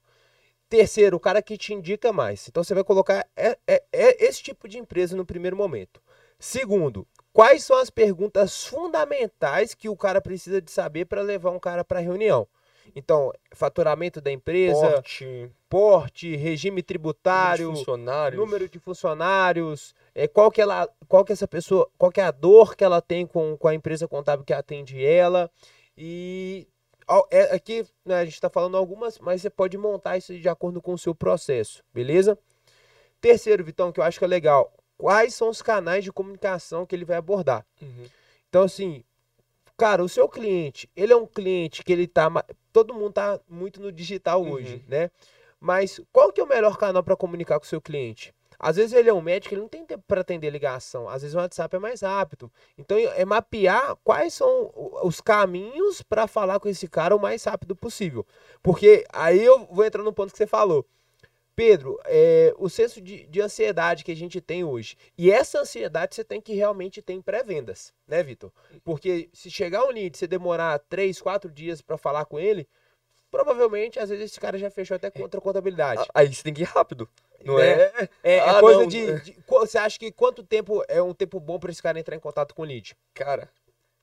Terceiro, 0.70 1.18
o 1.18 1.20
cara 1.20 1.42
que 1.42 1.58
te 1.58 1.74
indica 1.74 2.14
mais. 2.14 2.48
Então 2.48 2.64
você 2.64 2.74
vai 2.74 2.84
colocar 2.84 3.28
é, 3.36 3.58
é, 3.68 3.84
é 3.92 4.26
esse 4.26 4.42
tipo 4.42 4.68
de 4.68 4.78
empresa 4.78 5.16
no 5.16 5.26
primeiro 5.26 5.56
momento. 5.56 6.02
Segundo, 6.40 7.08
quais 7.34 7.64
são 7.64 7.78
as 7.78 7.90
perguntas 7.90 8.66
fundamentais 8.66 9.74
que 9.74 9.90
o 9.90 9.98
cara 9.98 10.22
precisa 10.22 10.62
de 10.62 10.72
saber 10.72 11.06
para 11.06 11.22
levar 11.22 11.52
um 11.52 11.60
cara 11.60 11.84
para 11.84 12.00
a 12.00 12.02
reunião? 12.02 12.48
Então, 12.96 13.32
faturamento 13.54 14.20
da 14.20 14.32
empresa, 14.32 14.92
porte, 14.92 15.52
porte 15.70 16.36
regime 16.36 16.84
tributário, 16.84 17.66
número 17.66 17.80
de 17.80 17.86
funcionários, 17.86 18.40
número 18.40 18.70
de 18.70 18.80
funcionários 18.80 19.96
é, 20.14 20.28
qual, 20.28 20.52
que 20.52 20.62
ela, 20.62 20.90
qual 21.08 21.24
que 21.24 21.34
essa 21.34 21.48
pessoa, 21.48 21.90
qual 21.98 22.12
que 22.12 22.22
é 22.22 22.24
a 22.24 22.32
dor 22.32 22.76
que 22.76 22.84
ela 22.84 23.02
tem 23.02 23.26
com, 23.26 23.58
com 23.58 23.68
a 23.68 23.74
empresa 23.74 24.08
contábil 24.08 24.46
que 24.46 24.54
atende 24.54 25.04
ela. 25.04 25.50
E 25.98 26.68
é, 27.30 27.56
aqui 27.56 27.86
né, 28.06 28.16
a 28.16 28.26
gente 28.26 28.36
está 28.36 28.50
falando 28.50 28.78
algumas, 28.78 29.20
mas 29.20 29.42
você 29.42 29.50
pode 29.50 29.78
montar 29.78 30.18
isso 30.18 30.38
de 30.38 30.50
acordo 30.50 30.82
com 30.82 30.94
o 30.94 30.98
seu 30.98 31.16
processo, 31.16 31.84
beleza? 31.94 32.38
Terceiro, 33.20 33.64
Vitão, 33.64 33.92
que 33.92 34.00
eu 34.00 34.04
acho 34.04 34.18
que 34.18 34.26
é 34.26 34.28
legal, 34.28 34.74
quais 34.98 35.36
são 35.36 35.50
os 35.50 35.62
canais 35.62 36.04
de 36.04 36.12
comunicação 36.12 36.86
que 36.86 36.96
ele 36.96 37.06
vai 37.06 37.18
abordar? 37.18 37.66
Uhum. 37.82 38.06
Então, 38.50 38.64
assim, 38.64 39.04
cara, 39.82 40.04
o 40.04 40.10
seu 40.10 40.30
cliente, 40.30 40.88
ele 40.96 41.12
é 41.12 41.16
um 41.16 41.26
cliente 41.26 41.84
que 41.84 41.92
ele 41.92 42.06
tá. 42.06 42.30
Todo 42.72 42.94
mundo 42.94 43.14
tá 43.14 43.40
muito 43.50 43.82
no 43.82 43.92
digital 43.92 44.44
uhum. 44.44 44.52
hoje, 44.52 44.86
né? 44.88 45.10
Mas 45.60 46.00
qual 46.14 46.32
que 46.32 46.40
é 46.40 46.44
o 46.44 46.48
melhor 46.48 46.78
canal 46.78 47.02
para 47.04 47.16
comunicar 47.16 47.58
com 47.58 47.66
o 47.66 47.68
seu 47.68 47.82
cliente? 47.82 48.32
Às 48.60 48.76
vezes 48.76 48.94
ele 48.94 49.10
é 49.10 49.14
um 49.14 49.22
médico, 49.22 49.56
ele 49.56 49.62
não 49.62 49.68
tem 49.68 49.84
tempo 49.84 50.04
para 50.08 50.22
atender 50.22 50.52
ligação. 50.52 51.10
Às 51.10 51.24
vezes 51.24 51.34
o 51.34 51.40
WhatsApp 51.40 51.76
é 51.76 51.80
mais 51.80 52.02
rápido. 52.02 52.52
Então 52.78 52.96
é 52.96 53.26
mapear 53.26 53.96
quais 54.04 54.36
são 54.36 54.72
os 55.02 55.20
caminhos 55.20 56.04
para 56.04 56.28
falar 56.28 56.60
com 56.60 56.70
esse 56.70 56.88
cara 56.88 57.16
o 57.16 57.20
mais 57.20 57.44
rápido 57.44 57.76
possível. 57.76 58.24
Porque 58.62 59.04
aí 59.12 59.44
eu 59.44 59.66
vou 59.72 59.84
entrar 59.84 60.04
no 60.04 60.14
ponto 60.14 60.32
que 60.32 60.38
você 60.38 60.46
falou. 60.46 60.86
Pedro, 61.56 62.00
é, 62.06 62.54
o 62.58 62.70
senso 62.70 63.02
de, 63.02 63.28
de, 63.28 63.42
ansiedade 63.42 64.04
que 64.04 64.12
a 64.12 64.16
gente 64.16 64.40
tem 64.40 64.64
hoje. 64.64 64.98
E 65.18 65.32
essa 65.32 65.60
ansiedade 65.60 66.16
você 66.16 66.24
tem 66.24 66.40
que 66.40 66.54
realmente 66.54 67.02
ter 67.02 67.14
em 67.14 67.22
pré-vendas, 67.22 67.94
né, 68.08 68.24
Vitor? 68.24 68.52
Porque 68.84 69.30
se 69.34 69.50
chegar 69.50 69.84
um 69.84 69.92
lead, 69.92 70.18
você 70.18 70.28
demorar 70.28 70.80
três, 70.80 71.22
quatro 71.22 71.52
dias 71.52 71.82
para 71.82 71.98
falar 71.98 72.26
com 72.26 72.40
ele, 72.40 72.68
provavelmente, 73.30 74.00
às 74.00 74.10
vezes, 74.10 74.32
esse 74.32 74.40
cara 74.40 74.58
já 74.58 74.70
fechou 74.70 74.96
até 74.96 75.10
contra 75.10 75.40
a 75.40 75.44
contabilidade. 75.44 76.08
Aí 76.14 76.34
você 76.34 76.44
tem 76.44 76.54
que 76.54 76.62
ir 76.62 76.66
rápido, 76.66 77.08
não 77.44 77.60
é? 77.60 77.72
É, 77.72 78.10
é, 78.24 78.36
é 78.36 78.40
ah, 78.40 78.60
coisa 78.60 78.88
de, 78.88 79.20
de, 79.22 79.38
Você 79.48 79.78
acha 79.78 80.00
que 80.00 80.12
quanto 80.12 80.44
tempo 80.44 80.84
é 80.88 81.02
um 81.02 81.14
tempo 81.14 81.40
bom 81.40 81.60
para 81.60 81.72
esse 81.72 81.82
cara 81.82 82.00
entrar 82.00 82.16
em 82.16 82.20
contato 82.20 82.56
com 82.56 82.62
o 82.62 82.66
lead? 82.66 82.96
Cara, 83.14 83.50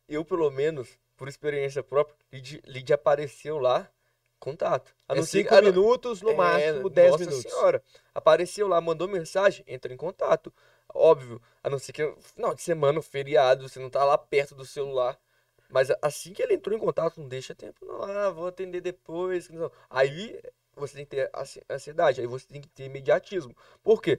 eu, 0.09 0.25
pelo 0.25 0.51
menos, 0.51 0.89
por 1.17 1.29
experiência 1.29 1.83
própria, 1.83 2.17
lead, 2.33 2.63
lead 2.67 2.93
apareceu 2.93 3.59
lá 3.59 3.89
contato. 4.39 4.95
A 5.09 5.17
é 5.17 5.23
cinco 5.23 5.49
que, 5.49 5.61
minutos, 5.63 6.23
no 6.23 6.31
é, 6.31 6.35
máximo 6.35 6.91
dez 6.91 7.13
nossa 7.13 7.25
minutos. 7.25 7.43
senhora. 7.43 7.83
Apareceu 8.15 8.69
lá, 8.69 8.81
mandou 8.81 9.09
mensagem, 9.09 9.65
entra 9.67 9.93
em 9.93 9.97
contato. 9.97 10.53
Óbvio, 10.95 11.41
a 11.63 11.69
não 11.69 11.79
ser 11.79 11.93
que, 11.93 12.15
não, 12.37 12.55
de 12.55 12.63
semana, 12.63 13.01
feriado, 13.03 13.69
você 13.69 13.79
não 13.79 13.91
tá 13.91 14.05
lá 14.05 14.17
perto 14.17 14.55
do 14.55 14.65
celular. 14.65 15.19
Mas 15.69 15.89
assim 16.01 16.33
que 16.33 16.43
ele 16.43 16.55
entrou 16.55 16.75
em 16.75 16.81
contato, 16.81 17.21
não 17.21 17.29
deixa 17.29 17.55
tempo, 17.55 17.85
não. 17.85 18.03
Ah, 18.03 18.31
vou 18.31 18.47
atender 18.47 18.81
depois. 18.81 19.51
Não. 19.51 19.71
Aí 19.91 20.41
você 20.75 20.95
tem 20.95 21.05
que 21.05 21.17
ter 21.17 21.31
ansiedade, 21.69 22.21
aí 22.21 22.27
você 22.27 22.47
tem 22.47 22.61
que 22.61 22.69
ter 22.69 22.85
imediatismo. 22.85 23.55
Por 23.83 24.01
quê? 24.01 24.19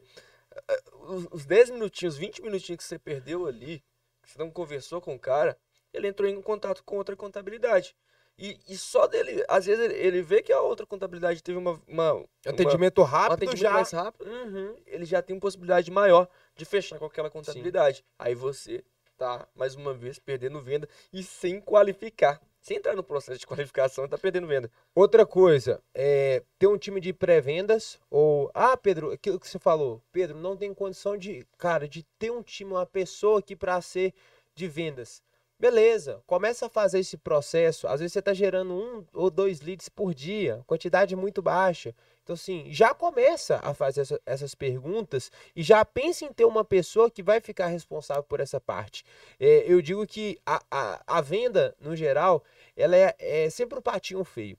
Os 1.31 1.45
10 1.45 1.71
minutinhos, 1.71 2.17
20 2.17 2.41
minutinhos 2.41 2.77
que 2.77 2.83
você 2.83 2.99
perdeu 2.99 3.47
ali, 3.47 3.83
que 4.21 4.29
você 4.29 4.37
não 4.37 4.51
conversou 4.51 5.01
com 5.01 5.15
o 5.15 5.19
cara, 5.19 5.57
ele 5.93 6.07
entrou 6.07 6.29
em 6.29 6.41
contato 6.41 6.83
com 6.83 6.97
outra 6.97 7.15
contabilidade. 7.15 7.95
E, 8.39 8.57
e 8.69 8.77
só 8.77 9.05
dele, 9.05 9.43
às 9.49 9.65
vezes 9.65 9.83
ele, 9.83 9.95
ele 9.95 10.21
vê 10.21 10.41
que 10.41 10.53
a 10.53 10.61
outra 10.61 10.85
contabilidade 10.85 11.43
teve 11.43 11.57
uma. 11.57 11.79
uma 11.85 12.25
atendimento 12.45 13.03
rápido, 13.03 13.31
um 13.31 13.33
atendimento 13.33 13.61
já. 13.61 13.71
mais 13.71 13.91
rápido, 13.91 14.29
uhum. 14.29 14.75
ele 14.87 15.03
já 15.03 15.21
tem 15.21 15.35
uma 15.35 15.41
possibilidade 15.41 15.91
maior 15.91 16.25
de 16.55 16.63
fechar 16.63 16.97
com 16.97 17.05
aquela 17.05 17.29
contabilidade. 17.29 17.97
Sim. 17.97 18.03
Aí 18.17 18.33
você 18.33 18.81
tá, 19.17 19.45
mais 19.53 19.75
uma 19.75 19.93
vez, 19.93 20.17
perdendo 20.17 20.61
venda 20.61 20.87
e 21.11 21.21
sem 21.21 21.59
qualificar. 21.59 22.41
Sem 22.61 22.77
entrar 22.77 22.95
no 22.95 23.03
processo 23.03 23.39
de 23.39 23.47
qualificação, 23.47 24.07
tá 24.07 24.17
perdendo 24.17 24.47
venda. 24.47 24.71
Outra 24.95 25.25
coisa, 25.25 25.81
é 25.93 26.41
ter 26.57 26.67
um 26.67 26.77
time 26.77 27.01
de 27.01 27.11
pré-vendas 27.11 27.99
ou. 28.09 28.49
Ah, 28.53 28.77
Pedro, 28.77 29.11
aquilo 29.11 29.37
que 29.37 29.49
você 29.49 29.59
falou. 29.59 30.01
Pedro, 30.13 30.37
não 30.37 30.55
tem 30.55 30.73
condição 30.73 31.17
de, 31.17 31.45
cara, 31.57 31.89
de 31.89 32.03
ter 32.17 32.31
um 32.31 32.41
time, 32.41 32.71
uma 32.71 32.85
pessoa 32.85 33.39
aqui 33.39 33.53
para 33.53 33.81
ser 33.81 34.13
de 34.55 34.67
vendas. 34.67 35.21
Beleza, 35.59 36.23
começa 36.25 36.67
a 36.67 36.69
fazer 36.69 36.99
esse 36.99 37.17
processo. 37.17 37.85
Às 37.85 37.99
vezes 37.99 38.13
você 38.13 38.19
está 38.19 38.33
gerando 38.33 38.73
um 38.73 39.05
ou 39.13 39.29
dois 39.29 39.59
leads 39.59 39.89
por 39.89 40.13
dia, 40.13 40.63
quantidade 40.65 41.17
muito 41.17 41.41
baixa. 41.41 41.93
Então, 42.23 42.33
assim, 42.33 42.71
já 42.71 42.93
começa 42.93 43.59
a 43.61 43.73
fazer 43.73 44.01
essa, 44.01 44.21
essas 44.25 44.55
perguntas 44.55 45.29
e 45.53 45.61
já 45.61 45.83
pense 45.83 46.23
em 46.23 46.31
ter 46.31 46.45
uma 46.45 46.63
pessoa 46.63 47.11
que 47.11 47.21
vai 47.21 47.41
ficar 47.41 47.67
responsável 47.67 48.23
por 48.23 48.39
essa 48.39 48.61
parte. 48.61 49.03
É, 49.37 49.65
eu 49.67 49.81
digo 49.81 50.07
que 50.07 50.39
a, 50.45 50.63
a, 50.71 51.03
a, 51.05 51.19
venda, 51.19 51.75
no 51.81 51.93
geral, 51.93 52.41
ela 52.77 52.95
é, 52.95 53.13
é 53.19 53.49
sempre 53.49 53.77
um 53.77 53.81
patinho 53.81 54.23
feio. 54.23 54.57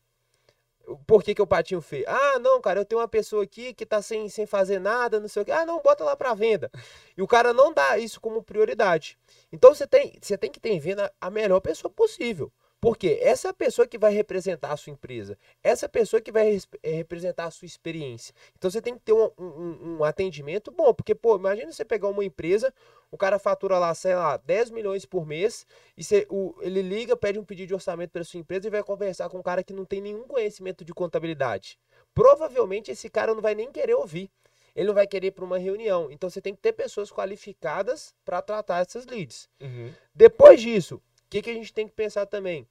Por 1.07 1.23
que, 1.23 1.35
que 1.35 1.43
o 1.43 1.47
patinho 1.47 1.81
feio? 1.81 2.05
Ah, 2.09 2.39
não, 2.39 2.61
cara, 2.61 2.81
eu 2.81 2.85
tenho 2.85 3.01
uma 3.01 3.09
pessoa 3.09 3.45
aqui 3.45 3.73
que 3.75 3.87
tá 3.87 4.01
sem, 4.03 4.29
sem 4.29 4.47
fazer 4.47 4.79
nada, 4.81 5.21
não 5.21 5.29
sei 5.29 5.43
o 5.43 5.45
que. 5.45 5.53
Ah, 5.53 5.65
não, 5.67 5.81
bota 5.81 6.05
lá 6.05 6.17
para 6.17 6.35
venda. 6.35 6.71
E 7.17 7.23
o 7.23 7.27
cara 7.27 7.53
não 7.53 7.73
dá 7.73 7.99
isso 7.99 8.21
como 8.21 8.43
prioridade. 8.43 9.19
Então 9.53 9.75
você 9.75 9.87
tem, 9.87 10.19
você 10.21 10.37
tem 10.37 10.51
que 10.51 10.61
ter 10.61 10.71
em 10.71 10.79
venda 10.79 11.13
a 11.21 11.31
melhor 11.31 11.61
pessoa 11.61 11.91
possível. 11.91 12.53
Porque 12.81 13.19
essa 13.21 13.49
é 13.49 13.51
a 13.51 13.55
pessoa 13.55 13.87
que 13.87 13.99
vai 13.99 14.13
representar 14.13 14.73
a 14.73 14.77
sua 14.77 14.93
empresa, 14.93 15.37
essa 15.63 15.85
é 15.85 15.87
a 15.87 15.91
pessoa 15.91 16.21
que 16.21 16.33
vai 16.33 16.59
eh, 16.83 16.91
representar 16.93 17.45
a 17.45 17.51
sua 17.51 17.67
experiência. 17.67 18.35
Então 18.57 18.71
você 18.71 18.81
tem 18.81 18.95
que 18.95 19.01
ter 19.01 19.13
um, 19.13 19.31
um, 19.39 19.97
um, 19.99 20.05
atendimento 20.05 20.71
bom, 20.71 20.95
porque, 20.95 21.15
pô, 21.15 21.37
imagina 21.37 21.71
você 21.71 21.85
pegar 21.85 22.09
uma 22.09 22.25
empresa, 22.25 22.73
o 23.11 23.19
cara 23.19 23.39
fatura 23.39 23.79
lá, 23.79 23.95
sei 23.95 24.15
lá, 24.15 24.39
10 24.39 24.71
milhões 24.71 25.05
por 25.05 25.27
mês, 25.27 25.67
e 25.95 26.03
você, 26.03 26.27
o, 26.31 26.55
ele 26.63 26.81
liga, 26.81 27.15
pede 27.15 27.39
um 27.39 27.45
pedido 27.45 27.69
de 27.69 27.75
orçamento 27.75 28.13
para 28.13 28.25
sua 28.25 28.41
empresa 28.41 28.67
e 28.67 28.71
vai 28.71 28.83
conversar 28.83 29.29
com 29.29 29.39
um 29.39 29.43
cara 29.43 29.63
que 29.63 29.75
não 29.75 29.85
tem 29.85 30.01
nenhum 30.01 30.27
conhecimento 30.27 30.83
de 30.83 30.95
contabilidade. 30.95 31.79
Provavelmente 32.15 32.91
esse 32.91 33.11
cara 33.11 33.35
não 33.35 33.43
vai 33.43 33.55
nem 33.55 33.71
querer 33.71 33.95
ouvir. 33.95 34.31
Ele 34.75 34.87
não 34.87 34.95
vai 34.95 35.07
querer 35.07 35.29
ir 35.29 35.31
para 35.33 35.45
uma 35.45 35.59
reunião. 35.59 36.11
Então 36.11 36.31
você 36.31 36.41
tem 36.41 36.55
que 36.55 36.61
ter 36.61 36.73
pessoas 36.73 37.11
qualificadas 37.11 38.15
para 38.25 38.41
tratar 38.41 38.81
essas 38.81 39.05
leads. 39.05 39.49
Uhum. 39.61 39.93
Depois 40.15 40.61
disso, 40.61 41.03
que, 41.31 41.43
que 41.43 41.51
a 41.51 41.55
gente 41.55 41.73
tem 41.73 41.87
que 41.87 41.95
pensar 41.95 42.27
também? 42.27 42.67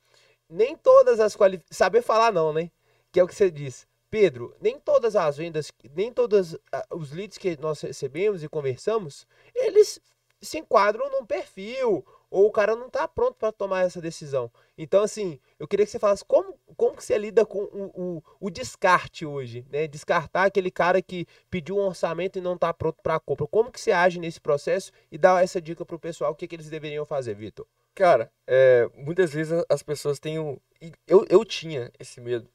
Nem 0.50 0.76
todas 0.76 1.20
as 1.20 1.36
qualificações. 1.36 1.78
Saber 1.78 2.02
falar, 2.02 2.32
não, 2.32 2.52
né? 2.52 2.70
Que 3.12 3.20
é 3.20 3.24
o 3.24 3.28
que 3.28 3.36
você 3.36 3.50
disse. 3.50 3.88
Pedro, 4.12 4.56
nem 4.60 4.80
todas 4.80 5.16
as 5.16 5.38
vendas, 5.38 5.72
nem 5.96 6.12
todos 6.12 6.58
os 6.90 7.12
leads 7.12 7.38
que 7.38 7.56
nós 7.62 7.80
recebemos 7.82 8.44
e 8.44 8.50
conversamos, 8.50 9.26
eles 9.54 10.02
se 10.42 10.58
enquadram 10.58 11.10
num 11.12 11.26
perfil, 11.26 12.04
ou 12.32 12.48
o 12.48 12.52
cara 12.52 12.76
não 12.76 12.88
está 12.88 13.08
pronto 13.08 13.36
para 13.36 13.52
tomar 13.52 13.86
essa 13.86 14.02
decisão. 14.02 14.52
Então, 14.78 15.04
assim, 15.04 15.40
eu 15.60 15.68
queria 15.68 15.86
que 15.86 15.92
você 15.92 16.00
falasse 16.00 16.24
como, 16.26 16.58
como 16.78 16.96
que 16.96 17.04
você 17.04 17.18
lida 17.18 17.46
com 17.46 17.60
o, 17.60 17.92
o, 17.94 18.24
o 18.40 18.50
descarte 18.50 19.26
hoje, 19.26 19.66
né? 19.70 19.88
Descartar 19.88 20.46
aquele 20.46 20.72
cara 20.72 21.02
que 21.02 21.28
pediu 21.50 21.78
um 21.78 21.86
orçamento 21.86 22.38
e 22.38 22.42
não 22.42 22.54
está 22.54 22.74
pronto 22.74 22.98
para 23.02 23.16
a 23.16 23.20
compra. 23.20 23.48
Como 23.48 23.72
que 23.72 23.82
você 23.82 23.92
age 23.92 24.20
nesse 24.20 24.40
processo 24.40 24.92
e 25.12 25.18
dá 25.18 25.42
essa 25.42 25.62
dica 25.62 25.86
para 25.86 25.96
o 25.96 26.00
pessoal, 26.00 26.32
o 26.32 26.36
que, 26.36 26.48
que 26.48 26.56
eles 26.56 26.70
deveriam 26.70 27.06
fazer, 27.06 27.36
Vitor? 27.36 27.66
Cara, 27.96 28.32
é, 28.48 28.90
muitas 28.96 29.34
vezes 29.34 29.64
as 29.68 29.84
pessoas 29.84 30.20
têm 30.20 30.40
um. 30.40 30.58
Eu, 31.06 31.26
eu 31.30 31.44
tinha 31.44 31.92
esse 32.00 32.22
medo 32.22 32.50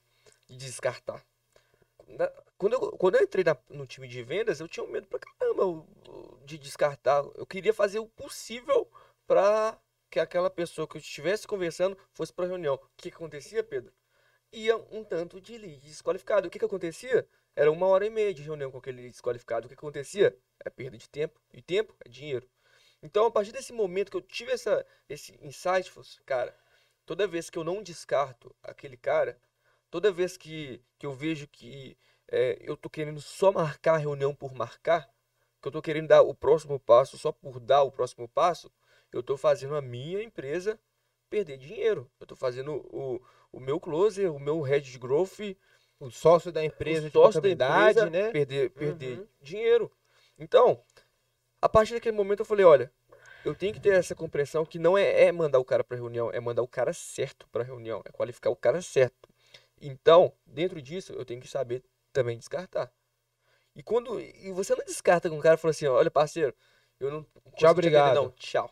de 0.49 0.57
descartar. 0.57 1.23
Quando 2.57 2.73
eu, 2.73 2.81
quando 2.93 3.17
eu 3.17 3.23
entrei 3.23 3.45
na, 3.45 3.57
no 3.69 3.87
time 3.87 4.09
de 4.09 4.23
vendas, 4.23 4.61
eu 4.61 4.69
tinha 4.69 4.85
um 4.85 4.91
medo 4.91 5.07
pra 5.07 5.19
caramba 5.19 5.85
de 6.45 6.59
descartar. 6.59 7.25
Eu 7.35 7.47
queria 7.47 7.75
fazer 7.75 7.99
o 7.99 8.07
possível 8.07 8.89
pra 9.27 9.79
que 10.11 10.21
aquela 10.21 10.49
pessoa 10.49 10.87
que 10.87 10.97
eu 10.97 11.01
estivesse 11.01 11.47
conversando 11.47 11.99
fosse 12.13 12.33
para 12.33 12.47
reunião. 12.47 12.75
O 12.77 12.81
que, 12.97 13.09
acontecia, 13.09 13.65
Pedro? 13.65 13.93
Ia 14.53 14.77
um 14.93 15.03
tanto 15.03 15.41
de 15.41 15.59
lead 15.59 15.81
desqualificado. 15.81 16.47
O 16.47 16.51
que, 16.51 16.59
que 16.59 16.65
acontecia? 16.65 17.27
Era 17.57 17.71
uma 17.71 17.87
hora 17.87 18.07
e 18.07 18.11
meia 18.11 18.33
de 18.33 18.43
reunião 18.43 18.71
com 18.71 18.79
aquele 18.79 18.99
lead 18.99 19.11
desqualificado. 19.11 19.67
O 19.67 19.69
que 19.69 19.75
acontecia? 19.75 20.37
É 20.65 20.71
perda 20.71 20.97
de 20.97 21.09
tempo. 21.09 21.41
E 21.53 21.61
tempo 21.61 21.95
é 22.05 22.09
dinheiro. 22.09 22.49
Então, 23.05 23.27
a 23.27 23.31
partir 23.31 23.53
desse 23.53 23.71
momento 23.71 24.11
que 24.11 24.17
eu 24.17 24.23
tive 24.23 24.51
essa, 24.51 24.85
esse 25.11 25.39
insight, 25.43 25.91
fosse, 25.91 26.23
cara, 26.23 26.57
toda 27.05 27.27
vez 27.27 27.51
que 27.51 27.59
eu 27.59 27.63
não 27.63 27.83
descarto 27.83 28.57
aquele 28.63 28.97
cara, 28.97 29.39
toda 29.91 30.11
vez 30.11 30.39
que, 30.39 30.81
que 30.99 31.05
eu 31.05 31.13
vejo 31.13 31.47
que 31.47 31.99
é, 32.27 32.57
eu 32.63 32.79
tô 32.79 32.89
querendo 32.89 33.21
só 33.21 33.53
marcar 33.53 33.97
a 33.97 33.99
reunião 33.99 34.35
por 34.35 34.55
marcar, 34.55 35.07
que 35.61 35.69
eu 35.69 35.73
tô 35.73 35.83
querendo 35.83 36.09
dar 36.09 36.23
o 36.23 36.35
próximo 36.35 36.81
passo 36.81 37.19
só 37.19 37.31
por 37.31 37.61
dar 37.61 37.83
o 37.83 37.93
próximo 37.93 38.27
passo, 38.27 38.73
eu 39.13 39.23
tô 39.23 39.37
fazendo 39.37 39.77
a 39.77 39.83
minha 39.83 40.23
empresa 40.23 40.81
perder 41.29 41.59
dinheiro. 41.59 42.11
Eu 42.19 42.27
tô 42.27 42.35
fazendo 42.35 42.73
o, 42.91 43.21
o 43.53 43.61
meu 43.61 43.79
closer, 43.79 44.33
o 44.33 44.41
meu 44.41 44.63
head 44.63 44.91
de 44.91 44.99
growth, 44.99 45.41
o 46.01 46.11
sócio 46.11 46.51
da 46.51 46.65
empresa, 46.65 47.09
o 47.09 47.11
sócio 47.11 47.43
da 47.43 47.51
empresa, 47.51 48.09
né? 48.09 48.31
perder, 48.31 48.71
perder 48.71 49.19
uhum. 49.19 49.27
dinheiro. 49.43 49.93
Então, 50.39 50.83
a 51.65 51.69
partir 51.69 51.95
daquele 51.95 52.15
momento 52.15 52.41
eu 52.41 52.45
falei, 52.45 52.63
olha, 52.63 52.93
eu 53.43 53.55
tenho 53.55 53.73
que 53.73 53.81
ter 53.81 53.95
essa 53.95 54.15
compreensão 54.15 54.67
que 54.67 54.79
não 54.79 54.99
é, 54.99 55.25
é 55.25 55.33
mandar 55.33 55.59
o 55.59 55.65
cara 55.65 55.83
para 55.83 55.97
reunião, 55.97 56.31
é 56.31 56.39
mandar 56.39 56.61
o 56.61 56.69
cara 56.69 56.93
certo 56.93 57.49
para 57.49 57.65
reunião, 57.65 58.03
é 58.05 58.13
qualificar 58.13 58.51
o 58.51 58.57
cara 58.57 58.83
certo. 58.83 59.31
Então, 59.81 60.31
dentro 60.45 60.83
disso, 60.83 61.15
eu 61.15 61.25
tenho 61.25 61.41
que 61.41 61.49
saber 61.49 61.83
também 62.13 62.37
descartar. 62.37 62.93
E 63.75 63.83
quando 63.83 64.21
e 64.21 64.53
você 64.53 64.75
não 64.75 64.85
descarta 64.85 65.31
com 65.31 65.39
um 65.39 65.41
cara 65.41 65.55
e 65.55 65.59
fala 65.59 65.71
assim, 65.71 65.87
olha, 65.87 66.11
parceiro, 66.11 66.55
eu 67.01 67.11
não 67.11 67.27
Tchau, 67.57 67.71
obrigado. 67.71 68.15
não, 68.15 68.31
tchau. 68.33 68.71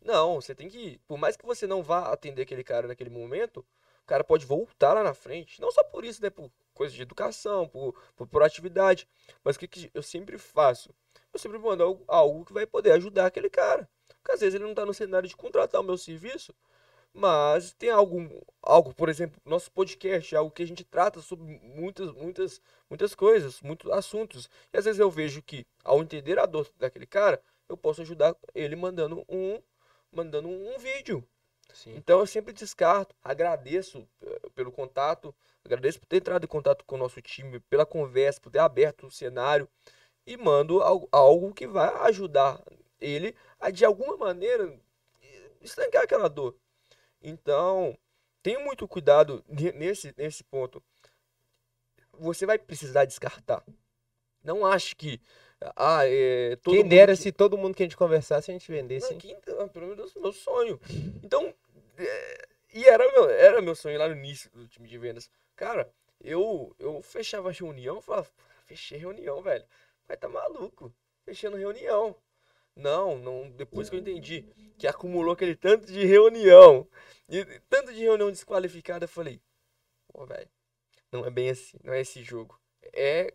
Não, 0.00 0.40
você 0.40 0.54
tem 0.54 0.68
que, 0.68 1.00
por 1.08 1.18
mais 1.18 1.36
que 1.36 1.44
você 1.44 1.66
não 1.66 1.82
vá 1.82 2.12
atender 2.12 2.42
aquele 2.42 2.62
cara 2.62 2.86
naquele 2.86 3.10
momento, 3.10 3.66
o 4.04 4.06
cara 4.06 4.22
pode 4.22 4.46
voltar 4.46 4.92
lá 4.92 5.02
na 5.02 5.12
frente. 5.12 5.60
Não 5.60 5.72
só 5.72 5.82
por 5.82 6.04
isso, 6.04 6.22
né, 6.22 6.30
por 6.30 6.52
coisa 6.72 6.94
de 6.94 7.02
educação, 7.02 7.66
por, 7.66 8.00
por 8.14 8.28
proatividade, 8.28 9.08
mas 9.42 9.56
o 9.56 9.58
que, 9.58 9.66
que 9.66 9.90
eu 9.92 10.04
sempre 10.04 10.38
faço? 10.38 10.94
Eu 11.32 11.38
sempre 11.38 11.58
mando 11.58 11.82
algo, 11.82 12.04
algo 12.06 12.44
que 12.44 12.52
vai 12.52 12.66
poder 12.66 12.92
ajudar 12.92 13.26
aquele 13.26 13.48
cara. 13.48 13.88
Porque 14.22 14.32
às 14.32 14.40
vezes 14.40 14.54
ele 14.54 14.64
não 14.64 14.70
está 14.70 14.84
no 14.86 14.94
cenário 14.94 15.28
de 15.28 15.36
contratar 15.36 15.80
o 15.80 15.84
meu 15.84 15.96
serviço, 15.96 16.54
mas 17.12 17.72
tem 17.74 17.90
algo, 17.90 18.44
algo, 18.62 18.94
por 18.94 19.08
exemplo, 19.08 19.40
nosso 19.44 19.70
podcast, 19.70 20.34
algo 20.34 20.50
que 20.50 20.62
a 20.62 20.66
gente 20.66 20.84
trata 20.84 21.20
sobre 21.20 21.44
muitas, 21.44 22.12
muitas, 22.12 22.60
muitas 22.88 23.14
coisas, 23.14 23.60
muitos 23.60 23.90
assuntos. 23.90 24.48
E 24.72 24.78
às 24.78 24.84
vezes 24.84 25.00
eu 25.00 25.10
vejo 25.10 25.42
que, 25.42 25.66
ao 25.84 26.02
entender 26.02 26.38
a 26.38 26.46
dor 26.46 26.68
daquele 26.78 27.06
cara, 27.06 27.42
eu 27.68 27.76
posso 27.76 28.00
ajudar 28.02 28.36
ele 28.54 28.76
mandando 28.76 29.24
um, 29.28 29.60
mandando 30.10 30.48
um 30.48 30.78
vídeo. 30.78 31.26
Sim. 31.74 31.94
Então 31.96 32.20
eu 32.20 32.26
sempre 32.26 32.52
descarto, 32.52 33.14
agradeço 33.24 34.06
eh, 34.22 34.40
pelo 34.54 34.70
contato, 34.70 35.34
agradeço 35.64 35.98
por 35.98 36.06
ter 36.06 36.18
entrado 36.18 36.44
em 36.44 36.48
contato 36.48 36.84
com 36.84 36.96
o 36.96 36.98
nosso 36.98 37.20
time, 37.22 37.60
pela 37.60 37.86
conversa, 37.86 38.40
por 38.40 38.50
ter 38.50 38.58
aberto 38.58 39.06
o 39.06 39.10
cenário 39.10 39.66
e 40.26 40.36
mando 40.36 40.80
algo, 41.10 41.52
que 41.52 41.66
vai 41.66 41.88
ajudar 42.08 42.62
ele 43.00 43.34
a 43.58 43.70
de 43.70 43.84
alguma 43.84 44.16
maneira 44.16 44.78
estancar 45.60 46.02
aquela 46.02 46.28
dor. 46.28 46.56
Então, 47.20 47.96
tenha 48.42 48.60
muito 48.60 48.86
cuidado 48.86 49.44
nesse, 49.48 50.14
nesse 50.16 50.44
ponto. 50.44 50.82
Você 52.18 52.46
vai 52.46 52.58
precisar 52.58 53.04
descartar. 53.04 53.64
Não 54.42 54.66
ache 54.66 54.94
que. 54.94 55.20
Ah, 55.76 56.00
é, 56.04 56.56
Quem 56.64 56.86
dera 56.86 57.12
que... 57.12 57.22
se 57.22 57.30
todo 57.30 57.56
mundo 57.56 57.74
que 57.74 57.82
a 57.82 57.86
gente 57.86 57.96
conversasse 57.96 58.50
a 58.50 58.54
gente 58.54 58.70
vendesse. 58.70 59.12
Não, 59.12 59.20
quem, 59.20 59.40
pelo 59.40 59.86
menos 59.86 60.14
meu 60.16 60.32
sonho. 60.32 60.80
Então, 61.22 61.54
é, 61.96 62.48
e 62.74 62.84
era 62.84 63.10
meu, 63.12 63.30
era 63.30 63.62
meu 63.62 63.74
sonho 63.74 63.98
lá 63.98 64.08
no 64.08 64.16
início 64.16 64.50
do 64.50 64.66
time 64.66 64.88
de 64.88 64.98
vendas. 64.98 65.30
Cara, 65.54 65.88
eu, 66.20 66.74
eu 66.78 67.00
fechava 67.02 67.50
a 67.50 67.52
reunião 67.52 67.98
e 67.98 68.02
falava, 68.02 68.28
fechei 68.66 68.98
reunião, 68.98 69.40
velho. 69.40 69.64
Vai 70.06 70.16
tá 70.16 70.28
maluco. 70.28 70.92
Fechando 71.24 71.56
reunião. 71.56 72.16
Não, 72.74 73.18
não, 73.18 73.50
depois 73.50 73.90
que 73.90 73.96
eu 73.96 74.00
entendi 74.00 74.42
que 74.78 74.86
acumulou 74.86 75.34
aquele 75.34 75.54
tanto 75.54 75.86
de 75.86 76.04
reunião, 76.06 76.88
e 77.28 77.44
tanto 77.68 77.92
de 77.92 78.00
reunião 78.00 78.30
desqualificada, 78.30 79.04
eu 79.04 79.08
falei, 79.08 79.40
pô, 80.08 80.24
velho, 80.24 80.48
não 81.12 81.24
é 81.26 81.30
bem 81.30 81.50
assim, 81.50 81.76
não 81.84 81.92
é 81.92 82.00
esse 82.00 82.22
jogo. 82.22 82.58
É 82.94 83.34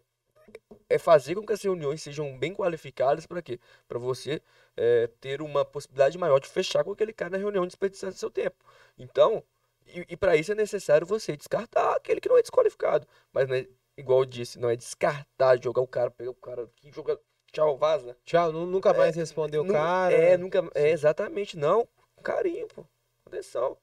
é 0.89 0.97
fazer 0.97 1.36
com 1.36 1.45
que 1.45 1.53
as 1.53 1.61
reuniões 1.61 2.01
sejam 2.01 2.38
bem 2.38 2.53
qualificadas 2.53 3.26
para 3.26 3.41
quê? 3.41 3.59
Para 3.88 3.99
você 3.99 4.41
é, 4.76 5.07
ter 5.20 5.41
uma 5.41 5.65
possibilidade 5.65 6.18
maior 6.18 6.39
de 6.39 6.47
fechar 6.47 6.84
com 6.84 6.91
aquele 6.91 7.13
cara 7.13 7.32
na 7.32 7.38
reunião 7.38 7.65
desperdiçando 7.65 8.13
seu 8.13 8.30
tempo. 8.30 8.55
Então, 8.97 9.43
e, 9.86 10.05
e 10.09 10.18
para 10.18 10.36
isso 10.36 10.51
é 10.51 10.55
necessário 10.55 11.05
você 11.05 11.36
descartar 11.36 11.95
aquele 11.95 12.22
que 12.22 12.30
não 12.30 12.38
é 12.38 12.41
desqualificado. 12.41 13.07
Mas, 13.34 13.47
né, 13.49 13.68
igual 13.97 14.19
eu 14.19 14.25
disse, 14.25 14.59
não 14.59 14.69
é 14.69 14.75
descartar, 14.75 15.61
jogar 15.61 15.81
o 15.81 15.87
cara, 15.87 16.11
pegar 16.11 16.31
o 16.31 16.35
cara 16.35 16.69
que 16.75 16.91
joga 16.91 17.19
Tchau, 17.51 17.77
vaza. 17.77 18.15
Tchau, 18.25 18.51
nunca 18.51 18.93
mais 18.93 19.15
é, 19.15 19.19
respondeu 19.19 19.63
o 19.63 19.67
cara. 19.67 20.13
É, 20.13 20.37
nunca. 20.37 20.69
É, 20.75 20.89
exatamente, 20.89 21.57
não. 21.57 21.87
Carinho, 22.21 22.67
pô. 22.67 22.85
Atenção. 23.25 23.77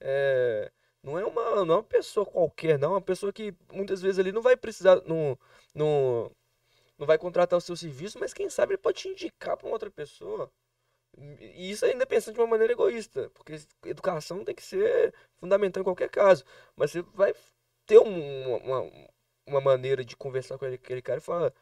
É, 0.00 0.70
não 1.02 1.18
é 1.18 1.24
uma, 1.24 1.64
não 1.64 1.74
é 1.74 1.76
uma 1.78 1.82
pessoa 1.82 2.24
qualquer, 2.26 2.78
não. 2.78 2.90
É 2.90 2.94
uma 2.94 3.00
pessoa 3.00 3.32
que 3.32 3.54
muitas 3.72 4.00
vezes 4.02 4.18
ali 4.18 4.30
não 4.30 4.42
vai 4.42 4.56
precisar. 4.56 5.02
Não, 5.06 5.38
não, 5.74 6.30
não 6.98 7.06
vai 7.06 7.18
contratar 7.18 7.56
o 7.56 7.60
seu 7.60 7.76
serviço, 7.76 8.18
mas 8.18 8.34
quem 8.34 8.48
sabe 8.48 8.74
ele 8.74 8.78
pode 8.78 8.98
te 8.98 9.08
indicar 9.08 9.56
para 9.56 9.66
uma 9.66 9.72
outra 9.72 9.90
pessoa. 9.90 10.50
E 11.40 11.70
isso 11.70 11.84
ainda 11.84 12.06
pensando 12.06 12.34
de 12.34 12.40
uma 12.40 12.46
maneira 12.46 12.72
egoísta, 12.72 13.30
porque 13.34 13.58
educação 13.84 14.44
tem 14.44 14.54
que 14.54 14.62
ser 14.62 15.12
fundamental 15.38 15.80
em 15.80 15.84
qualquer 15.84 16.08
caso. 16.10 16.44
Mas 16.76 16.92
você 16.92 17.02
vai 17.14 17.34
ter 17.86 17.98
um, 17.98 18.56
uma, 18.56 18.82
uma 19.48 19.60
maneira 19.60 20.04
de 20.04 20.16
conversar 20.16 20.58
com 20.58 20.66
aquele 20.66 21.02
cara 21.02 21.18
e 21.18 21.22
falar 21.22 21.52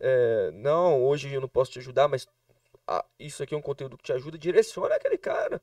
é, 0.00 0.50
não, 0.52 1.02
hoje 1.02 1.32
eu 1.32 1.40
não 1.40 1.48
posso 1.48 1.72
te 1.72 1.78
ajudar, 1.78 2.08
mas 2.08 2.26
ah, 2.86 3.04
isso 3.18 3.42
aqui 3.42 3.54
é 3.54 3.58
um 3.58 3.62
conteúdo 3.62 3.96
que 3.96 4.04
te 4.04 4.12
ajuda, 4.12 4.38
direciona 4.38 4.94
aquele 4.96 5.18
cara. 5.18 5.60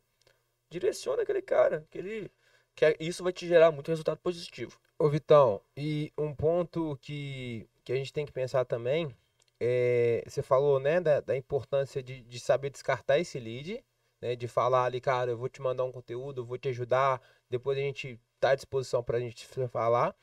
Direciona 0.69 1.23
aquele 1.23 1.41
cara, 1.41 1.85
que 1.89 1.97
ele 1.97 2.31
que 2.75 2.85
é, 2.85 2.95
isso 2.99 3.23
vai 3.23 3.33
te 3.33 3.45
gerar 3.47 3.71
muito 3.71 3.89
resultado 3.89 4.19
positivo. 4.19 4.79
Ô 4.97 5.09
Vitão, 5.09 5.61
e 5.75 6.13
um 6.17 6.33
ponto 6.33 6.97
que, 7.01 7.67
que 7.83 7.91
a 7.91 7.95
gente 7.95 8.13
tem 8.13 8.25
que 8.25 8.31
pensar 8.31 8.63
também, 8.63 9.13
é, 9.59 10.23
você 10.25 10.41
falou, 10.41 10.79
né, 10.79 11.01
da, 11.01 11.19
da 11.19 11.35
importância 11.35 12.01
de, 12.01 12.21
de 12.21 12.39
saber 12.39 12.69
descartar 12.69 13.19
esse 13.19 13.37
lead, 13.37 13.83
né, 14.21 14.35
de 14.35 14.47
falar 14.47 14.85
ali, 14.85 15.01
cara, 15.01 15.31
eu 15.31 15.37
vou 15.37 15.49
te 15.49 15.61
mandar 15.61 15.83
um 15.83 15.91
conteúdo, 15.91 16.41
eu 16.41 16.45
vou 16.45 16.57
te 16.57 16.69
ajudar, 16.69 17.21
depois 17.49 17.77
a 17.77 17.81
gente 17.81 18.17
tá 18.39 18.51
à 18.51 18.55
disposição 18.55 19.03
para 19.03 19.17
a 19.17 19.19
gente 19.19 19.45
falar. 19.67 20.15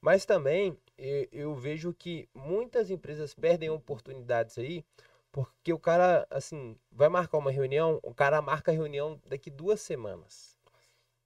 Mas 0.00 0.24
também 0.24 0.76
eu, 0.96 1.28
eu 1.32 1.54
vejo 1.54 1.92
que 1.92 2.28
muitas 2.34 2.90
empresas 2.90 3.34
perdem 3.34 3.70
oportunidades 3.70 4.58
aí, 4.58 4.84
porque 5.30 5.72
o 5.72 5.78
cara, 5.78 6.26
assim, 6.30 6.76
vai 6.90 7.08
marcar 7.08 7.38
uma 7.38 7.50
reunião, 7.50 8.00
o 8.02 8.14
cara 8.14 8.40
marca 8.40 8.70
a 8.70 8.74
reunião 8.74 9.20
daqui 9.26 9.50
duas 9.50 9.80
semanas. 9.80 10.56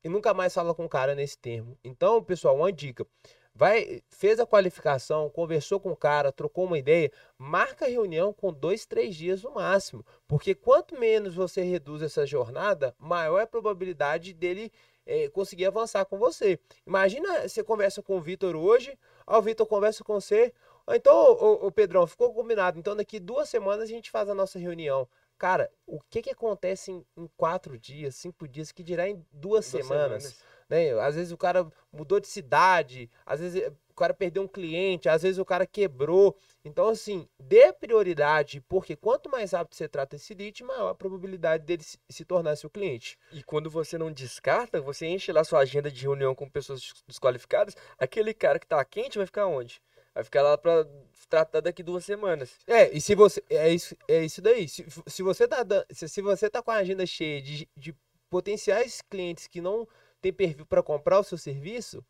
E 0.04 0.08
nunca 0.08 0.34
mais 0.34 0.52
fala 0.52 0.74
com 0.74 0.84
o 0.84 0.88
cara 0.88 1.14
nesse 1.14 1.38
termo. 1.38 1.78
Então, 1.84 2.22
pessoal, 2.22 2.56
uma 2.56 2.72
dica. 2.72 3.06
Vai, 3.54 4.02
fez 4.08 4.40
a 4.40 4.46
qualificação, 4.46 5.28
conversou 5.28 5.78
com 5.78 5.92
o 5.92 5.96
cara, 5.96 6.32
trocou 6.32 6.64
uma 6.64 6.78
ideia, 6.78 7.12
marca 7.36 7.84
a 7.84 7.88
reunião 7.88 8.32
com 8.32 8.52
dois, 8.52 8.86
três 8.86 9.14
dias 9.14 9.42
no 9.42 9.52
máximo. 9.52 10.04
Porque 10.26 10.54
quanto 10.54 10.98
menos 10.98 11.34
você 11.34 11.62
reduz 11.62 12.02
essa 12.02 12.26
jornada, 12.26 12.94
maior 12.98 13.38
é 13.38 13.42
a 13.42 13.46
probabilidade 13.46 14.32
dele 14.32 14.72
é, 15.06 15.28
conseguir 15.28 15.66
avançar 15.66 16.04
com 16.04 16.18
você. 16.18 16.58
Imagina 16.86 17.48
você 17.48 17.62
conversa 17.62 18.02
com 18.02 18.16
o 18.16 18.20
Vitor 18.20 18.56
hoje, 18.56 18.96
Ó, 19.26 19.38
o 19.38 19.42
Vitor 19.42 19.66
conversa 19.66 20.04
com 20.04 20.14
você. 20.14 20.52
Então, 20.90 21.14
o, 21.14 21.66
o 21.66 21.72
Pedrão, 21.72 22.06
ficou 22.06 22.32
combinado. 22.32 22.78
Então, 22.78 22.96
daqui 22.96 23.20
duas 23.20 23.48
semanas 23.48 23.84
a 23.84 23.86
gente 23.86 24.10
faz 24.10 24.28
a 24.28 24.34
nossa 24.34 24.58
reunião. 24.58 25.08
Cara, 25.38 25.70
o 25.86 26.00
que 26.10 26.22
que 26.22 26.30
acontece 26.30 26.92
em, 26.92 27.04
em 27.16 27.28
quatro 27.36 27.78
dias, 27.78 28.14
cinco 28.16 28.46
dias, 28.46 28.70
que 28.70 28.82
dirá 28.82 29.08
em 29.08 29.16
duas, 29.32 29.32
duas 29.32 29.66
semanas? 29.66 30.22
semanas. 30.24 30.52
Né? 30.68 30.92
Às 31.00 31.14
vezes 31.14 31.32
o 31.32 31.36
cara 31.36 31.66
mudou 31.92 32.18
de 32.20 32.28
cidade, 32.28 33.10
às 33.26 33.40
vezes 33.40 33.72
o 33.90 33.94
cara 33.94 34.14
perdeu 34.14 34.42
um 34.42 34.48
cliente, 34.48 35.08
às 35.08 35.22
vezes 35.22 35.38
o 35.38 35.44
cara 35.44 35.66
quebrou. 35.66 36.36
Então, 36.64 36.88
assim, 36.88 37.28
dê 37.38 37.72
prioridade, 37.72 38.60
porque 38.68 38.94
quanto 38.94 39.28
mais 39.28 39.52
rápido 39.52 39.74
você 39.74 39.88
trata 39.88 40.14
esse 40.14 40.32
lead, 40.32 40.62
maior 40.62 40.90
a 40.90 40.94
probabilidade 40.94 41.64
dele 41.64 41.82
se 42.08 42.24
tornar 42.24 42.56
seu 42.56 42.70
cliente. 42.70 43.18
E 43.32 43.42
quando 43.42 43.68
você 43.68 43.98
não 43.98 44.12
descarta, 44.12 44.80
você 44.80 45.06
enche 45.06 45.32
lá 45.32 45.42
sua 45.42 45.60
agenda 45.60 45.90
de 45.90 46.02
reunião 46.02 46.34
com 46.34 46.48
pessoas 46.48 46.92
desqualificadas, 47.06 47.76
aquele 47.98 48.32
cara 48.32 48.60
que 48.60 48.66
tá 48.66 48.84
quente 48.84 49.18
vai 49.18 49.26
ficar 49.26 49.46
onde? 49.46 49.82
Vai 50.14 50.22
ficar 50.22 50.42
lá 50.42 50.56
para 50.56 50.86
tratar 51.28 51.60
daqui 51.60 51.82
duas 51.82 52.04
semanas. 52.04 52.58
É, 52.66 52.90
e 52.96 53.00
se 53.00 53.14
você. 53.14 53.42
É 53.48 53.70
isso, 53.70 53.96
é 54.06 54.24
isso 54.24 54.42
daí. 54.42 54.68
Se, 54.68 54.84
se, 55.06 55.22
você 55.22 55.48
tá, 55.48 55.64
se, 55.90 56.08
se 56.08 56.22
você 56.22 56.50
tá 56.50 56.62
com 56.62 56.70
a 56.70 56.76
agenda 56.76 57.06
cheia 57.06 57.40
de, 57.40 57.66
de 57.76 57.96
potenciais 58.28 59.00
clientes 59.00 59.46
que 59.46 59.60
não 59.60 59.88
tem 60.20 60.32
perfil 60.32 60.66
para 60.66 60.82
comprar 60.82 61.18
o 61.18 61.24
seu 61.24 61.38
serviço, 61.38 62.04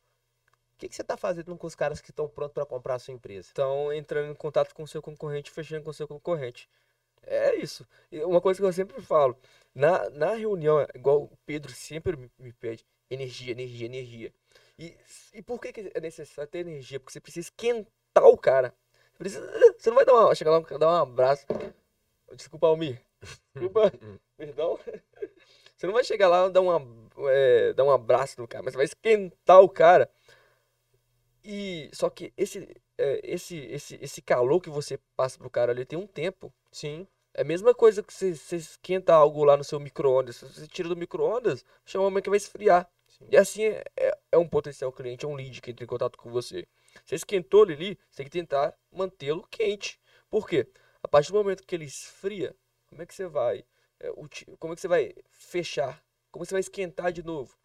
que, 0.83 0.89
que 0.89 0.97
você 0.97 1.03
está 1.03 1.16
fazendo 1.16 1.57
com 1.57 1.66
os 1.66 1.74
caras 1.74 2.01
que 2.01 2.11
estão 2.11 2.28
prontos 2.28 2.55
para 2.55 2.66
comprar 2.66 2.97
a 2.97 2.99
sua 2.99 3.14
empresa? 3.14 3.49
Estão 3.49 3.93
entrando 3.93 4.33
em 4.33 4.35
contato 4.35 4.74
com 4.74 4.83
o 4.83 4.89
seu 4.89 5.01
concorrente, 5.01 5.51
fechando 5.51 5.85
com 5.85 5.91
o 5.91 5.95
seu 5.95 6.09
concorrente. 6.09 6.68
É 7.22 7.55
isso. 7.55 7.87
E 8.11 8.20
uma 8.24 8.41
coisa 8.41 8.61
que 8.61 8.66
eu 8.66 8.72
sempre 8.72 9.01
falo, 9.01 9.37
na, 9.72 10.11
na 10.11 10.35
reunião, 10.35 10.85
igual 10.93 11.22
o 11.22 11.39
Pedro 11.47 11.72
sempre 11.72 12.16
me, 12.16 12.30
me 12.37 12.53
pede, 12.53 12.85
energia, 13.09 13.53
energia, 13.53 13.87
energia. 13.87 14.35
E, 14.76 14.97
e 15.35 15.43
por 15.43 15.61
que, 15.61 15.72
que 15.72 15.93
é 15.95 16.01
necessário 16.01 16.51
ter 16.51 16.59
energia? 16.59 16.99
Porque 16.99 17.12
você 17.12 17.20
precisa 17.20 17.47
esquentar 17.47 18.24
o 18.24 18.37
cara. 18.37 18.74
Você, 19.12 19.18
precisa, 19.18 19.53
você 19.78 19.91
não 19.91 19.97
vai 19.97 20.05
dar 20.05 20.14
uma, 20.14 20.35
chegar 20.35 20.51
lá 20.51 20.61
dar 20.61 20.89
um 20.89 21.03
abraço. 21.03 21.47
Desculpa, 22.35 22.66
Almir. 22.66 23.01
Desculpa, 23.55 23.93
perdão. 24.37 24.78
Você 25.76 25.87
não 25.89 25.95
vai 25.95 26.05
chegar 26.05 26.28
lá 26.28 26.47
e 26.47 26.51
dar, 26.51 26.61
uma, 26.61 26.80
é, 27.28 27.72
dar 27.72 27.83
um 27.83 27.91
abraço 27.91 28.41
no 28.41 28.47
cara, 28.47 28.62
mas 28.62 28.72
vai 28.72 28.85
esquentar 28.85 29.61
o 29.61 29.68
cara. 29.68 30.09
E 31.45 31.90
só 31.93 32.09
que 32.09 32.32
esse, 32.36 32.68
é, 32.97 33.20
esse, 33.24 33.57
esse, 33.57 33.99
esse 34.01 34.22
calor 34.22 34.61
que 34.61 34.70
você 34.70 34.99
passa 35.16 35.38
pro 35.38 35.51
cara 35.51 35.72
ali 35.72 35.84
tem 35.84 35.99
um 35.99 36.07
tempo. 36.07 36.53
Sim. 36.70 37.07
É 37.34 37.40
a 37.43 37.45
mesma 37.45 37.74
coisa 37.74 38.03
que 38.03 38.12
você, 38.12 38.34
você 38.34 38.57
esquenta 38.57 39.14
algo 39.14 39.43
lá 39.45 39.57
no 39.57 39.64
seu 39.64 39.80
micro-ondas. 39.80 40.36
Se 40.36 40.45
você 40.45 40.66
tira 40.68 40.88
do 40.88 40.97
micro-ondas, 40.97 41.64
chama 41.84 42.05
um 42.05 42.09
momento 42.09 42.24
que 42.24 42.30
vai 42.30 42.36
esfriar. 42.36 42.88
Sim. 43.09 43.26
E 43.30 43.36
assim 43.36 43.64
é, 43.64 43.84
é, 43.97 44.18
é, 44.32 44.38
um 44.38 44.47
potencial 44.47 44.93
cliente, 44.93 45.24
é 45.24 45.28
um 45.28 45.34
lead 45.34 45.61
que 45.61 45.70
entra 45.70 45.84
em 45.84 45.88
contato 45.88 46.16
com 46.16 46.30
você. 46.30 46.66
Você 47.05 47.16
esquentou 47.16 47.64
ele 47.64 47.74
ali, 47.74 47.99
você 48.11 48.18
tem 48.18 48.26
que 48.26 48.32
tentar 48.32 48.74
mantê-lo 48.90 49.47
quente. 49.51 49.99
Por 50.30 50.47
quê? 50.47 50.68
A 51.03 51.09
partir 51.09 51.32
do 51.32 51.38
momento 51.38 51.66
que 51.66 51.74
ele 51.74 51.86
esfria, 51.86 52.55
como 52.86 53.03
é 53.03 53.07
que 53.07 53.14
você 53.14 53.26
vai? 53.26 53.64
É, 53.99 54.11
como 54.59 54.72
é 54.72 54.76
que 54.76 54.80
você 54.80 54.88
vai 54.88 55.14
fechar? 55.30 56.03
Como 56.30 56.45
você 56.45 56.55
vai 56.55 56.61
esquentar 56.61 57.12
de 57.12 57.22
novo? 57.22 57.57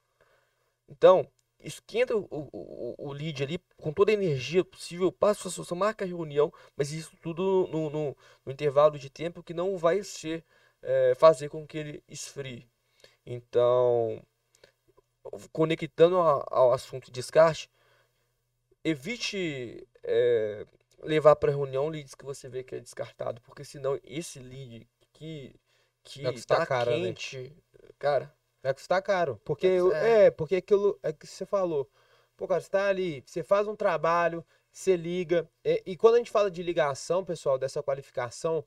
Então, 0.87 1.29
esquenta 1.59 2.15
o, 2.15 2.27
o, 2.31 2.95
o 2.97 3.13
lead 3.13 3.43
ali 3.43 3.59
com 3.77 3.91
toda 3.91 4.11
a 4.11 4.13
energia 4.13 4.63
possível, 4.63 5.11
passa 5.11 5.39
a 5.39 5.43
sua 5.43 5.51
solução, 5.51 5.77
marca 5.77 6.05
a 6.05 6.07
reunião, 6.07 6.51
mas 6.75 6.91
isso 6.91 7.15
tudo 7.21 7.67
no, 7.71 7.89
no, 7.89 8.17
no 8.45 8.51
intervalo 8.51 8.97
de 8.97 9.09
tempo 9.09 9.43
que 9.43 9.53
não 9.53 9.77
vai 9.77 10.03
ser 10.03 10.43
é, 10.81 11.13
fazer 11.15 11.49
com 11.49 11.65
que 11.65 11.77
ele 11.77 12.03
esfrie. 12.07 12.67
Então, 13.25 14.21
conectando 15.51 16.17
ao, 16.17 16.45
ao 16.49 16.73
assunto 16.73 17.05
de 17.05 17.11
descarte, 17.11 17.69
evite 18.83 19.87
é, 20.03 20.65
levar 21.03 21.35
para 21.35 21.51
reunião 21.51 21.89
leads 21.89 22.15
que 22.15 22.25
você 22.25 22.47
vê 22.47 22.63
que 22.63 22.75
é 22.75 22.79
descartado, 22.79 23.41
porque 23.41 23.63
senão 23.63 23.99
esse 24.03 24.39
lead 24.39 24.87
que 25.13 25.55
que 26.03 26.21
tá 26.45 26.59
né? 26.59 26.65
quente, 26.85 27.37
né? 27.37 27.89
cara, 27.99 28.33
Vai 28.67 28.73
custar 28.73 29.01
caro. 29.01 29.39
Porque, 29.45 29.79
é. 29.93 30.25
é, 30.25 30.31
porque 30.31 30.57
aquilo 30.57 30.99
é 31.01 31.13
que 31.13 31.25
você 31.25 31.45
falou. 31.45 31.89
Pô, 32.35 32.45
cara, 32.45 32.59
você 32.59 32.69
tá 32.69 32.89
ali, 32.89 33.23
você 33.25 33.41
faz 33.41 33.65
um 33.65 33.77
trabalho, 33.77 34.45
você 34.69 34.97
liga. 34.97 35.49
É, 35.63 35.81
e 35.85 35.95
quando 35.95 36.15
a 36.15 36.17
gente 36.17 36.29
fala 36.29 36.51
de 36.51 36.61
ligação, 36.61 37.23
pessoal, 37.23 37.57
dessa 37.57 37.81
qualificação, 37.81 38.65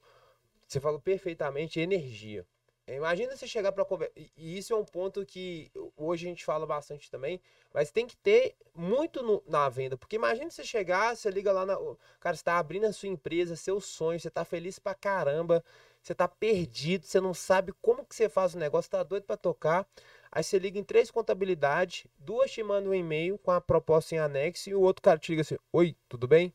você 0.67 0.81
falou 0.81 0.99
perfeitamente 0.99 1.81
energia. 1.81 2.47
É, 2.87 2.97
imagina 2.97 3.37
você 3.37 3.47
chegar 3.47 3.73
para 3.73 3.85
conversar. 3.85 4.15
E 4.17 4.57
isso 4.57 4.73
é 4.73 4.77
um 4.77 4.87
ponto 4.87 5.27
que 5.27 5.71
hoje 5.95 6.25
a 6.25 6.31
gente 6.31 6.47
fala 6.47 6.65
bastante 6.65 7.11
também, 7.11 7.39
mas 7.75 7.91
tem 7.91 8.07
que 8.07 8.17
ter 8.17 8.57
muito 8.75 9.23
no, 9.23 9.43
na 9.47 9.69
venda. 9.69 9.99
Porque 9.99 10.17
imagina 10.17 10.51
você 10.51 10.65
chegar, 10.65 11.15
você 11.15 11.31
liga 11.31 11.53
lá 11.53 11.67
na. 11.67 11.77
Cara, 12.19 12.35
você 12.35 12.43
tá 12.43 12.59
abrindo 12.59 12.87
a 12.87 12.93
sua 12.93 13.11
empresa, 13.11 13.55
seu 13.55 13.83
sonho, 13.83 14.19
você 14.19 14.31
tá 14.31 14.47
feliz 14.47 14.79
pra 14.79 14.95
caramba 14.95 15.63
você 16.03 16.15
tá 16.15 16.27
perdido, 16.27 17.07
você 17.07 17.21
não 17.21 17.35
sabe 17.35 17.73
como 17.81 18.05
que 18.05 18.15
você 18.15 18.29
faz 18.29 18.55
o 18.55 18.59
negócio, 18.59 18.91
tá 18.91 19.03
doido 19.03 19.25
para 19.25 19.37
tocar. 19.37 19.87
Aí 20.33 20.43
você 20.43 20.59
liga 20.59 20.79
em 20.79 20.85
três 20.85 21.11
contabilidades, 21.11 22.07
duas 22.19 22.51
te 22.51 22.63
mandam 22.63 22.93
um 22.93 22.95
e-mail 22.95 23.39
com 23.39 23.51
a 23.51 23.61
proposta 23.61 24.15
em 24.15 24.19
anexo 24.19 24.71
e 24.71 24.75
o 24.75 24.81
outro 24.81 25.03
cara 25.03 25.19
te 25.19 25.31
liga 25.33 25.43
assim: 25.43 25.59
Oi, 25.73 25.97
tudo 26.09 26.27
bem? 26.29 26.49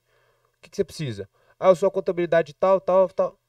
O 0.58 0.62
que, 0.62 0.70
que 0.70 0.76
você 0.76 0.84
precisa? 0.84 1.30
Ah, 1.60 1.70
eu 1.70 1.76
sou 1.76 1.88
a 1.88 1.92
contabilidade 1.92 2.54
tal, 2.54 2.82
tal, 2.82 3.10
tal. 3.10 3.40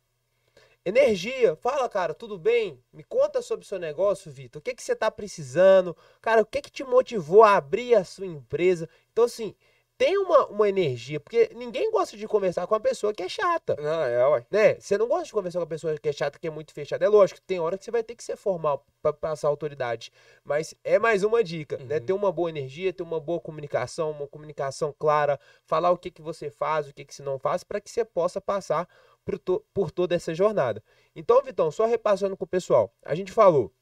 Energia, 0.85 1.57
fala, 1.57 1.89
cara, 1.89 2.15
tudo 2.15 2.39
bem? 2.39 2.81
Me 2.93 3.03
conta 3.03 3.43
sobre 3.43 3.65
o 3.65 3.69
seu 3.69 3.77
negócio, 3.77 4.31
Vitor. 4.31 4.61
O 4.61 4.63
que, 4.63 4.73
que 4.73 4.83
você 4.83 4.93
está 4.93 5.11
precisando? 5.11 5.97
Cara, 6.21 6.43
o 6.43 6.47
que, 6.47 6.63
que 6.63 6.71
te 6.71 6.85
motivou 6.85 7.43
a 7.43 7.57
abrir 7.57 7.97
a 7.97 8.05
sua 8.05 8.25
empresa? 8.27 8.89
Então, 9.11 9.25
assim, 9.25 9.53
tem 9.99 10.19
uma, 10.19 10.47
uma 10.47 10.69
energia, 10.69 11.19
porque 11.19 11.51
ninguém 11.55 11.91
gosta 11.91 12.17
de 12.17 12.29
conversar 12.29 12.67
com 12.67 12.75
uma 12.75 12.81
pessoa 12.81 13.15
que 13.15 13.23
é 13.23 13.29
chata. 13.29 13.77
Não, 13.81 14.03
é, 14.03 14.29
ué. 14.29 14.47
Né? 14.51 14.75
Você 14.75 14.99
não 14.99 15.09
gosta 15.09 15.25
de 15.25 15.33
conversar 15.33 15.59
com 15.59 15.63
uma 15.63 15.69
pessoa 15.69 15.97
que 15.99 16.09
é 16.09 16.13
chata, 16.13 16.39
que 16.39 16.47
é 16.47 16.51
muito 16.51 16.73
fechada. 16.73 17.05
É 17.05 17.09
lógico, 17.09 17.41
tem 17.41 17.59
hora 17.59 17.79
que 17.79 17.85
você 17.85 17.91
vai 17.91 18.03
ter 18.03 18.15
que 18.15 18.23
ser 18.23 18.37
formal 18.37 18.85
para 19.01 19.13
passar 19.13 19.49
autoridade. 19.49 20.13
Mas 20.45 20.75
é 20.85 20.99
mais 20.99 21.23
uma 21.23 21.43
dica, 21.43 21.77
né? 21.77 21.83
uhum. 21.83 21.89
né? 21.89 22.01
Ter 22.01 22.13
uma 22.13 22.31
boa 22.31 22.51
energia, 22.51 22.93
ter 22.93 23.03
uma 23.03 23.19
boa 23.19 23.41
comunicação, 23.41 24.11
uma 24.11 24.27
comunicação 24.27 24.95
clara, 24.99 25.41
falar 25.65 25.91
o 25.91 25.99
que, 25.99 26.11
que 26.11 26.21
você 26.21 26.51
faz, 26.51 26.89
o 26.89 26.95
que, 26.95 27.05
que 27.05 27.15
você 27.15 27.23
não 27.23 27.39
faz, 27.39 27.65
para 27.65 27.81
que 27.81 27.91
você 27.91 28.05
possa 28.05 28.41
passar 28.41 28.87
por, 29.25 29.39
to 29.39 29.65
por 29.73 29.91
toda 29.91 30.15
essa 30.15 30.35
jornada. 30.35 30.83
Então, 31.15 31.43
Vitão, 31.43 31.71
só 31.71 31.87
repassando 31.87 32.37
com 32.37 32.45
o 32.45 32.49
pessoal. 32.49 32.93
A 33.03 33.15
gente 33.15 33.33
falou 33.33 33.73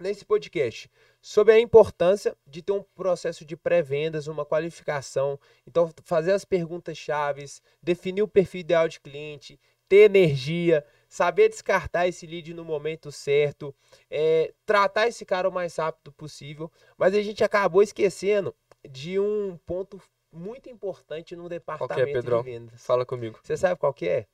nesse 0.00 0.24
podcast 0.24 0.90
sobre 1.20 1.54
a 1.54 1.60
importância 1.60 2.36
de 2.46 2.62
ter 2.62 2.72
um 2.72 2.82
processo 2.82 3.44
de 3.44 3.56
pré-vendas, 3.56 4.26
uma 4.26 4.44
qualificação. 4.44 5.38
Então, 5.66 5.92
fazer 6.04 6.32
as 6.32 6.44
perguntas 6.44 6.96
chaves, 6.96 7.62
definir 7.82 8.22
o 8.22 8.28
perfil 8.28 8.60
ideal 8.60 8.88
de 8.88 9.00
cliente, 9.00 9.60
ter 9.88 10.04
energia, 10.04 10.84
saber 11.08 11.48
descartar 11.48 12.06
esse 12.06 12.26
lead 12.26 12.54
no 12.54 12.64
momento 12.64 13.12
certo, 13.12 13.74
é, 14.10 14.54
tratar 14.64 15.08
esse 15.08 15.24
cara 15.26 15.48
o 15.48 15.52
mais 15.52 15.76
rápido 15.76 16.12
possível. 16.12 16.70
Mas 16.96 17.14
a 17.14 17.20
gente 17.22 17.44
acabou 17.44 17.82
esquecendo 17.82 18.54
de 18.88 19.18
um 19.18 19.58
ponto 19.66 20.00
muito 20.32 20.70
importante 20.70 21.34
no 21.34 21.48
departamento 21.48 22.08
é, 22.08 22.12
Pedrão? 22.12 22.42
de 22.42 22.50
vendas. 22.50 22.86
Fala 22.86 23.04
comigo. 23.04 23.38
Você 23.42 23.56
sabe 23.56 23.78
qual 23.78 23.92
que 23.92 24.08
é? 24.08 24.26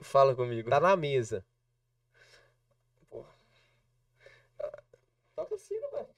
Fala 0.00 0.34
comigo. 0.34 0.70
Tá 0.70 0.80
na 0.80 0.96
mesa. 0.96 1.44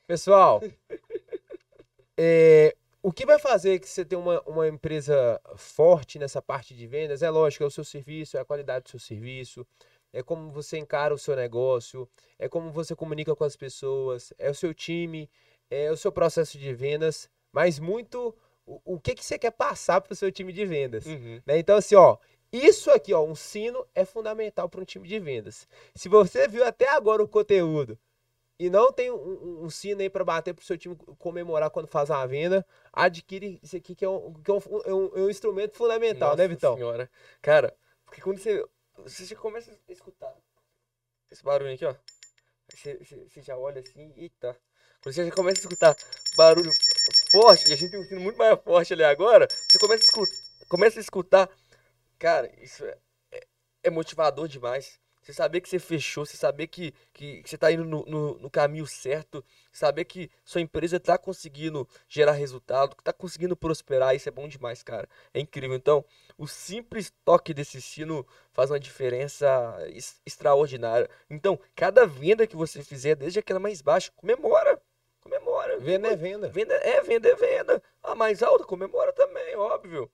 Pessoal, 0.07 0.63
é, 2.17 2.77
o 3.03 3.13
que 3.13 3.27
vai 3.27 3.39
fazer 3.39 3.79
que 3.79 3.89
você 3.89 4.05
tenha 4.05 4.19
uma, 4.19 4.41
uma 4.43 4.67
empresa 4.69 5.41
forte 5.57 6.19
nessa 6.19 6.41
parte 6.41 6.75
de 6.75 6.87
vendas 6.87 7.23
é 7.23 7.31
lógico, 7.31 7.65
é 7.65 7.67
o 7.67 7.71
seu 7.71 7.85
serviço, 7.85 8.37
é 8.37 8.41
a 8.41 8.45
qualidade 8.45 8.85
do 8.85 8.91
seu 8.91 8.99
serviço, 8.99 9.67
é 10.13 10.23
como 10.23 10.51
você 10.51 10.79
encara 10.79 11.13
o 11.13 11.19
seu 11.19 11.37
negócio, 11.37 12.09
é 12.39 12.49
como 12.49 12.71
você 12.71 12.95
comunica 12.95 13.35
com 13.35 13.45
as 13.45 13.57
pessoas, 13.57 14.33
é 14.39 14.49
o 14.49 14.55
seu 14.55 14.73
time, 14.73 15.29
é 15.71 15.91
o 15.91 15.97
seu 15.97 16.13
processo 16.13 16.57
de 16.57 16.73
vendas, 16.73 17.29
mas 17.53 17.79
muito 17.79 18.35
o, 18.65 18.81
o 18.85 19.01
que, 19.01 19.15
que 19.15 19.25
você 19.25 19.39
quer 19.39 19.51
passar 19.51 20.01
para 20.01 20.13
o 20.13 20.17
seu 20.17 20.31
time 20.31 20.53
de 20.53 20.65
vendas. 20.65 21.05
Uhum. 21.05 21.43
Né? 21.45 21.59
Então, 21.59 21.77
assim, 21.77 21.95
ó, 21.97 22.17
isso 22.53 22.91
aqui, 22.91 23.13
ó, 23.13 23.23
um 23.25 23.35
sino 23.35 23.85
é 23.95 24.05
fundamental 24.05 24.69
para 24.69 24.81
um 24.81 24.85
time 24.85 25.09
de 25.09 25.19
vendas. 25.19 25.67
Se 25.95 26.09
você 26.09 26.47
viu 26.47 26.65
até 26.65 26.89
agora 26.89 27.23
o 27.23 27.29
conteúdo 27.29 27.99
e 28.59 28.71
não 28.71 28.93
tem 28.93 29.11
um, 29.11 29.65
um 29.65 29.71
sino 29.71 30.01
aí 30.01 30.09
para 30.09 30.25
bater 30.25 30.55
pro 30.55 30.65
seu 30.65 30.79
time 30.79 30.97
comemorar 31.19 31.71
quando 31.71 31.89
faz 31.89 32.11
uma 32.11 32.27
venda, 32.27 32.65
adquire 32.93 33.59
isso 33.63 33.77
aqui 33.77 33.95
que 33.95 34.05
é 34.05 34.09
um, 34.09 34.33
que 34.35 34.51
é 34.51 34.55
um, 34.55 34.59
é 34.85 34.95
um, 34.95 35.07
é 35.17 35.21
um 35.23 35.31
instrumento 35.31 35.77
fundamental, 35.77 36.31
Nossa 36.31 36.43
né, 36.43 36.49
Vitão? 36.49 36.77
senhora. 36.77 37.11
Cara, 37.43 37.77
porque 38.05 38.21
quando 38.21 38.39
você, 38.39 38.65
você 38.99 39.35
começa 39.35 39.71
a 39.89 39.93
escutar 39.93 40.35
esse 41.31 41.43
barulho 41.43 41.75
aqui, 41.75 41.85
ó, 41.85 41.95
você, 42.71 42.97
você, 42.99 43.17
você 43.29 43.43
já 43.43 43.57
olha 43.57 43.81
assim, 43.81 44.13
eita. 44.17 44.57
Quando 45.03 45.15
você 45.15 45.27
já 45.27 45.33
começa 45.33 45.59
a 45.59 45.63
escutar 45.63 45.97
barulho 46.37 46.71
forte, 47.31 47.69
e 47.69 47.73
a 47.73 47.77
gente 47.77 47.91
tem 47.91 48.01
um 48.01 48.05
sino 48.05 48.21
muito 48.21 48.39
mais 48.39 48.59
forte 48.63 48.93
ali 48.93 49.05
agora, 49.05 49.47
você 49.69 49.79
começa 49.79 50.03
a 50.03 50.07
escutar, 50.07 50.67
começa 50.69 50.99
a 50.99 51.03
escutar 51.03 51.51
cara, 52.19 52.51
isso 52.63 52.85
é, 52.87 53.47
é 53.83 53.91
motivador 53.91 54.49
demais. 54.49 54.99
Você 55.25 55.33
saber 55.33 55.63
que 55.63 55.71
você 55.71 55.79
fechou, 55.79 56.27
você 56.27 56.37
saber 56.37 56.67
que, 56.67 56.93
que, 57.11 57.43
que 57.43 57.49
você 57.49 57.55
está 57.55 57.73
indo 57.73 57.83
no, 57.83 58.05
no, 58.05 58.39
no, 58.41 58.51
caminho 58.51 58.87
certo, 58.87 59.43
saber 59.73 60.05
que 60.05 60.31
sua 60.45 60.61
empresa 60.61 60.99
está 60.99 61.17
conseguindo 61.17 61.89
gerar 62.07 62.33
resultado, 62.33 62.95
que 62.95 63.01
está 63.01 63.11
conseguindo 63.11 63.57
prosperar, 63.57 64.15
isso 64.15 64.29
é 64.29 64.33
bom 64.33 64.47
demais, 64.47 64.83
cara. 64.83 65.09
É 65.33 65.41
incrível. 65.41 65.75
Então, 65.75 66.05
o 66.37 66.47
simples 66.47 67.11
toque 67.25 67.55
desse 67.55 67.81
sino 67.81 68.27
faz 68.53 68.71
uma 68.71 68.79
diferença 68.79 69.49
extraordinária. 70.27 71.09
Então, 71.31 71.59
cada 71.75 72.07
venda 72.07 72.47
que 72.47 72.55
você 72.55 72.83
fizer, 72.83 73.15
desde 73.17 73.39
aquela 73.39 73.59
mais 73.59 73.81
baixa, 73.81 74.13
comemora. 74.15 74.79
Comemora. 75.23 75.79
Venda 75.79 76.09
é 76.09 76.17
venda. 76.17 76.49
Venda 76.51 76.75
é 76.75 77.01
venda 77.01 77.31
é 77.31 77.35
venda. 77.35 77.83
A 78.03 78.15
mais 78.15 78.43
alta, 78.43 78.65
comemora 78.65 79.11
também, 79.15 79.57
óbvio. 79.57 80.11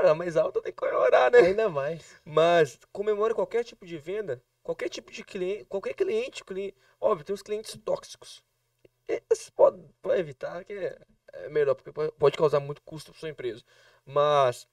Cara, 0.00 0.14
mais 0.14 0.34
alta 0.34 0.62
tem 0.62 0.72
que 0.72 0.78
comemorar, 0.78 1.30
né? 1.30 1.40
Ainda 1.40 1.68
mais. 1.68 2.18
Mas 2.24 2.78
comemora 2.90 3.34
qualquer 3.34 3.62
tipo 3.62 3.84
de 3.84 3.98
venda, 3.98 4.42
qualquer 4.62 4.88
tipo 4.88 5.12
de 5.12 5.22
cliente, 5.22 5.66
qualquer 5.66 5.92
cliente, 5.92 6.42
cliente. 6.42 6.74
Óbvio, 6.98 7.22
tem 7.22 7.34
os 7.34 7.42
clientes 7.42 7.78
tóxicos. 7.84 8.42
Esse 9.06 9.52
pode, 9.52 9.78
pode 10.00 10.18
evitar, 10.18 10.64
que 10.64 10.72
é, 10.72 10.98
é 11.34 11.48
melhor, 11.50 11.74
porque 11.74 11.92
pode 11.92 12.38
causar 12.38 12.60
muito 12.60 12.80
custo 12.80 13.12
para 13.12 13.20
sua 13.20 13.28
empresa. 13.28 13.62
Mas 14.06 14.66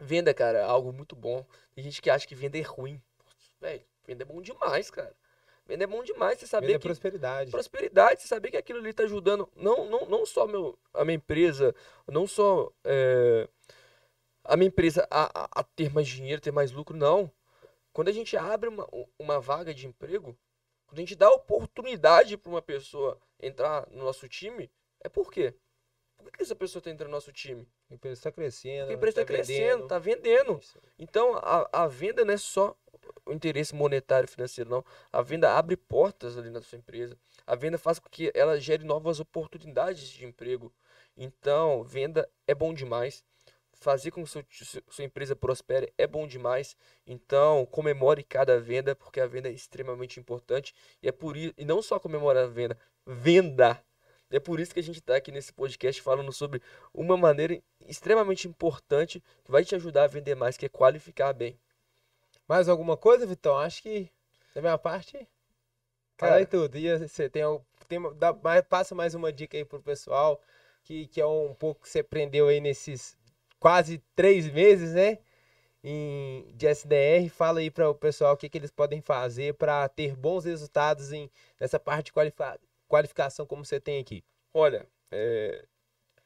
venda, 0.00 0.34
cara, 0.34 0.58
é 0.58 0.64
algo 0.64 0.92
muito 0.92 1.14
bom. 1.14 1.46
Tem 1.72 1.84
gente 1.84 2.02
que 2.02 2.10
acha 2.10 2.26
que 2.26 2.34
venda 2.34 2.58
é 2.58 2.62
ruim. 2.62 3.00
Velho, 3.60 3.84
venda 4.04 4.24
é 4.24 4.26
bom 4.26 4.42
demais, 4.42 4.90
cara. 4.90 5.14
Venda 5.64 5.84
é 5.84 5.86
bom 5.86 6.02
demais, 6.02 6.40
você 6.40 6.46
saber 6.46 6.66
Venda 6.66 6.76
é 6.76 6.80
que... 6.80 6.88
prosperidade. 6.88 7.50
Prosperidade, 7.52 8.20
você 8.20 8.28
saber 8.28 8.50
que 8.50 8.56
aquilo 8.56 8.80
ali 8.80 8.92
tá 8.92 9.04
ajudando, 9.04 9.48
não, 9.56 9.88
não, 9.88 10.06
não 10.06 10.26
só 10.26 10.46
meu, 10.46 10.76
a 10.92 11.04
minha 11.04 11.16
empresa, 11.16 11.74
não 12.06 12.26
só 12.26 12.70
é, 12.84 13.48
a 14.44 14.56
minha 14.56 14.68
empresa 14.68 15.06
a, 15.10 15.44
a, 15.44 15.48
a, 15.60 15.62
ter 15.62 15.92
mais 15.92 16.06
dinheiro, 16.06 16.40
ter 16.40 16.52
mais 16.52 16.70
lucro, 16.70 16.96
não. 16.96 17.30
quando 17.92 18.08
a 18.08 18.12
gente 18.12 18.36
abre 18.36 18.68
uma, 18.68 18.86
uma 19.18 19.40
vaga 19.40 19.72
de 19.72 19.86
emprego, 19.86 20.36
quando 20.86 20.98
a 20.98 21.02
gente 21.02 21.16
dá 21.16 21.30
oportunidade 21.30 22.36
para 22.36 22.50
uma 22.50 22.62
pessoa 22.62 23.18
entrar 23.40 23.88
no 23.90 24.04
nosso 24.04 24.28
time, 24.28 24.70
é 25.00 25.08
por 25.08 25.30
quê? 25.30 25.54
Por 26.16 26.32
que 26.32 26.42
essa 26.42 26.54
pessoa 26.54 26.80
está 26.80 26.90
entrando 26.90 27.10
no 27.10 27.16
nosso 27.16 27.32
time? 27.32 27.68
A 27.90 27.94
empresa 27.94 28.18
está 28.18 28.32
crescendo. 28.32 28.80
Porque 28.80 28.92
a 28.92 28.96
empresa 28.96 29.20
está 29.20 29.22
tá 29.22 29.26
crescendo, 29.26 29.82
está 29.82 29.98
vendendo. 29.98 30.60
Então, 30.98 31.34
a, 31.36 31.68
a 31.72 31.86
venda 31.86 32.24
não 32.24 32.32
é 32.32 32.38
só 32.38 32.76
o 33.26 33.32
interesse 33.32 33.74
monetário 33.74 34.28
financeiro, 34.28 34.70
não. 34.70 34.84
A 35.12 35.20
venda 35.20 35.56
abre 35.56 35.76
portas 35.76 36.38
ali 36.38 36.50
na 36.50 36.62
sua 36.62 36.78
empresa. 36.78 37.18
A 37.46 37.54
venda 37.54 37.76
faz 37.76 37.98
com 37.98 38.08
que 38.08 38.30
ela 38.34 38.58
gere 38.58 38.84
novas 38.84 39.20
oportunidades 39.20 40.08
de 40.08 40.24
emprego. 40.24 40.72
Então, 41.16 41.82
venda 41.82 42.28
é 42.46 42.54
bom 42.54 42.72
demais. 42.72 43.24
Fazer 43.80 44.10
com 44.10 44.24
que 44.24 44.30
sua, 44.30 44.44
sua 44.88 45.04
empresa 45.04 45.36
prospere 45.36 45.92
é 45.98 46.06
bom 46.06 46.26
demais. 46.26 46.76
Então, 47.06 47.66
comemore 47.66 48.22
cada 48.22 48.58
venda, 48.58 48.94
porque 48.94 49.20
a 49.20 49.26
venda 49.26 49.48
é 49.48 49.52
extremamente 49.52 50.18
importante. 50.18 50.74
E 51.02 51.08
é 51.08 51.12
por 51.12 51.36
isso, 51.36 51.54
e 51.58 51.64
não 51.64 51.82
só 51.82 51.98
comemorar 51.98 52.44
a 52.44 52.48
venda, 52.48 52.78
venda. 53.06 53.82
É 54.30 54.40
por 54.40 54.58
isso 54.58 54.74
que 54.74 54.80
a 54.80 54.82
gente 54.82 54.98
está 54.98 55.16
aqui 55.16 55.30
nesse 55.30 55.52
podcast 55.52 56.00
falando 56.02 56.32
sobre 56.32 56.60
uma 56.92 57.16
maneira 57.16 57.62
extremamente 57.86 58.48
importante 58.48 59.22
que 59.44 59.50
vai 59.50 59.64
te 59.64 59.74
ajudar 59.74 60.04
a 60.04 60.08
vender 60.08 60.34
mais, 60.34 60.56
que 60.56 60.66
é 60.66 60.68
qualificar 60.68 61.32
bem. 61.32 61.58
Mais 62.48 62.68
alguma 62.68 62.96
coisa, 62.96 63.26
Vitão? 63.26 63.56
Acho 63.56 63.82
que 63.82 64.10
da 64.54 64.60
minha 64.60 64.78
parte, 64.78 65.28
Cara, 66.16 66.36
aí 66.36 66.46
tudo. 66.46 66.76
E 66.76 66.98
você 66.98 67.28
tem, 67.28 67.42
tem 67.88 68.00
dá, 68.16 68.32
passa 68.62 68.94
mais 68.94 69.14
uma 69.14 69.32
dica 69.32 69.56
aí 69.56 69.64
pro 69.64 69.82
pessoal, 69.82 70.40
que, 70.82 71.06
que 71.08 71.20
é 71.20 71.26
um 71.26 71.54
pouco 71.54 71.82
que 71.82 71.88
você 71.88 72.00
aprendeu 72.00 72.48
aí 72.48 72.60
nesses 72.60 73.16
quase 73.64 73.96
três 74.14 74.46
meses, 74.52 74.92
né? 74.92 75.16
Em, 75.82 76.52
de 76.54 76.66
SDR, 76.66 77.30
fala 77.30 77.60
aí 77.60 77.70
para 77.70 77.88
o 77.88 77.94
pessoal 77.94 78.34
o 78.34 78.36
que, 78.36 78.46
que 78.46 78.58
eles 78.58 78.70
podem 78.70 79.00
fazer 79.00 79.54
para 79.54 79.88
ter 79.88 80.14
bons 80.14 80.44
resultados 80.44 81.12
em, 81.12 81.30
nessa 81.58 81.80
parte 81.80 82.06
de 82.06 82.12
qualifica, 82.12 82.60
qualificação 82.86 83.46
como 83.46 83.64
você 83.64 83.80
tem 83.80 83.98
aqui. 83.98 84.22
Olha, 84.52 84.86
é, 85.10 85.64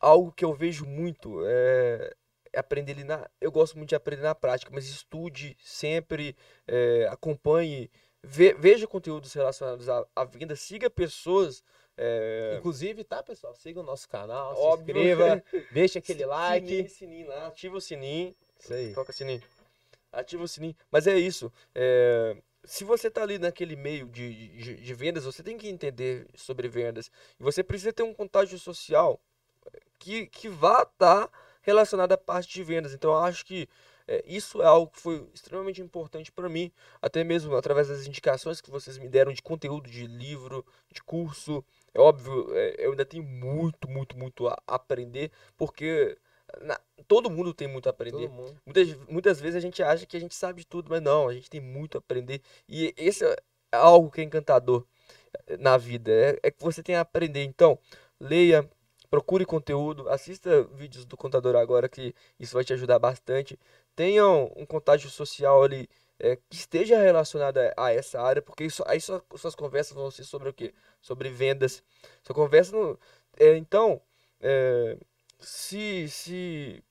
algo 0.01 0.33
que 0.33 0.45
eu 0.45 0.53
vejo 0.53 0.85
muito 0.85 1.45
é, 1.47 2.13
aprender 2.57 2.91
ali 2.91 3.05
na. 3.05 3.31
Eu 3.41 3.53
gosto 3.53 3.77
muito 3.77 3.91
de 3.91 3.95
aprender 3.95 4.23
na 4.23 4.35
prática, 4.35 4.73
mas 4.75 4.89
estude 4.89 5.57
sempre, 5.61 6.37
é, 6.67 7.07
acompanhe 7.09 7.89
Ve, 8.23 8.53
veja 8.55 8.87
conteúdos 8.87 9.33
relacionados 9.33 9.89
à, 9.89 10.05
à 10.15 10.25
venda, 10.25 10.57
siga 10.57 10.91
pessoas. 10.91 11.63
É... 12.01 12.57
Inclusive, 12.59 13.03
tá, 13.03 13.23
pessoal? 13.23 13.55
Siga 13.57 13.81
o 13.81 13.83
nosso 13.83 14.09
canal, 14.09 14.57
Óbvio. 14.57 14.95
se 14.95 15.01
inscreva, 15.01 15.45
deixa 15.73 15.99
aquele 15.99 16.25
like. 16.25 16.67
Sininho, 16.67 16.89
sininho 16.89 17.29
lá, 17.29 17.47
ativa 17.49 17.77
o 17.77 17.81
sininho. 17.81 18.35
Isso 18.59 18.73
aí. 18.73 18.95
Toca 18.95 19.11
o 19.11 19.15
sininho. 19.15 19.43
Ativa 20.13 20.45
o 20.45 20.49
sininho. 20.49 20.77
Mas 20.91 21.07
é 21.09 21.19
isso. 21.19 21.53
É... 21.75 22.37
Se 22.65 22.85
você 22.85 23.11
tá 23.11 23.23
ali 23.23 23.39
naquele 23.39 23.75
meio 23.75 24.07
de, 24.07 24.49
de, 24.49 24.75
de 24.77 24.95
vendas, 24.95 25.25
você 25.25 25.43
tem 25.43 25.59
que 25.59 25.69
entender 25.69 26.27
sobre 26.35 26.69
vendas. 26.69 27.11
E 27.39 27.43
você 27.43 27.63
precisa 27.63 27.93
ter 27.93 28.03
um 28.03 28.15
contágio 28.15 28.59
social 28.59 29.21
que, 29.99 30.27
que 30.27 30.49
vá 30.49 30.83
estar 30.83 31.27
tá 31.27 31.31
relacionado 31.63 32.13
à 32.13 32.19
parte 32.19 32.53
de 32.53 32.63
vendas. 32.63 32.93
Então, 32.93 33.11
eu 33.11 33.19
acho 33.19 33.45
que 33.45 33.69
é, 34.09 34.25
isso 34.27 34.63
é 34.63 34.67
algo 34.67 34.91
que 34.91 35.01
foi 35.01 35.29
extremamente 35.35 35.83
importante 35.83 36.33
para 36.33 36.49
mim, 36.49 36.73
até 37.01 37.23
mesmo 37.23 37.55
através 37.55 37.89
das 37.89 38.07
indicações 38.07 38.61
que 38.61 38.71
vocês 38.71 38.97
me 38.97 39.07
deram 39.07 39.33
de 39.33 39.43
conteúdo, 39.43 39.91
de 39.91 40.07
livro, 40.07 40.65
de 40.91 41.03
curso. 41.03 41.63
É 41.99 42.01
óbvio, 42.01 42.57
é, 42.57 42.77
eu 42.79 42.93
ainda 42.93 43.05
tenho 43.05 43.25
muito, 43.25 43.91
muito, 43.91 44.17
muito 44.17 44.47
a 44.47 44.57
aprender, 44.69 45.33
porque 45.57 46.17
na, 46.63 46.79
todo 47.09 47.29
mundo 47.29 47.53
tem 47.53 47.67
muito 47.67 47.89
a 47.89 47.91
aprender. 47.91 48.29
Muitas, 48.65 48.95
muitas 49.09 49.41
vezes 49.41 49.57
a 49.57 49.61
gente 49.61 49.83
acha 49.83 50.07
que 50.07 50.17
a 50.17 50.21
gente 50.21 50.35
sabe 50.35 50.61
de 50.61 50.67
tudo, 50.69 50.89
mas 50.89 51.03
não, 51.03 51.27
a 51.27 51.35
gente 51.35 51.51
tem 51.51 51.61
muito 51.61 51.97
a 51.97 51.99
aprender. 51.99 52.41
E 52.69 52.95
esse 52.97 53.25
é 53.25 53.37
algo 53.73 54.13
que 54.13 54.21
é 54.21 54.25
encantador 54.25 54.87
é, 55.49 55.57
na 55.57 55.77
vida, 55.77 56.13
é, 56.13 56.39
é 56.45 56.51
que 56.53 56.63
você 56.63 56.85
tem 56.85 56.95
a 56.95 57.01
aprender. 57.01 57.43
Então, 57.43 57.77
leia, 58.21 58.69
procure 59.11 59.45
conteúdo, 59.45 60.09
assista 60.09 60.63
vídeos 60.63 61.05
do 61.05 61.17
contador 61.17 61.57
agora, 61.57 61.89
que 61.89 62.15
isso 62.39 62.55
vai 62.55 62.63
te 62.63 62.73
ajudar 62.73 63.01
bastante 63.01 63.59
tenham 63.99 64.53
um 64.55 64.65
contágio 64.65 65.11
social 65.11 65.65
ali 65.65 65.89
é, 66.21 66.37
que 66.37 66.57
esteja 66.57 66.99
relacionado 66.99 67.59
a, 67.77 67.93
essa 67.93 68.21
área, 68.21 68.43
porque 68.43 68.65
isso, 68.65 68.83
aí 68.87 69.01
sua, 69.01 69.25
suas 69.37 69.55
conversas 69.55 69.95
vão 69.95 70.11
ser 70.11 70.25
sobre 70.25 70.49
o 70.49 70.53
quê? 70.53 70.75
Sobre 71.01 71.31
vendas. 71.31 71.83
Sua 72.23 72.35
conversa 72.35 72.77
no, 72.77 72.99
é, 73.39 73.57
então, 73.57 74.01
é, 74.41 74.99
se, 75.39 76.09
se 76.09 76.83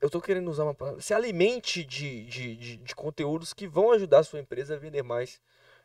eu 0.00 0.06
estou 0.06 0.20
querendo 0.20 0.50
usar 0.50 0.64
uma 0.64 0.74
palavra, 0.74 1.00
se 1.00 1.12
alimente 1.12 1.84
de, 1.84 2.24
de, 2.26 2.56
de, 2.56 2.76
de, 2.78 2.94
conteúdos 2.94 3.52
que 3.52 3.66
vão 3.66 3.92
ajudar 3.92 4.20
a 4.20 4.24
sua 4.24 4.40
empresa 4.40 4.74
a 4.74 4.78
vender 4.78 5.02
mais, 5.02 5.40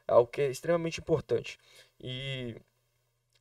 é 0.08 0.14
algo 0.14 0.32
que 0.32 0.42
é 0.42 0.50
extremamente 0.50 1.00
importante. 1.02 1.60
E 2.00 2.56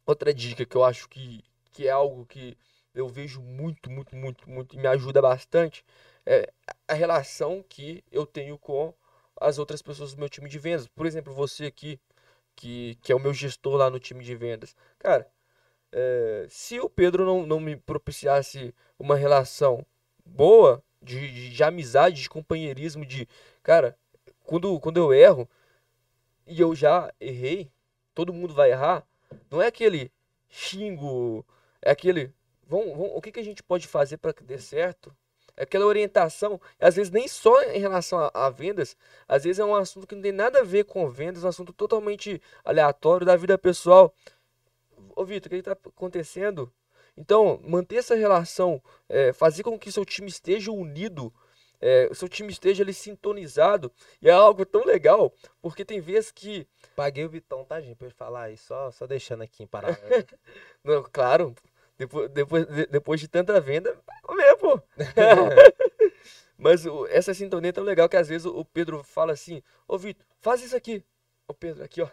outra 0.06 0.34
dica 0.34 0.66
que 0.66 0.76
eu 0.76 0.84
acho 0.84 1.08
que, 1.08 1.44
que 1.72 1.86
é 1.86 1.90
algo 1.90 2.26
que 2.26 2.56
eu 2.94 3.08
vejo 3.08 3.40
muito, 3.40 3.90
muito, 3.90 4.14
muito, 4.16 4.50
muito 4.50 4.76
e 4.76 4.78
me 4.78 4.88
ajuda 4.88 5.22
bastante 5.22 5.84
é, 6.26 6.52
a 6.86 6.94
relação 6.94 7.64
que 7.68 8.02
eu 8.10 8.26
tenho 8.26 8.58
com 8.58 8.92
as 9.40 9.58
outras 9.58 9.80
pessoas 9.82 10.14
do 10.14 10.18
meu 10.18 10.28
time 10.28 10.48
de 10.48 10.58
vendas. 10.58 10.88
Por 10.88 11.06
exemplo, 11.06 11.32
você 11.32 11.66
aqui, 11.66 12.00
que, 12.56 12.98
que 13.02 13.12
é 13.12 13.14
o 13.14 13.20
meu 13.20 13.32
gestor 13.32 13.76
lá 13.76 13.88
no 13.90 14.00
time 14.00 14.24
de 14.24 14.34
vendas. 14.34 14.76
Cara, 14.98 15.30
é, 15.92 16.46
se 16.50 16.80
o 16.80 16.88
Pedro 16.88 17.24
não, 17.24 17.46
não 17.46 17.60
me 17.60 17.76
propiciasse 17.76 18.74
uma 18.98 19.16
relação 19.16 19.84
boa, 20.24 20.82
de, 21.02 21.32
de, 21.32 21.50
de, 21.50 21.64
amizade, 21.64 22.22
de 22.22 22.28
companheirismo, 22.28 23.06
de. 23.06 23.28
Cara, 23.62 23.96
quando, 24.44 24.78
quando 24.80 24.98
eu 24.98 25.12
erro, 25.12 25.48
e 26.46 26.60
eu 26.60 26.74
já 26.74 27.12
errei, 27.20 27.70
todo 28.14 28.32
mundo 28.32 28.54
vai 28.54 28.70
errar, 28.72 29.06
não 29.50 29.62
é 29.62 29.66
aquele 29.66 30.10
xingo, 30.48 31.44
é 31.82 31.90
aquele. 31.90 32.32
Vamos, 32.68 32.90
vamos, 32.90 33.10
o 33.14 33.20
que, 33.20 33.32
que 33.32 33.40
a 33.40 33.44
gente 33.44 33.62
pode 33.62 33.88
fazer 33.88 34.18
para 34.18 34.32
que 34.32 34.44
dê 34.44 34.58
certo? 34.58 35.12
aquela 35.56 35.86
orientação, 35.86 36.60
às 36.78 36.94
vezes 36.96 37.10
nem 37.10 37.26
só 37.26 37.62
em 37.64 37.80
relação 37.80 38.18
a, 38.18 38.30
a, 38.32 38.50
vendas, 38.50 38.96
às 39.26 39.44
vezes 39.44 39.58
é 39.58 39.64
um 39.64 39.74
assunto 39.74 40.06
que 40.06 40.14
não 40.14 40.22
tem 40.22 40.32
nada 40.32 40.60
a 40.60 40.64
ver 40.64 40.84
com 40.84 41.08
vendas, 41.08 41.44
um 41.44 41.48
assunto 41.48 41.72
totalmente 41.72 42.40
aleatório 42.64 43.26
da 43.26 43.36
vida 43.36 43.58
pessoal. 43.58 44.14
Ô 45.16 45.24
Vitor, 45.24 45.48
o 45.48 45.50
que 45.50 45.56
está 45.56 45.72
acontecendo? 45.72 46.72
Então, 47.16 47.60
manter 47.64 47.96
essa 47.96 48.14
relação, 48.14 48.80
é, 49.08 49.32
fazer 49.32 49.64
com 49.64 49.76
que 49.76 49.90
seu 49.90 50.04
time 50.04 50.28
esteja 50.28 50.70
unido, 50.70 51.34
é, 51.80 52.08
seu 52.14 52.28
time 52.28 52.52
esteja 52.52 52.84
ali 52.84 52.94
sintonizado, 52.94 53.90
e 54.22 54.28
é 54.28 54.32
algo 54.32 54.64
tão 54.64 54.84
legal, 54.84 55.32
porque 55.60 55.84
tem 55.84 56.00
vezes 56.00 56.30
que. 56.30 56.66
Paguei 56.94 57.24
o 57.24 57.28
Vitão, 57.28 57.64
tá, 57.64 57.80
gente, 57.80 57.96
pra 57.96 58.06
ele 58.06 58.14
falar 58.14 58.42
aí, 58.44 58.56
só, 58.56 58.92
só 58.92 59.06
deixando 59.06 59.42
aqui 59.42 59.64
em 59.64 59.66
parada. 59.66 59.98
Não, 60.84 61.02
claro, 61.12 61.54
depois, 61.98 62.30
depois, 62.30 62.66
depois 62.88 63.20
de 63.20 63.26
tanta 63.26 63.60
venda, 63.60 63.98
vai 64.06 64.20
comer, 64.22 64.56
pô. 64.56 64.80
Mas 66.56 66.84
essa 67.10 67.34
sintonia 67.34 67.70
é 67.70 67.72
tão 67.72 67.84
legal 67.84 68.08
que 68.08 68.16
às 68.16 68.28
vezes 68.28 68.46
o 68.46 68.64
Pedro 68.64 69.02
fala 69.02 69.32
assim: 69.32 69.62
Ô 69.86 69.98
Vitor, 69.98 70.24
faz 70.40 70.62
isso 70.62 70.76
aqui. 70.76 71.04
Ô 71.46 71.54
Pedro, 71.54 71.82
aqui 71.82 72.00
ó. 72.00 72.08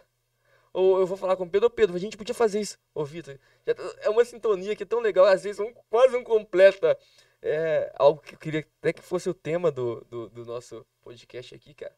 Ou 0.72 1.00
eu 1.00 1.06
vou 1.06 1.16
falar 1.16 1.36
com 1.36 1.44
o 1.44 1.48
Pedro: 1.48 1.68
Ô 1.68 1.70
Pedro, 1.70 1.94
a 1.96 2.00
gente 2.00 2.16
podia 2.16 2.34
fazer 2.34 2.60
isso. 2.60 2.78
Ô 2.92 3.04
Vitor, 3.04 3.38
tá, 3.64 3.74
é 4.00 4.10
uma 4.10 4.24
sintonia 4.24 4.74
que 4.74 4.82
é 4.82 4.86
tão 4.86 5.00
legal, 5.00 5.24
às 5.24 5.44
vezes 5.44 5.60
um, 5.60 5.72
quase 5.88 6.16
um 6.16 6.24
completa. 6.24 6.98
É 7.40 7.92
algo 7.96 8.20
que 8.20 8.34
eu 8.34 8.38
queria 8.38 8.66
até 8.80 8.92
que 8.92 9.02
fosse 9.02 9.28
o 9.28 9.34
tema 9.34 9.70
do, 9.70 10.04
do, 10.10 10.28
do 10.30 10.44
nosso 10.44 10.84
podcast 11.02 11.54
aqui, 11.54 11.74
cara 11.74 11.94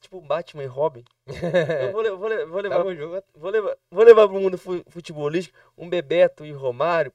tipo 0.00 0.20
Batman 0.20 0.64
e 0.64 0.66
Robin. 0.66 1.04
eu 1.26 1.92
vou, 1.92 2.02
vou, 2.02 2.18
vou, 2.18 2.28
levar, 2.28 2.46
vou, 2.48 2.60
levar, 2.60 3.22
vou 3.34 3.50
levar, 3.50 3.76
vou 3.90 4.04
levar 4.04 4.28
pro 4.28 4.40
mundo 4.40 4.58
futebolístico 4.58 5.58
um 5.76 5.88
Bebeto 5.88 6.44
e 6.44 6.52
Romário, 6.52 7.12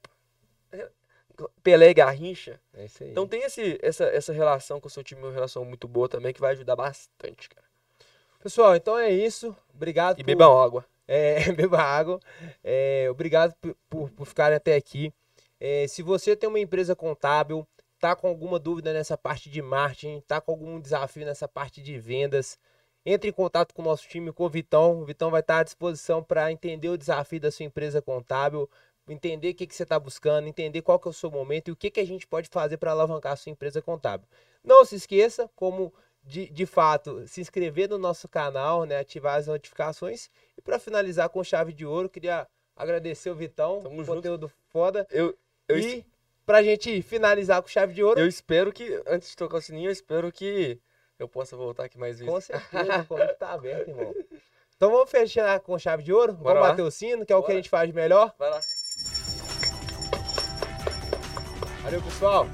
Pelé 1.62 1.90
e 1.90 1.94
Garrincha. 1.94 2.60
É 2.74 2.84
isso 2.84 3.02
aí. 3.02 3.10
Então 3.10 3.26
tem 3.26 3.42
esse, 3.42 3.78
essa, 3.82 4.04
essa 4.04 4.32
relação 4.32 4.80
com 4.80 4.88
o 4.88 4.90
seu 4.90 5.02
time, 5.02 5.22
uma 5.22 5.32
relação 5.32 5.64
muito 5.64 5.88
boa 5.88 6.08
também, 6.08 6.32
que 6.32 6.40
vai 6.40 6.52
ajudar 6.52 6.76
bastante, 6.76 7.48
cara. 7.48 7.66
Pessoal, 8.42 8.74
então 8.74 8.98
é 8.98 9.10
isso. 9.10 9.56
Obrigado. 9.74 10.18
E 10.18 10.24
por... 10.24 10.26
bebam 10.26 10.60
água. 10.60 10.84
É, 11.06 11.50
beba 11.52 11.80
água. 11.80 12.20
É, 12.62 13.08
obrigado 13.10 13.54
por, 13.60 13.76
por, 13.88 14.10
por 14.10 14.26
ficarem 14.26 14.56
até 14.56 14.74
aqui. 14.74 15.12
É, 15.60 15.86
se 15.86 16.02
você 16.02 16.34
tem 16.34 16.48
uma 16.48 16.58
empresa 16.58 16.96
contábil, 16.96 17.66
tá 18.00 18.16
com 18.16 18.26
alguma 18.26 18.58
dúvida 18.58 18.92
nessa 18.92 19.16
parte 19.16 19.48
de 19.48 19.62
marketing, 19.62 20.20
tá 20.26 20.40
com 20.40 20.50
algum 20.50 20.80
desafio 20.80 21.24
nessa 21.24 21.46
parte 21.46 21.80
de 21.80 21.98
vendas, 21.98 22.58
entre 23.04 23.30
em 23.30 23.32
contato 23.32 23.74
com 23.74 23.82
o 23.82 23.84
nosso 23.84 24.08
time, 24.08 24.32
com 24.32 24.44
o 24.44 24.48
Vitão. 24.48 25.00
O 25.00 25.04
Vitão 25.04 25.30
vai 25.30 25.40
estar 25.40 25.58
à 25.58 25.62
disposição 25.62 26.22
para 26.22 26.50
entender 26.52 26.88
o 26.88 26.98
desafio 26.98 27.40
da 27.40 27.50
sua 27.50 27.66
empresa 27.66 28.00
contábil, 28.00 28.68
entender 29.08 29.50
o 29.50 29.54
que, 29.54 29.66
que 29.66 29.74
você 29.74 29.82
está 29.82 29.98
buscando, 29.98 30.46
entender 30.46 30.82
qual 30.82 30.98
que 30.98 31.08
é 31.08 31.10
o 31.10 31.14
seu 31.14 31.30
momento 31.30 31.68
e 31.68 31.72
o 31.72 31.76
que, 31.76 31.90
que 31.90 32.00
a 32.00 32.06
gente 32.06 32.26
pode 32.26 32.48
fazer 32.50 32.76
para 32.76 32.92
alavancar 32.92 33.32
a 33.32 33.36
sua 33.36 33.50
empresa 33.50 33.82
contábil. 33.82 34.26
Não 34.62 34.84
se 34.84 34.94
esqueça, 34.94 35.50
como 35.56 35.92
de, 36.24 36.48
de 36.48 36.66
fato, 36.66 37.26
se 37.26 37.40
inscrever 37.40 37.88
no 37.88 37.98
nosso 37.98 38.28
canal, 38.28 38.84
né, 38.84 38.98
ativar 38.98 39.38
as 39.38 39.46
notificações. 39.46 40.30
E 40.56 40.62
para 40.62 40.78
finalizar 40.78 41.28
com 41.28 41.42
chave 41.42 41.72
de 41.72 41.84
ouro, 41.84 42.08
queria 42.08 42.46
agradecer 42.76 43.30
o 43.30 43.34
Vitão, 43.34 43.80
Tamo 43.82 44.04
conteúdo 44.04 44.46
junto. 44.46 44.54
foda. 44.70 45.06
Eu, 45.10 45.36
eu 45.68 45.78
e 45.78 46.04
para 46.44 46.58
pra 46.58 46.62
gente 46.62 47.02
finalizar 47.02 47.60
com 47.62 47.68
chave 47.68 47.94
de 47.94 48.02
ouro. 48.02 48.20
Eu 48.20 48.26
espero 48.26 48.72
que, 48.72 49.02
antes 49.06 49.30
de 49.30 49.36
tocar 49.36 49.58
o 49.58 49.60
sininho, 49.62 49.88
eu 49.88 49.92
espero 49.92 50.30
que 50.32 50.78
eu 51.22 51.28
possa 51.28 51.56
voltar 51.56 51.84
aqui 51.84 51.98
mais 51.98 52.18
vezes. 52.18 52.32
Com 52.32 52.40
certeza, 52.40 52.98
o 53.02 53.06
convite 53.06 53.34
tá 53.34 53.52
aberto, 53.52 53.88
irmão. 53.88 54.14
Então 54.76 54.90
vamos 54.90 55.10
fechar 55.10 55.60
com 55.60 55.78
chave 55.78 56.02
de 56.02 56.12
ouro? 56.12 56.32
Bora 56.32 56.54
vamos 56.54 56.62
lá. 56.62 56.70
bater 56.70 56.82
o 56.82 56.90
sino, 56.90 57.24
que 57.24 57.32
é 57.32 57.36
o 57.36 57.40
que 57.40 57.46
Bora. 57.46 57.52
a 57.52 57.56
gente 57.56 57.70
faz 57.70 57.92
melhor. 57.92 58.34
Vai 58.38 58.50
lá. 58.50 58.60
Valeu, 61.82 62.02
pessoal. 62.02 62.46